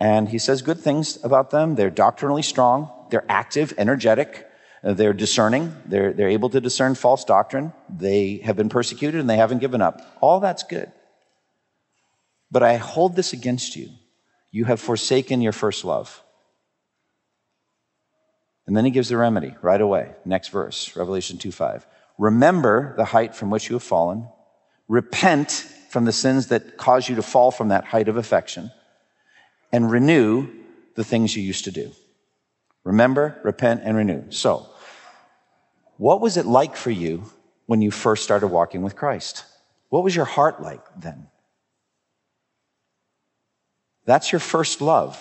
and 0.00 0.28
he 0.28 0.38
says 0.38 0.60
good 0.60 0.80
things 0.80 1.22
about 1.22 1.50
them. 1.50 1.76
They're 1.76 1.88
doctrinally 1.88 2.42
strong, 2.42 2.90
they're 3.10 3.24
active, 3.28 3.72
energetic, 3.78 4.50
they're 4.82 5.12
discerning. 5.12 5.72
They're, 5.86 6.12
they're 6.12 6.28
able 6.30 6.50
to 6.50 6.60
discern 6.60 6.96
false 6.96 7.24
doctrine. 7.24 7.72
They 7.88 8.38
have 8.38 8.56
been 8.56 8.68
persecuted 8.68 9.20
and 9.20 9.30
they 9.30 9.36
haven't 9.36 9.58
given 9.58 9.80
up. 9.82 10.00
All 10.20 10.40
that's 10.40 10.64
good. 10.64 10.90
But 12.50 12.64
I 12.64 12.76
hold 12.76 13.14
this 13.14 13.32
against 13.32 13.76
you. 13.76 13.90
You 14.50 14.64
have 14.64 14.80
forsaken 14.80 15.42
your 15.42 15.52
first 15.52 15.84
love. 15.84 16.22
And 18.66 18.76
then 18.76 18.84
he 18.84 18.90
gives 18.90 19.08
the 19.08 19.16
remedy 19.16 19.54
right 19.62 19.80
away. 19.80 20.10
Next 20.24 20.48
verse, 20.48 20.96
Revelation 20.96 21.38
2 21.38 21.52
5. 21.52 21.86
Remember 22.18 22.94
the 22.96 23.04
height 23.04 23.34
from 23.34 23.50
which 23.50 23.68
you 23.68 23.76
have 23.76 23.82
fallen. 23.82 24.28
Repent 24.88 25.50
from 25.90 26.04
the 26.04 26.12
sins 26.12 26.48
that 26.48 26.76
cause 26.76 27.08
you 27.08 27.16
to 27.16 27.22
fall 27.22 27.50
from 27.50 27.68
that 27.68 27.84
height 27.84 28.08
of 28.08 28.16
affection. 28.16 28.70
And 29.72 29.90
renew 29.90 30.48
the 30.94 31.04
things 31.04 31.36
you 31.36 31.42
used 31.42 31.64
to 31.64 31.70
do. 31.70 31.92
Remember, 32.84 33.38
repent, 33.42 33.82
and 33.84 33.96
renew. 33.96 34.30
So, 34.30 34.66
what 35.96 36.20
was 36.20 36.36
it 36.36 36.46
like 36.46 36.76
for 36.76 36.90
you 36.90 37.24
when 37.66 37.82
you 37.82 37.90
first 37.90 38.24
started 38.24 38.48
walking 38.48 38.82
with 38.82 38.96
Christ? 38.96 39.44
What 39.88 40.04
was 40.04 40.14
your 40.14 40.24
heart 40.24 40.62
like 40.62 40.82
then? 40.96 41.28
That's 44.04 44.30
your 44.30 44.40
first 44.40 44.80
love. 44.80 45.20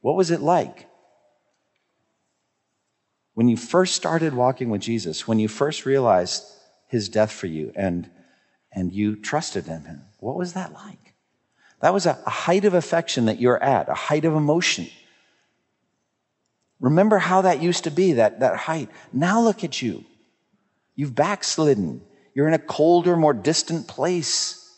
What 0.00 0.16
was 0.16 0.30
it 0.30 0.40
like? 0.40 0.86
When 3.38 3.46
you 3.46 3.56
first 3.56 3.94
started 3.94 4.34
walking 4.34 4.68
with 4.68 4.80
Jesus, 4.80 5.28
when 5.28 5.38
you 5.38 5.46
first 5.46 5.86
realized 5.86 6.42
his 6.88 7.08
death 7.08 7.30
for 7.30 7.46
you 7.46 7.70
and, 7.76 8.10
and 8.72 8.92
you 8.92 9.14
trusted 9.14 9.68
in 9.68 9.82
him, 9.82 10.02
what 10.18 10.34
was 10.34 10.54
that 10.54 10.72
like? 10.72 11.14
That 11.78 11.94
was 11.94 12.04
a, 12.04 12.18
a 12.26 12.30
height 12.30 12.64
of 12.64 12.74
affection 12.74 13.26
that 13.26 13.38
you're 13.38 13.62
at, 13.62 13.88
a 13.88 13.94
height 13.94 14.24
of 14.24 14.34
emotion. 14.34 14.88
Remember 16.80 17.18
how 17.18 17.42
that 17.42 17.62
used 17.62 17.84
to 17.84 17.92
be, 17.92 18.14
that, 18.14 18.40
that 18.40 18.56
height. 18.56 18.88
Now 19.12 19.40
look 19.40 19.62
at 19.62 19.80
you. 19.80 20.04
You've 20.96 21.14
backslidden. 21.14 22.02
You're 22.34 22.48
in 22.48 22.54
a 22.54 22.58
colder, 22.58 23.16
more 23.16 23.34
distant 23.34 23.86
place. 23.86 24.68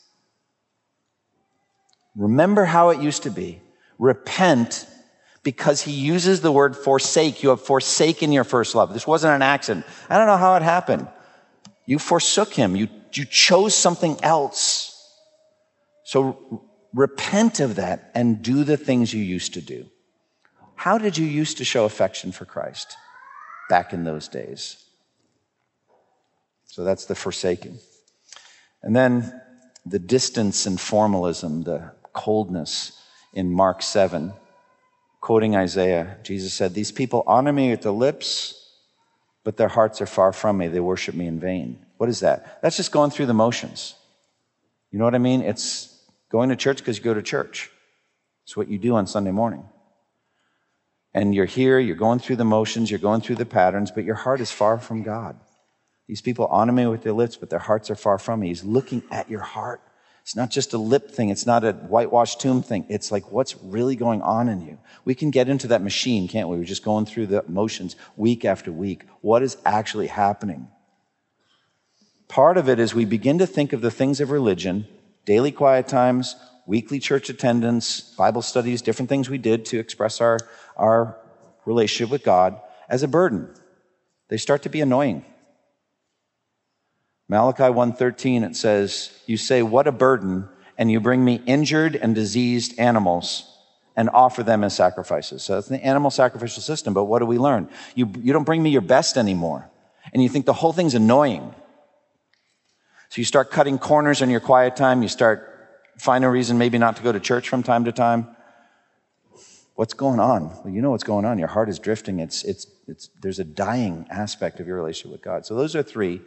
Remember 2.14 2.66
how 2.66 2.90
it 2.90 3.00
used 3.00 3.22
to 3.22 3.30
be. 3.30 3.62
Repent 3.98 4.86
because 5.42 5.80
he 5.80 5.92
uses 5.92 6.40
the 6.40 6.52
word 6.52 6.76
forsake. 6.76 7.42
You 7.42 7.50
have 7.50 7.62
forsaken 7.62 8.32
your 8.32 8.44
first 8.44 8.74
love. 8.74 8.92
This 8.92 9.06
wasn't 9.06 9.34
an 9.34 9.42
accident. 9.42 9.86
I 10.08 10.18
don't 10.18 10.26
know 10.26 10.36
how 10.36 10.54
it 10.56 10.62
happened. 10.62 11.08
You 11.86 11.98
forsook 11.98 12.52
him. 12.52 12.76
You, 12.76 12.88
you 13.12 13.24
chose 13.24 13.74
something 13.74 14.18
else. 14.22 14.96
So 16.04 16.64
repent 16.92 17.60
of 17.60 17.76
that 17.76 18.10
and 18.14 18.42
do 18.42 18.64
the 18.64 18.76
things 18.76 19.14
you 19.14 19.22
used 19.22 19.54
to 19.54 19.60
do. 19.60 19.86
How 20.74 20.98
did 20.98 21.16
you 21.18 21.26
used 21.26 21.58
to 21.58 21.64
show 21.64 21.84
affection 21.84 22.32
for 22.32 22.44
Christ 22.44 22.96
back 23.68 23.92
in 23.92 24.04
those 24.04 24.28
days? 24.28 24.84
So 26.66 26.84
that's 26.84 27.06
the 27.06 27.14
forsaking. 27.14 27.78
And 28.82 28.94
then 28.94 29.40
the 29.84 29.98
distance 29.98 30.66
and 30.66 30.80
formalism, 30.80 31.62
the 31.62 31.92
coldness 32.12 33.00
in 33.34 33.52
Mark 33.52 33.82
7. 33.82 34.32
Quoting 35.20 35.54
Isaiah, 35.54 36.16
Jesus 36.22 36.54
said, 36.54 36.72
These 36.74 36.92
people 36.92 37.22
honor 37.26 37.52
me 37.52 37.70
with 37.70 37.82
the 37.82 37.92
lips, 37.92 38.56
but 39.44 39.56
their 39.56 39.68
hearts 39.68 40.00
are 40.00 40.06
far 40.06 40.32
from 40.32 40.58
me. 40.58 40.68
They 40.68 40.80
worship 40.80 41.14
me 41.14 41.26
in 41.26 41.38
vain. 41.38 41.84
What 41.98 42.08
is 42.08 42.20
that? 42.20 42.62
That's 42.62 42.76
just 42.76 42.92
going 42.92 43.10
through 43.10 43.26
the 43.26 43.34
motions. 43.34 43.94
You 44.90 44.98
know 44.98 45.04
what 45.04 45.14
I 45.14 45.18
mean? 45.18 45.42
It's 45.42 45.94
going 46.30 46.48
to 46.48 46.56
church 46.56 46.78
because 46.78 46.96
you 46.98 47.04
go 47.04 47.14
to 47.14 47.22
church. 47.22 47.70
It's 48.44 48.56
what 48.56 48.68
you 48.68 48.78
do 48.78 48.94
on 48.94 49.06
Sunday 49.06 49.30
morning. 49.30 49.64
And 51.12 51.34
you're 51.34 51.44
here, 51.44 51.78
you're 51.78 51.96
going 51.96 52.20
through 52.20 52.36
the 52.36 52.44
motions, 52.44 52.90
you're 52.90 52.98
going 53.00 53.20
through 53.20 53.36
the 53.36 53.46
patterns, 53.46 53.90
but 53.90 54.04
your 54.04 54.14
heart 54.14 54.40
is 54.40 54.50
far 54.50 54.78
from 54.78 55.02
God. 55.02 55.38
These 56.06 56.22
people 56.22 56.46
honor 56.46 56.72
me 56.72 56.86
with 56.86 57.02
their 57.02 57.12
lips, 57.12 57.36
but 57.36 57.50
their 57.50 57.58
hearts 57.58 57.90
are 57.90 57.96
far 57.96 58.18
from 58.18 58.40
me. 58.40 58.48
He's 58.48 58.64
looking 58.64 59.02
at 59.10 59.30
your 59.30 59.40
heart. 59.40 59.80
It's 60.30 60.36
not 60.36 60.50
just 60.50 60.74
a 60.74 60.78
lip 60.78 61.10
thing. 61.10 61.30
It's 61.30 61.44
not 61.44 61.64
a 61.64 61.72
whitewashed 61.72 62.40
tomb 62.40 62.62
thing. 62.62 62.86
It's 62.88 63.10
like 63.10 63.32
what's 63.32 63.56
really 63.64 63.96
going 63.96 64.22
on 64.22 64.48
in 64.48 64.60
you. 64.60 64.78
We 65.04 65.16
can 65.16 65.32
get 65.32 65.48
into 65.48 65.66
that 65.66 65.82
machine, 65.82 66.28
can't 66.28 66.48
we? 66.48 66.56
We're 66.56 66.62
just 66.62 66.84
going 66.84 67.04
through 67.04 67.26
the 67.26 67.44
motions 67.48 67.96
week 68.16 68.44
after 68.44 68.70
week. 68.70 69.02
What 69.22 69.42
is 69.42 69.56
actually 69.66 70.06
happening? 70.06 70.68
Part 72.28 72.58
of 72.58 72.68
it 72.68 72.78
is 72.78 72.94
we 72.94 73.06
begin 73.06 73.38
to 73.38 73.46
think 73.46 73.72
of 73.72 73.80
the 73.80 73.90
things 73.90 74.20
of 74.20 74.30
religion, 74.30 74.86
daily 75.24 75.50
quiet 75.50 75.88
times, 75.88 76.36
weekly 76.64 77.00
church 77.00 77.28
attendance, 77.28 78.00
Bible 78.00 78.42
studies, 78.42 78.82
different 78.82 79.08
things 79.08 79.28
we 79.28 79.36
did 79.36 79.64
to 79.64 79.80
express 79.80 80.20
our, 80.20 80.38
our 80.76 81.18
relationship 81.64 82.08
with 82.08 82.22
God 82.22 82.56
as 82.88 83.02
a 83.02 83.08
burden. 83.08 83.52
They 84.28 84.36
start 84.36 84.62
to 84.62 84.68
be 84.68 84.80
annoying. 84.80 85.24
Malachi 87.30 87.70
1:13 87.70 88.42
it 88.42 88.56
says, 88.56 89.10
"You 89.24 89.36
say 89.36 89.62
what 89.62 89.86
a 89.86 89.92
burden 89.92 90.48
and 90.76 90.90
you 90.90 90.98
bring 90.98 91.24
me 91.24 91.40
injured 91.46 91.94
and 91.94 92.12
diseased 92.12 92.76
animals 92.76 93.44
and 93.94 94.10
offer 94.10 94.42
them 94.42 94.64
as 94.64 94.74
sacrifices." 94.74 95.44
So 95.44 95.54
that's 95.54 95.68
the 95.68 95.82
animal 95.84 96.10
sacrificial 96.10 96.60
system, 96.60 96.92
but 96.92 97.04
what 97.04 97.20
do 97.20 97.26
we 97.26 97.38
learn? 97.38 97.68
You 97.94 98.10
you 98.20 98.32
don't 98.32 98.42
bring 98.42 98.64
me 98.64 98.70
your 98.70 98.82
best 98.82 99.16
anymore. 99.16 99.70
And 100.12 100.20
you 100.24 100.28
think 100.28 100.44
the 100.44 100.52
whole 100.52 100.72
thing's 100.72 100.96
annoying. 100.96 101.54
So 103.10 103.20
you 103.20 103.24
start 103.24 103.52
cutting 103.52 103.78
corners 103.78 104.22
in 104.22 104.30
your 104.30 104.40
quiet 104.40 104.74
time, 104.74 105.00
you 105.00 105.08
start 105.08 105.46
find 105.98 106.24
a 106.24 106.28
reason 106.28 106.58
maybe 106.58 106.78
not 106.78 106.96
to 106.96 107.02
go 107.02 107.12
to 107.12 107.20
church 107.20 107.48
from 107.48 107.62
time 107.62 107.84
to 107.84 107.92
time. 107.92 108.26
What's 109.76 109.94
going 109.94 110.18
on? 110.18 110.48
Well, 110.64 110.70
you 110.70 110.82
know 110.82 110.90
what's 110.90 111.04
going 111.04 111.24
on. 111.24 111.38
Your 111.38 111.48
heart 111.48 111.68
is 111.68 111.78
drifting. 111.78 112.18
It's, 112.18 112.42
it's, 112.44 112.66
it's, 112.88 113.08
there's 113.22 113.38
a 113.38 113.44
dying 113.44 114.06
aspect 114.10 114.60
of 114.60 114.66
your 114.66 114.76
relationship 114.76 115.12
with 115.12 115.22
God. 115.22 115.46
So 115.46 115.54
those 115.54 115.76
are 115.76 115.82
three 115.82 116.20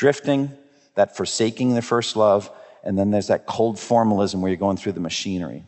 drifting, 0.00 0.50
that 0.94 1.14
forsaking 1.14 1.74
the 1.74 1.82
first 1.82 2.16
love, 2.16 2.50
and 2.82 2.98
then 2.98 3.10
there's 3.10 3.26
that 3.26 3.44
cold 3.44 3.78
formalism 3.78 4.40
where 4.40 4.48
you're 4.48 4.56
going 4.56 4.78
through 4.78 4.92
the 4.92 5.00
machinery. 5.00 5.62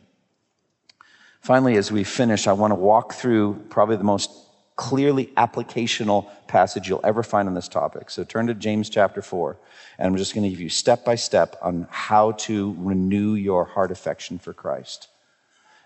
Finally, 1.43 1.76
as 1.76 1.93
we 1.93 2.03
finish, 2.03 2.47
I 2.47 2.55
want 2.55 2.70
to 2.70 2.76
walk 2.76 3.12
through 3.12 3.62
probably 3.68 3.97
the 3.97 4.05
most 4.05 4.30
clearly 4.74 5.26
applicational 5.37 6.30
passage 6.47 6.89
you'll 6.89 7.05
ever 7.05 7.22
find 7.22 7.47
on 7.47 7.53
this 7.53 7.68
topic. 7.68 8.09
So 8.09 8.24
turn 8.24 8.47
to 8.47 8.55
James 8.55 8.89
chapter 8.89 9.20
4, 9.20 9.59
and 9.99 10.07
I'm 10.07 10.16
just 10.16 10.35
going 10.35 10.45
to 10.45 10.49
give 10.49 10.62
you 10.62 10.70
step 10.70 11.05
by 11.05 11.16
step 11.16 11.57
on 11.61 11.87
how 11.91 12.33
to 12.33 12.74
renew 12.78 13.35
your 13.35 13.66
heart 13.66 13.91
affection 13.91 14.39
for 14.39 14.55
Christ. 14.55 15.09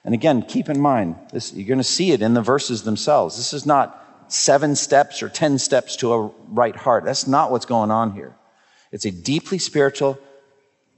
And 0.04 0.14
again, 0.14 0.42
keep 0.42 0.68
in 0.68 0.80
mind, 0.80 1.16
this, 1.32 1.52
you're 1.52 1.66
going 1.66 1.78
to 1.78 1.84
see 1.84 2.12
it 2.12 2.22
in 2.22 2.34
the 2.34 2.42
verses 2.42 2.84
themselves. 2.84 3.36
This 3.36 3.52
is 3.52 3.66
not 3.66 4.05
seven 4.28 4.76
steps 4.76 5.22
or 5.22 5.28
10 5.28 5.58
steps 5.58 5.96
to 5.96 6.12
a 6.12 6.26
right 6.48 6.76
heart. 6.76 7.04
That's 7.04 7.26
not 7.26 7.50
what's 7.50 7.66
going 7.66 7.90
on 7.90 8.12
here. 8.12 8.34
It's 8.92 9.04
a 9.04 9.10
deeply 9.10 9.58
spiritual 9.58 10.18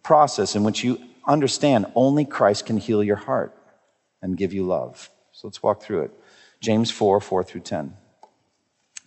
process 0.03 0.55
in 0.55 0.65
which 0.65 0.85
you 0.85 0.99
understand 1.27 1.87
only 1.95 2.25
Christ 2.25 2.67
can 2.67 2.79
heal 2.79 3.03
your 3.03 3.17
heart 3.17 3.55
and 4.23 4.37
give 4.37 4.53
you 4.53 4.65
love. 4.65 5.11
So 5.33 5.47
let's 5.49 5.63
walk 5.63 5.83
through 5.83 6.03
it. 6.03 6.11
James 6.61 6.91
4, 6.91 7.21
4 7.21 7.45
through 7.45 7.61
10. 7.61 7.97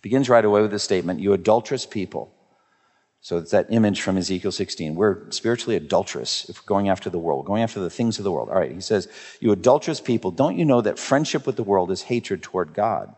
Begins 0.00 0.28
right 0.28 0.44
away 0.44 0.62
with 0.62 0.70
the 0.70 0.78
statement, 0.78 1.20
you 1.20 1.32
adulterous 1.32 1.86
people. 1.86 2.32
So 3.20 3.38
it's 3.38 3.52
that 3.52 3.68
image 3.70 4.00
from 4.00 4.18
Ezekiel 4.18 4.50
16. 4.50 4.96
We're 4.96 5.30
spiritually 5.30 5.76
adulterous 5.76 6.48
if 6.48 6.60
we're 6.60 6.66
going 6.66 6.88
after 6.88 7.08
the 7.08 7.20
world, 7.20 7.46
going 7.46 7.62
after 7.62 7.78
the 7.78 7.90
things 7.90 8.18
of 8.18 8.24
the 8.24 8.32
world. 8.32 8.48
All 8.48 8.56
right, 8.56 8.72
he 8.72 8.80
says, 8.80 9.08
You 9.38 9.52
adulterous 9.52 10.00
people, 10.00 10.32
don't 10.32 10.58
you 10.58 10.64
know 10.64 10.80
that 10.80 10.98
friendship 10.98 11.46
with 11.46 11.54
the 11.54 11.62
world 11.62 11.92
is 11.92 12.02
hatred 12.02 12.42
toward 12.42 12.74
God? 12.74 13.14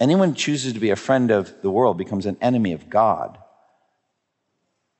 Anyone 0.00 0.34
chooses 0.34 0.74
to 0.74 0.80
be 0.80 0.90
a 0.90 0.96
friend 0.96 1.30
of 1.30 1.52
the 1.62 1.70
world 1.70 1.98
becomes 1.98 2.26
an 2.26 2.36
enemy 2.40 2.72
of 2.72 2.88
God. 2.88 3.38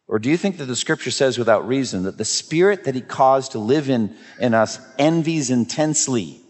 Or 0.08 0.18
do 0.18 0.30
you 0.30 0.36
think 0.36 0.56
that 0.56 0.64
the 0.64 0.74
scripture 0.74 1.10
says 1.10 1.38
without 1.38 1.68
reason 1.68 2.04
that 2.04 2.16
the 2.16 2.24
spirit 2.24 2.84
that 2.84 2.94
he 2.94 3.00
caused 3.00 3.52
to 3.52 3.58
live 3.58 3.90
in, 3.90 4.16
in 4.40 4.54
us 4.54 4.80
envies 4.98 5.50
intensely? 5.50 6.40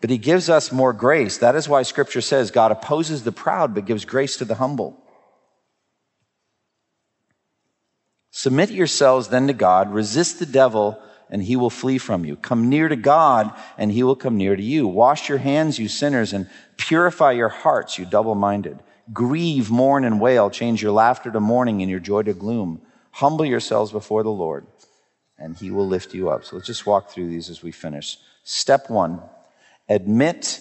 But 0.00 0.10
he 0.10 0.18
gives 0.18 0.48
us 0.48 0.72
more 0.72 0.92
grace. 0.92 1.38
That 1.38 1.54
is 1.54 1.68
why 1.68 1.82
scripture 1.82 2.20
says 2.20 2.50
God 2.50 2.72
opposes 2.72 3.24
the 3.24 3.32
proud 3.32 3.74
but 3.74 3.86
gives 3.86 4.04
grace 4.04 4.38
to 4.38 4.44
the 4.44 4.54
humble. 4.54 5.02
Submit 8.30 8.70
yourselves 8.70 9.28
then 9.28 9.46
to 9.46 9.52
God, 9.52 9.92
resist 9.92 10.38
the 10.38 10.46
devil 10.46 11.00
and 11.30 11.42
he 11.42 11.56
will 11.56 11.70
flee 11.70 11.98
from 11.98 12.24
you. 12.24 12.36
Come 12.36 12.68
near 12.68 12.88
to 12.88 12.96
God, 12.96 13.52
and 13.76 13.90
he 13.90 14.02
will 14.02 14.16
come 14.16 14.36
near 14.36 14.56
to 14.56 14.62
you. 14.62 14.86
Wash 14.86 15.28
your 15.28 15.38
hands, 15.38 15.78
you 15.78 15.88
sinners, 15.88 16.32
and 16.32 16.48
purify 16.76 17.32
your 17.32 17.48
hearts, 17.48 17.98
you 17.98 18.06
double 18.06 18.34
minded. 18.34 18.78
Grieve, 19.12 19.70
mourn, 19.70 20.04
and 20.04 20.20
wail. 20.20 20.50
Change 20.50 20.82
your 20.82 20.92
laughter 20.92 21.30
to 21.30 21.40
mourning 21.40 21.82
and 21.82 21.90
your 21.90 22.00
joy 22.00 22.22
to 22.22 22.34
gloom. 22.34 22.80
Humble 23.12 23.44
yourselves 23.44 23.92
before 23.92 24.22
the 24.22 24.30
Lord, 24.30 24.66
and 25.38 25.56
he 25.56 25.70
will 25.70 25.86
lift 25.86 26.14
you 26.14 26.28
up. 26.28 26.44
So 26.44 26.56
let's 26.56 26.66
just 26.66 26.86
walk 26.86 27.10
through 27.10 27.28
these 27.28 27.50
as 27.50 27.62
we 27.62 27.72
finish. 27.72 28.18
Step 28.44 28.90
one 28.90 29.20
admit 29.88 30.60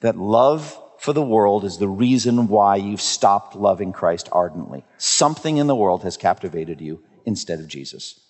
that 0.00 0.16
love 0.16 0.78
for 0.98 1.12
the 1.12 1.22
world 1.22 1.64
is 1.64 1.78
the 1.78 1.88
reason 1.88 2.48
why 2.48 2.76
you've 2.76 3.00
stopped 3.00 3.56
loving 3.56 3.92
Christ 3.92 4.28
ardently. 4.30 4.84
Something 4.98 5.56
in 5.56 5.66
the 5.66 5.74
world 5.74 6.04
has 6.04 6.16
captivated 6.16 6.80
you 6.80 7.02
instead 7.24 7.60
of 7.60 7.68
Jesus. 7.68 8.20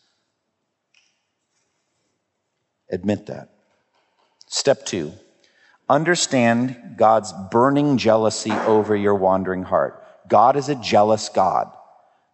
Admit 2.93 3.26
that. 3.26 3.49
Step 4.47 4.86
two, 4.86 5.12
Understand 5.93 6.95
God's 6.97 7.34
burning 7.51 7.99
jealousy 7.99 8.53
over 8.53 8.97
your 8.97 9.14
wandering 9.14 9.62
heart. 9.62 10.03
God 10.26 10.57
is 10.57 10.70
a 10.70 10.74
jealous 10.74 11.28
God. 11.28 11.70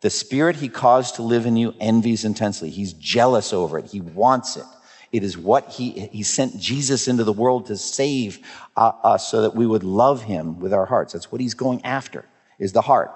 The 0.01 0.11
spirit 0.11 0.55
he 0.55 0.69
caused 0.69 1.17
to 1.17 1.23
live 1.23 1.45
in 1.45 1.57
you 1.57 1.75
envies 1.81 2.25
intensely. 2.25 2.71
He's 2.71 2.93
jealous 2.93 3.53
over 3.53 3.79
it. 3.79 3.87
He 3.87 4.01
wants 4.01 4.57
it. 4.57 4.65
It 5.11 5.25
is 5.25 5.37
what 5.37 5.71
he, 5.71 6.07
he 6.13 6.23
sent 6.23 6.61
Jesus 6.61 7.09
into 7.09 7.25
the 7.25 7.33
world 7.33 7.67
to 7.67 7.77
save 7.77 8.39
uh, 8.77 8.93
us 9.03 9.29
so 9.29 9.43
that 9.43 9.57
we 9.57 9.67
would 9.67 9.83
love 9.83 10.23
him 10.23 10.61
with 10.61 10.73
our 10.73 10.87
hearts. 10.87 11.15
That's 11.15 11.33
what 11.33 11.41
he's 11.41 11.55
going 11.55 11.85
after, 11.85 12.27
is 12.61 12.73
the 12.73 12.83
heart. 12.83 13.11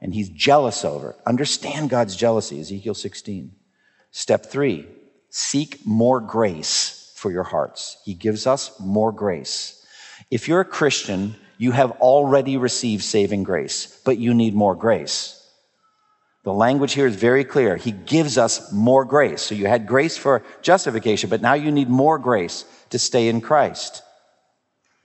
And 0.00 0.14
he's 0.14 0.28
jealous 0.28 0.84
over 0.84 1.10
it. 1.10 1.16
Understand 1.26 1.90
God's 1.90 2.14
jealousy, 2.14 2.60
Ezekiel 2.60 2.94
16. 2.94 3.52
Step 4.12 4.46
three, 4.46 4.86
seek 5.32 5.84
more 5.84 6.20
grace 6.20 7.12
for 7.16 7.32
your 7.32 7.42
hearts. 7.42 7.96
He 8.04 8.14
gives 8.14 8.46
us 8.46 8.78
more 8.78 9.10
grace. 9.10 9.84
If 10.30 10.46
you're 10.46 10.60
a 10.60 10.64
Christian, 10.64 11.34
you 11.56 11.72
have 11.72 11.92
already 11.92 12.58
received 12.58 13.02
saving 13.02 13.42
grace, 13.42 14.00
but 14.04 14.18
you 14.18 14.34
need 14.34 14.54
more 14.54 14.74
grace. 14.74 15.38
The 16.44 16.52
language 16.52 16.92
here 16.92 17.06
is 17.06 17.16
very 17.16 17.44
clear. 17.44 17.76
He 17.76 17.92
gives 17.92 18.36
us 18.36 18.72
more 18.72 19.04
grace. 19.04 19.40
So 19.40 19.54
you 19.54 19.66
had 19.66 19.86
grace 19.86 20.18
for 20.18 20.42
justification, 20.60 21.30
but 21.30 21.40
now 21.40 21.54
you 21.54 21.70
need 21.70 21.88
more 21.88 22.18
grace 22.18 22.64
to 22.90 22.98
stay 22.98 23.28
in 23.28 23.40
Christ. 23.40 24.02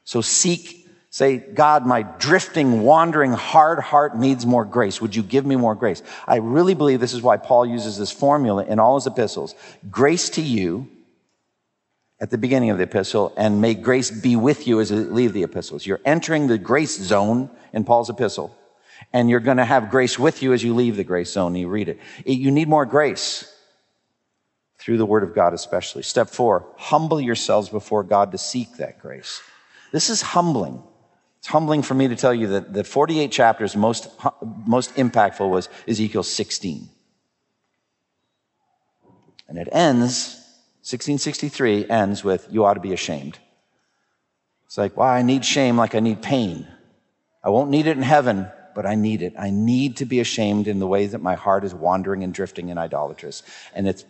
So 0.04 0.22
seek, 0.22 0.77
say, 1.18 1.38
God, 1.38 1.84
my 1.84 2.04
drifting, 2.04 2.84
wandering, 2.84 3.32
hard 3.32 3.80
heart 3.80 4.16
needs 4.16 4.46
more 4.46 4.64
grace. 4.64 5.02
Would 5.02 5.16
you 5.16 5.24
give 5.24 5.48
me 5.48 5.56
more 5.56 5.74
grace? 5.74 6.04
I 6.28 6.36
really 6.36 6.76
believe 6.76 7.00
this 7.00 7.14
is 7.14 7.24
why 7.24 7.38
Paul 7.38 7.66
uses 7.66 7.98
this 7.98 8.12
formula 8.12 8.64
in 8.64 8.78
all 8.78 9.00
his 9.00 9.08
epistles. 9.08 9.56
Grace 9.90 10.30
to 10.30 10.44
you 10.44 10.88
at 12.20 12.30
the 12.30 12.38
beginning 12.38 12.70
of 12.70 12.78
the 12.78 12.84
epistle, 12.84 13.34
and 13.36 13.62
may 13.62 13.74
grace 13.74 14.12
be 14.12 14.36
with 14.36 14.68
you 14.68 14.80
as 14.80 14.92
you 14.92 14.98
leave 14.98 15.34
the 15.34 15.42
epistles. 15.42 15.88
You're 15.88 16.02
entering 16.06 16.46
the 16.46 16.60
grace 16.60 17.00
zone 17.00 17.50
in 17.74 17.84
Paul's 17.84 18.12
epistle 18.12 18.56
and 19.12 19.28
you're 19.28 19.40
going 19.40 19.58
to 19.58 19.66
have 19.66 19.90
grace 19.90 20.20
with 20.20 20.44
you 20.44 20.54
as 20.54 20.64
you 20.64 20.76
leave 20.76 20.98
the 20.98 21.04
grace 21.04 21.32
zone 21.32 21.54
and 21.54 21.60
you 21.60 21.68
read 21.68 21.90
it. 21.90 22.00
You 22.28 22.52
need 22.52 22.68
more 22.68 22.86
grace 22.86 23.52
through 24.78 25.00
the 25.00 25.06
Word 25.06 25.24
of 25.24 25.34
God, 25.34 25.56
especially. 25.56 26.04
Step 26.04 26.30
four, 26.30 26.68
humble 26.78 27.20
yourselves 27.20 27.70
before 27.70 28.04
God 28.04 28.34
to 28.34 28.38
seek 28.38 28.78
that 28.78 29.00
grace. 29.00 29.42
This 29.92 30.12
is 30.12 30.22
humbling. 30.22 30.84
It's 31.40 31.48
humbling 31.48 31.82
for 31.82 31.94
me 31.94 32.08
to 32.08 32.16
tell 32.16 32.34
you 32.34 32.48
that 32.48 32.74
the 32.74 32.84
48 32.84 33.32
chapters 33.32 33.76
most, 33.76 34.10
most 34.66 34.96
impactful 34.96 35.50
was 35.50 35.70
Ezekiel 35.88 36.24
16. 36.24 36.90
And 39.48 39.58
it 39.58 39.70
ends, 39.72 40.36
1663 40.84 41.90
ends 41.90 42.24
with, 42.24 42.48
you 42.52 42.66
ought 42.66 42.74
to 42.74 42.80
be 42.80 42.94
ashamed. 42.94 43.40
It's 44.66 44.78
like, 44.78 44.98
well, 44.98 45.08
I 45.08 45.22
need 45.22 45.46
shame 45.46 45.78
like 45.78 45.96
I 45.96 46.00
need 46.02 46.22
pain. 46.22 46.68
I 47.44 47.50
won't 47.50 47.70
need 47.70 47.88
it 47.88 47.96
in 47.96 48.04
heaven, 48.04 48.48
but 48.76 48.86
I 48.86 48.96
need 48.96 49.22
it. 49.22 49.34
I 49.40 49.50
need 49.50 49.98
to 49.98 50.06
be 50.06 50.20
ashamed 50.20 50.68
in 50.68 50.80
the 50.80 50.88
way 50.88 51.06
that 51.06 51.22
my 51.22 51.36
heart 51.36 51.64
is 51.64 51.74
wandering 51.74 52.24
and 52.24 52.34
drifting 52.34 52.70
and 52.70 52.78
idolatrous. 52.78 53.44
And 53.74 53.88
it's 53.88 54.04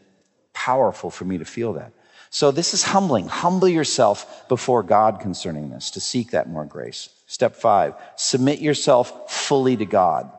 powerful 0.54 1.12
for 1.12 1.26
me 1.26 1.38
to 1.38 1.46
feel 1.46 1.74
that. 1.74 1.94
So 2.32 2.52
this 2.52 2.74
is 2.74 2.84
humbling. 2.84 3.28
Humble 3.28 3.68
yourself 3.68 4.48
before 4.50 4.82
God 4.82 5.20
concerning 5.20 5.70
this 5.70 5.92
to 5.92 6.00
seek 6.00 6.32
that 6.32 6.50
more 6.50 6.66
grace. 6.66 7.10
Step 7.28 7.56
five, 7.56 7.94
submit 8.16 8.60
yourself 8.60 9.32
fully 9.32 9.78
to 9.78 9.86
God. 9.86 10.32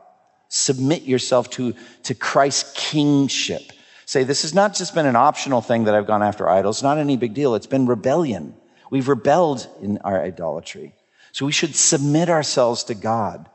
Submit 0.49 1.03
yourself 1.03 1.49
to, 1.51 1.75
to 2.03 2.15
Christ's 2.15 2.73
kingship. 2.75 3.61
Say, 4.05 4.23
this 4.23 4.41
has 4.41 4.55
not 4.55 4.73
just 4.73 4.95
been 4.95 5.05
an 5.05 5.15
optional 5.15 5.61
thing 5.61 5.83
that 5.83 5.93
I've 5.93 6.07
gone 6.07 6.23
after 6.23 6.49
idols. 6.49 6.81
Not 6.81 6.97
any 6.97 7.15
big 7.15 7.35
deal. 7.35 7.53
It's 7.53 7.67
been 7.67 7.85
rebellion. 7.85 8.55
We've 8.89 9.07
rebelled 9.07 9.67
in 9.83 9.99
our 9.99 10.19
idolatry. 10.19 10.95
So 11.31 11.45
we 11.45 11.51
should 11.51 11.75
submit 11.75 12.27
ourselves 12.27 12.83
to 12.85 12.95
God 12.95 13.47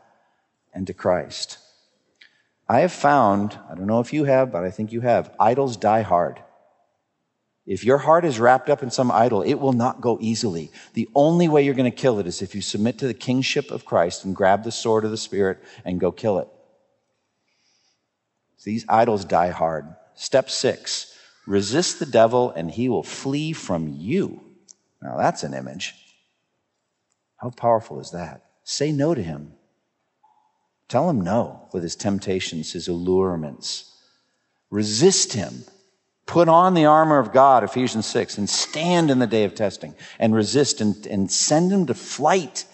and 0.73 0.87
to 0.87 0.95
Christ. 0.95 1.59
I 2.69 2.81
have 2.81 2.93
found, 2.93 3.59
I 3.69 3.75
don't 3.75 3.89
know 3.89 3.99
if 3.99 4.13
you 4.13 4.25
have, 4.25 4.53
but 4.53 4.63
I 4.63 4.71
think 4.71 4.93
you 4.93 5.01
have, 5.01 5.35
idols 5.41 5.77
die 5.77 6.03
hard. 6.03 6.41
If 7.67 7.85
your 7.85 7.99
heart 7.99 8.25
is 8.25 8.39
wrapped 8.39 8.69
up 8.69 8.83
in 8.83 8.91
some 8.91 9.11
idol, 9.11 9.43
it 9.43 9.55
will 9.55 9.73
not 9.73 10.01
go 10.01 10.19
easily. 10.21 10.71
The 10.93 11.09
only 11.15 11.49
way 11.49 11.65
you're 11.65 11.75
going 11.75 11.91
to 11.91 11.97
kill 11.97 12.19
it 12.19 12.27
is 12.27 12.43
if 12.43 12.55
you 12.55 12.61
submit 12.61 12.99
to 12.99 13.07
the 13.07 13.15
kingship 13.15 13.71
of 13.71 13.87
Christ 13.87 14.25
and 14.25 14.37
grab 14.37 14.65
the 14.65 14.73
sword 14.73 15.05
of 15.05 15.11
the 15.11 15.17
Spirit 15.17 15.63
and 15.85 15.99
go 15.99 16.13
kill 16.13 16.39
it. 16.39 16.49
These 18.65 18.87
idols 18.89 19.25
die 19.25 19.51
hard. 19.51 19.95
Step 20.15 20.49
six, 20.49 21.19
resist 21.47 21.99
the 21.99 22.07
devil 22.07 22.51
and 22.51 22.71
he 22.71 22.89
will 22.89 23.03
flee 23.03 23.53
from 23.53 23.89
you. 23.89 24.43
Now 25.03 25.19
that's 25.19 25.43
an 25.43 25.53
image. 25.53 25.95
How 27.37 27.51
powerful 27.51 28.01
is 28.01 28.13
that? 28.13 28.45
Say 28.63 28.91
no 28.91 29.15
to 29.15 29.23
him. 29.23 29.53
Tell 30.89 31.11
him 31.11 31.21
no 31.21 31.69
with 31.73 31.83
his 31.83 31.97
temptations, 31.97 32.73
his 32.73 32.89
allurements. 32.89 33.91
Resist 34.71 35.35
him. 35.35 35.65
Put 36.27 36.49
on 36.49 36.75
the 36.75 36.87
armor 36.87 37.19
of 37.19 37.33
God, 37.33 37.65
Ephesians 37.65 38.07
6, 38.07 38.39
and 38.39 38.49
stand 38.49 39.11
in 39.11 39.19
the 39.19 39.27
day 39.27 39.45
of 39.45 39.55
testing 39.55 39.95
and 40.19 40.35
resist 40.35 40.81
and, 40.81 41.07
and 41.07 41.31
send 41.31 41.71
him 41.71 41.87
to 41.87 41.95
flight. 41.95 42.65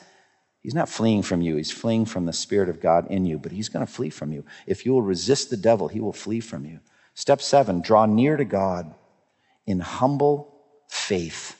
He's 0.62 0.74
not 0.74 0.88
fleeing 0.88 1.22
from 1.22 1.42
you, 1.42 1.56
he's 1.56 1.72
fleeing 1.72 2.04
from 2.04 2.26
the 2.26 2.32
Spirit 2.32 2.68
of 2.68 2.80
God 2.80 3.08
in 3.10 3.26
you, 3.26 3.38
but 3.38 3.52
he's 3.52 3.68
going 3.68 3.84
to 3.84 3.92
flee 3.92 4.10
from 4.10 4.32
you. 4.32 4.44
If 4.66 4.86
you 4.86 4.92
will 4.92 5.02
resist 5.02 5.50
the 5.50 5.56
devil, 5.56 5.88
he 5.88 6.00
will 6.00 6.12
flee 6.12 6.40
from 6.40 6.64
you. 6.64 6.80
Step 7.14 7.42
seven, 7.42 7.80
draw 7.80 8.06
near 8.06 8.36
to 8.36 8.44
God 8.44 8.94
in 9.66 9.80
humble 9.80 10.54
faith. 10.88 11.59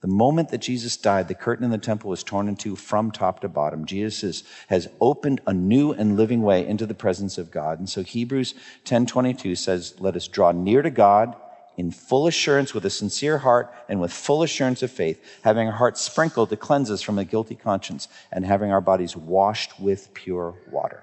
The 0.00 0.08
moment 0.08 0.48
that 0.48 0.62
Jesus 0.62 0.96
died, 0.96 1.28
the 1.28 1.34
curtain 1.34 1.64
in 1.64 1.70
the 1.70 1.76
temple 1.76 2.08
was 2.08 2.24
torn 2.24 2.48
in 2.48 2.56
two 2.56 2.74
from 2.74 3.10
top 3.10 3.40
to 3.40 3.48
bottom. 3.48 3.84
Jesus 3.84 4.44
has 4.68 4.88
opened 4.98 5.42
a 5.46 5.52
new 5.52 5.92
and 5.92 6.16
living 6.16 6.40
way 6.40 6.66
into 6.66 6.86
the 6.86 6.94
presence 6.94 7.36
of 7.36 7.50
God. 7.50 7.78
And 7.78 7.88
so 7.88 8.02
Hebrews 8.02 8.54
10:22 8.84 9.54
says, 9.54 9.94
"Let 9.98 10.16
us 10.16 10.26
draw 10.26 10.52
near 10.52 10.80
to 10.80 10.90
God 10.90 11.36
in 11.76 11.90
full 11.90 12.26
assurance 12.26 12.72
with 12.72 12.86
a 12.86 12.90
sincere 12.90 13.38
heart 13.38 13.72
and 13.88 14.00
with 14.00 14.12
full 14.12 14.42
assurance 14.42 14.82
of 14.82 14.90
faith, 14.90 15.22
having 15.42 15.68
our 15.68 15.74
hearts 15.74 16.00
sprinkled 16.00 16.48
to 16.48 16.56
cleanse 16.56 16.90
us 16.90 17.02
from 17.02 17.18
a 17.18 17.24
guilty 17.24 17.54
conscience 17.54 18.08
and 18.32 18.46
having 18.46 18.72
our 18.72 18.80
bodies 18.80 19.14
washed 19.14 19.78
with 19.78 20.14
pure 20.14 20.54
water." 20.70 21.02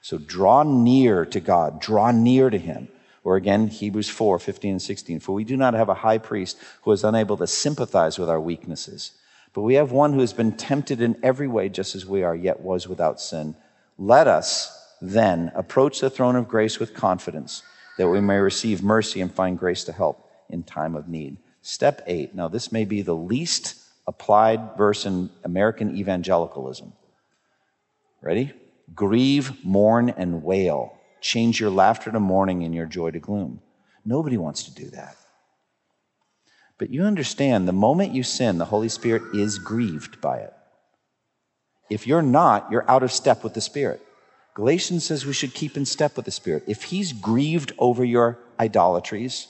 So 0.00 0.18
draw 0.18 0.62
near 0.62 1.24
to 1.26 1.40
God, 1.40 1.80
draw 1.80 2.12
near 2.12 2.50
to 2.50 2.58
him. 2.58 2.88
Or 3.24 3.36
again, 3.36 3.68
Hebrews 3.68 4.08
4, 4.08 4.38
15 4.38 4.70
and 4.72 4.82
16. 4.82 5.20
For 5.20 5.32
we 5.32 5.44
do 5.44 5.56
not 5.56 5.74
have 5.74 5.88
a 5.88 5.94
high 5.94 6.18
priest 6.18 6.58
who 6.82 6.92
is 6.92 7.04
unable 7.04 7.36
to 7.36 7.46
sympathize 7.46 8.18
with 8.18 8.28
our 8.28 8.40
weaknesses, 8.40 9.12
but 9.52 9.62
we 9.62 9.74
have 9.74 9.92
one 9.92 10.12
who 10.12 10.20
has 10.20 10.32
been 10.32 10.52
tempted 10.52 11.00
in 11.00 11.18
every 11.22 11.46
way 11.46 11.68
just 11.68 11.94
as 11.94 12.06
we 12.06 12.22
are, 12.22 12.34
yet 12.34 12.60
was 12.60 12.88
without 12.88 13.20
sin. 13.20 13.54
Let 13.98 14.26
us 14.26 14.78
then 15.00 15.52
approach 15.54 16.00
the 16.00 16.10
throne 16.10 16.36
of 16.36 16.48
grace 16.48 16.78
with 16.78 16.94
confidence 16.94 17.62
that 17.98 18.08
we 18.08 18.20
may 18.20 18.38
receive 18.38 18.82
mercy 18.82 19.20
and 19.20 19.32
find 19.32 19.58
grace 19.58 19.84
to 19.84 19.92
help 19.92 20.28
in 20.48 20.62
time 20.62 20.96
of 20.96 21.08
need. 21.08 21.36
Step 21.60 22.02
eight. 22.06 22.34
Now, 22.34 22.48
this 22.48 22.72
may 22.72 22.84
be 22.84 23.02
the 23.02 23.14
least 23.14 23.76
applied 24.06 24.76
verse 24.76 25.06
in 25.06 25.30
American 25.44 25.96
evangelicalism. 25.96 26.92
Ready? 28.20 28.52
Grieve, 28.94 29.64
mourn, 29.64 30.10
and 30.10 30.42
wail 30.42 30.98
change 31.22 31.58
your 31.58 31.70
laughter 31.70 32.10
to 32.10 32.20
mourning 32.20 32.64
and 32.64 32.74
your 32.74 32.86
joy 32.86 33.10
to 33.10 33.18
gloom. 33.18 33.62
Nobody 34.04 34.36
wants 34.36 34.64
to 34.64 34.74
do 34.74 34.90
that. 34.90 35.16
But 36.76 36.90
you 36.90 37.04
understand 37.04 37.66
the 37.66 37.72
moment 37.72 38.12
you 38.12 38.22
sin, 38.22 38.58
the 38.58 38.64
Holy 38.64 38.88
Spirit 38.88 39.34
is 39.34 39.58
grieved 39.58 40.20
by 40.20 40.38
it. 40.38 40.52
If 41.88 42.06
you're 42.06 42.22
not, 42.22 42.70
you're 42.70 42.90
out 42.90 43.02
of 43.02 43.12
step 43.12 43.44
with 43.44 43.54
the 43.54 43.60
Spirit. 43.60 44.04
Galatians 44.54 45.04
says 45.04 45.24
we 45.24 45.32
should 45.32 45.54
keep 45.54 45.76
in 45.76 45.86
step 45.86 46.16
with 46.16 46.24
the 46.24 46.30
Spirit. 46.30 46.64
If 46.66 46.82
He's 46.84 47.12
grieved 47.12 47.72
over 47.78 48.04
your 48.04 48.38
idolatries, 48.58 49.46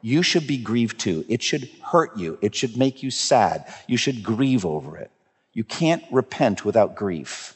you 0.00 0.22
should 0.22 0.46
be 0.46 0.56
grieved 0.56 0.98
too. 0.98 1.24
It 1.28 1.42
should 1.42 1.68
hurt 1.84 2.16
you. 2.16 2.38
It 2.40 2.54
should 2.54 2.76
make 2.76 3.02
you 3.02 3.10
sad. 3.10 3.72
You 3.86 3.96
should 3.96 4.22
grieve 4.22 4.64
over 4.64 4.96
it. 4.96 5.10
You 5.52 5.64
can't 5.64 6.02
repent 6.10 6.64
without 6.64 6.96
grief. 6.96 7.54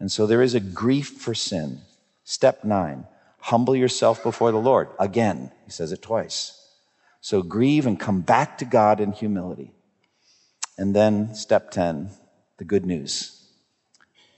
And 0.00 0.10
so 0.10 0.26
there 0.26 0.42
is 0.42 0.54
a 0.54 0.60
grief 0.60 1.08
for 1.08 1.34
sin. 1.34 1.80
Step 2.24 2.64
nine, 2.64 3.06
humble 3.38 3.76
yourself 3.76 4.22
before 4.22 4.50
the 4.50 4.58
Lord. 4.58 4.88
Again, 4.98 5.52
he 5.64 5.70
says 5.70 5.92
it 5.92 6.02
twice. 6.02 6.60
So 7.20 7.42
grieve 7.42 7.86
and 7.86 8.00
come 8.00 8.22
back 8.22 8.58
to 8.58 8.64
God 8.64 9.00
in 9.00 9.12
humility. 9.12 9.72
And 10.76 10.94
then 10.94 11.34
step 11.34 11.70
10, 11.70 12.10
the 12.58 12.64
good 12.64 12.84
news. 12.84 13.48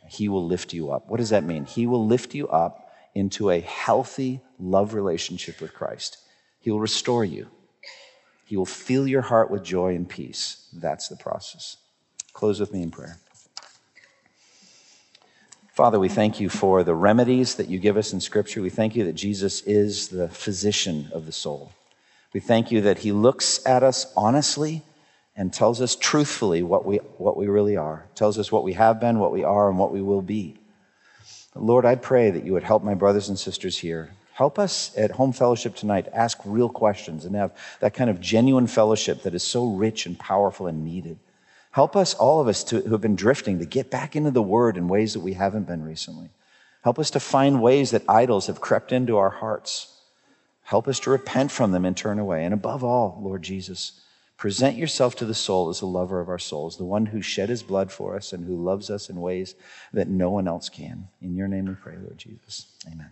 He 0.09 0.28
will 0.28 0.45
lift 0.45 0.72
you 0.72 0.91
up. 0.91 1.09
What 1.09 1.18
does 1.18 1.30
that 1.30 1.45
mean? 1.45 1.64
He 1.64 1.87
will 1.87 2.07
lift 2.07 2.34
you 2.34 2.49
up 2.49 2.93
into 3.14 3.51
a 3.51 3.61
healthy 3.61 4.41
love 4.59 4.95
relationship 4.95 5.61
with 5.61 5.74
Christ. 5.74 6.18
He 6.61 6.70
will 6.70 6.80
restore 6.80 7.24
you. 7.24 7.49
He 8.45 8.57
will 8.57 8.66
fill 8.66 9.09
your 9.09 9.22
heart 9.22 9.51
with 9.51 9.64
joy 9.64 9.95
and 9.95 10.09
peace. 10.09 10.68
That's 10.72 11.09
the 11.09 11.16
process. 11.16 11.76
Close 12.32 12.61
with 12.61 12.72
me 12.72 12.82
in 12.82 12.91
prayer. 12.91 13.18
Father, 15.77 16.01
we 16.01 16.09
thank 16.09 16.41
you 16.41 16.49
for 16.49 16.83
the 16.83 16.95
remedies 16.95 17.57
that 17.57 17.68
you 17.68 17.79
give 17.79 17.99
us 17.99 18.14
in 18.14 18.20
Scripture. 18.22 18.62
We 18.62 18.70
thank 18.70 18.97
you 18.97 19.05
that 19.05 19.12
Jesus 19.12 19.61
is 19.61 20.09
the 20.09 20.27
physician 20.27 21.11
of 21.12 21.27
the 21.27 21.33
soul. 21.33 21.70
We 22.33 22.41
thank 22.41 22.72
you 22.72 22.81
that 22.81 23.01
he 23.01 23.12
looks 23.12 23.61
at 23.66 23.83
us 23.83 24.11
honestly 24.16 24.81
and 25.37 25.53
tells 25.53 25.83
us 25.83 25.95
truthfully 25.95 26.62
what 26.62 26.87
we, 26.87 26.97
what 27.18 27.37
we 27.37 27.47
really 27.47 27.77
are, 27.77 28.07
tells 28.14 28.39
us 28.39 28.51
what 28.51 28.64
we 28.64 28.72
have 28.72 29.01
been, 29.01 29.18
what 29.18 29.33
we 29.33 29.45
are, 29.45 29.68
and 29.68 29.79
what 29.79 29.93
we 29.93 30.01
will 30.01 30.22
be. 30.22 30.57
Lord, 31.55 31.85
I 31.85 31.97
pray 31.97 32.31
that 32.31 32.47
you 32.47 32.55
would 32.55 32.64
help 32.64 32.83
my 32.83 32.95
brothers 32.95 33.29
and 33.29 33.39
sisters 33.39 33.77
here. 33.77 34.09
Help 34.33 34.59
us 34.59 34.97
at 34.97 35.11
home 35.11 35.35
fellowship 35.35 35.77
tonight 35.77 36.09
ask 36.14 36.39
real 36.47 36.70
questions 36.70 37.27
and 37.27 37.37
have 37.37 37.55
that 37.81 37.93
kind 37.93 38.09
of 38.09 38.18
genuine 38.18 38.66
fellowship 38.66 39.24
that 39.24 39.35
is 39.35 39.43
so 39.43 39.66
rich 39.74 40.07
and 40.07 40.18
powerful 40.18 40.68
and 40.68 40.87
needed. 40.87 41.18
Help 41.77 41.95
us, 41.95 42.14
all 42.14 42.41
of 42.41 42.49
us 42.49 42.64
to, 42.64 42.81
who 42.81 42.93
have 42.93 43.03
been 43.03 43.16
drifting, 43.16 43.59
to 43.59 43.66
get 43.66 43.91
back 43.91 44.16
into 44.16 44.31
the 44.31 44.41
Word 44.41 44.79
in 44.79 44.89
ways 44.89 45.12
that 45.12 45.20
we 45.20 45.35
haven't 45.35 45.66
been 45.66 45.85
recently. 45.85 46.31
Help 46.83 46.99
us 46.99 47.11
to 47.11 47.20
find 47.20 47.61
ways 47.61 47.91
that 47.91 48.09
idols 48.09 48.47
have 48.47 48.62
crept 48.62 48.93
into 48.93 49.18
our 49.18 49.29
hearts. 49.29 49.95
Help 50.62 50.89
us 50.89 50.99
to 51.01 51.11
repent 51.11 51.51
from 51.51 51.72
them 51.72 51.85
and 51.85 51.95
turn 51.95 52.18
away. 52.18 52.47
And 52.47 52.55
above 52.55 52.83
all, 52.83 53.20
Lord 53.22 53.43
Jesus, 53.43 54.01
present 54.39 54.79
yourself 54.79 55.16
to 55.16 55.27
the 55.27 55.35
soul 55.35 55.68
as 55.68 55.81
the 55.81 55.87
lover 55.87 56.18
of 56.18 56.31
our 56.31 56.39
souls, 56.39 56.79
the 56.79 56.85
one 56.87 57.05
who 57.05 57.20
shed 57.20 57.51
his 57.51 57.62
blood 57.62 57.93
for 57.93 58.16
us 58.16 58.33
and 58.33 58.47
who 58.47 58.57
loves 58.57 58.89
us 58.89 59.11
in 59.11 59.20
ways 59.20 59.55
that 59.93 60.09
no 60.09 60.31
one 60.31 60.49
else 60.49 60.70
can. 60.70 61.09
In 61.20 61.37
your 61.37 61.47
name 61.47 61.66
we 61.66 61.74
pray, 61.74 61.97
Lord 61.99 62.16
Jesus. 62.16 62.68
Amen. 62.91 63.11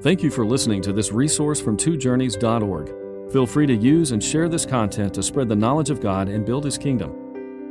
Thank 0.00 0.22
you 0.22 0.30
for 0.30 0.46
listening 0.46 0.80
to 0.80 0.94
this 0.94 1.12
resource 1.12 1.60
from 1.60 1.76
twojourneys.org. 1.76 3.30
Feel 3.30 3.46
free 3.46 3.66
to 3.66 3.76
use 3.76 4.12
and 4.12 4.24
share 4.24 4.48
this 4.48 4.64
content 4.64 5.12
to 5.12 5.22
spread 5.22 5.50
the 5.50 5.56
knowledge 5.56 5.90
of 5.90 6.00
God 6.00 6.30
and 6.30 6.46
build 6.46 6.64
his 6.64 6.78
kingdom. 6.78 7.21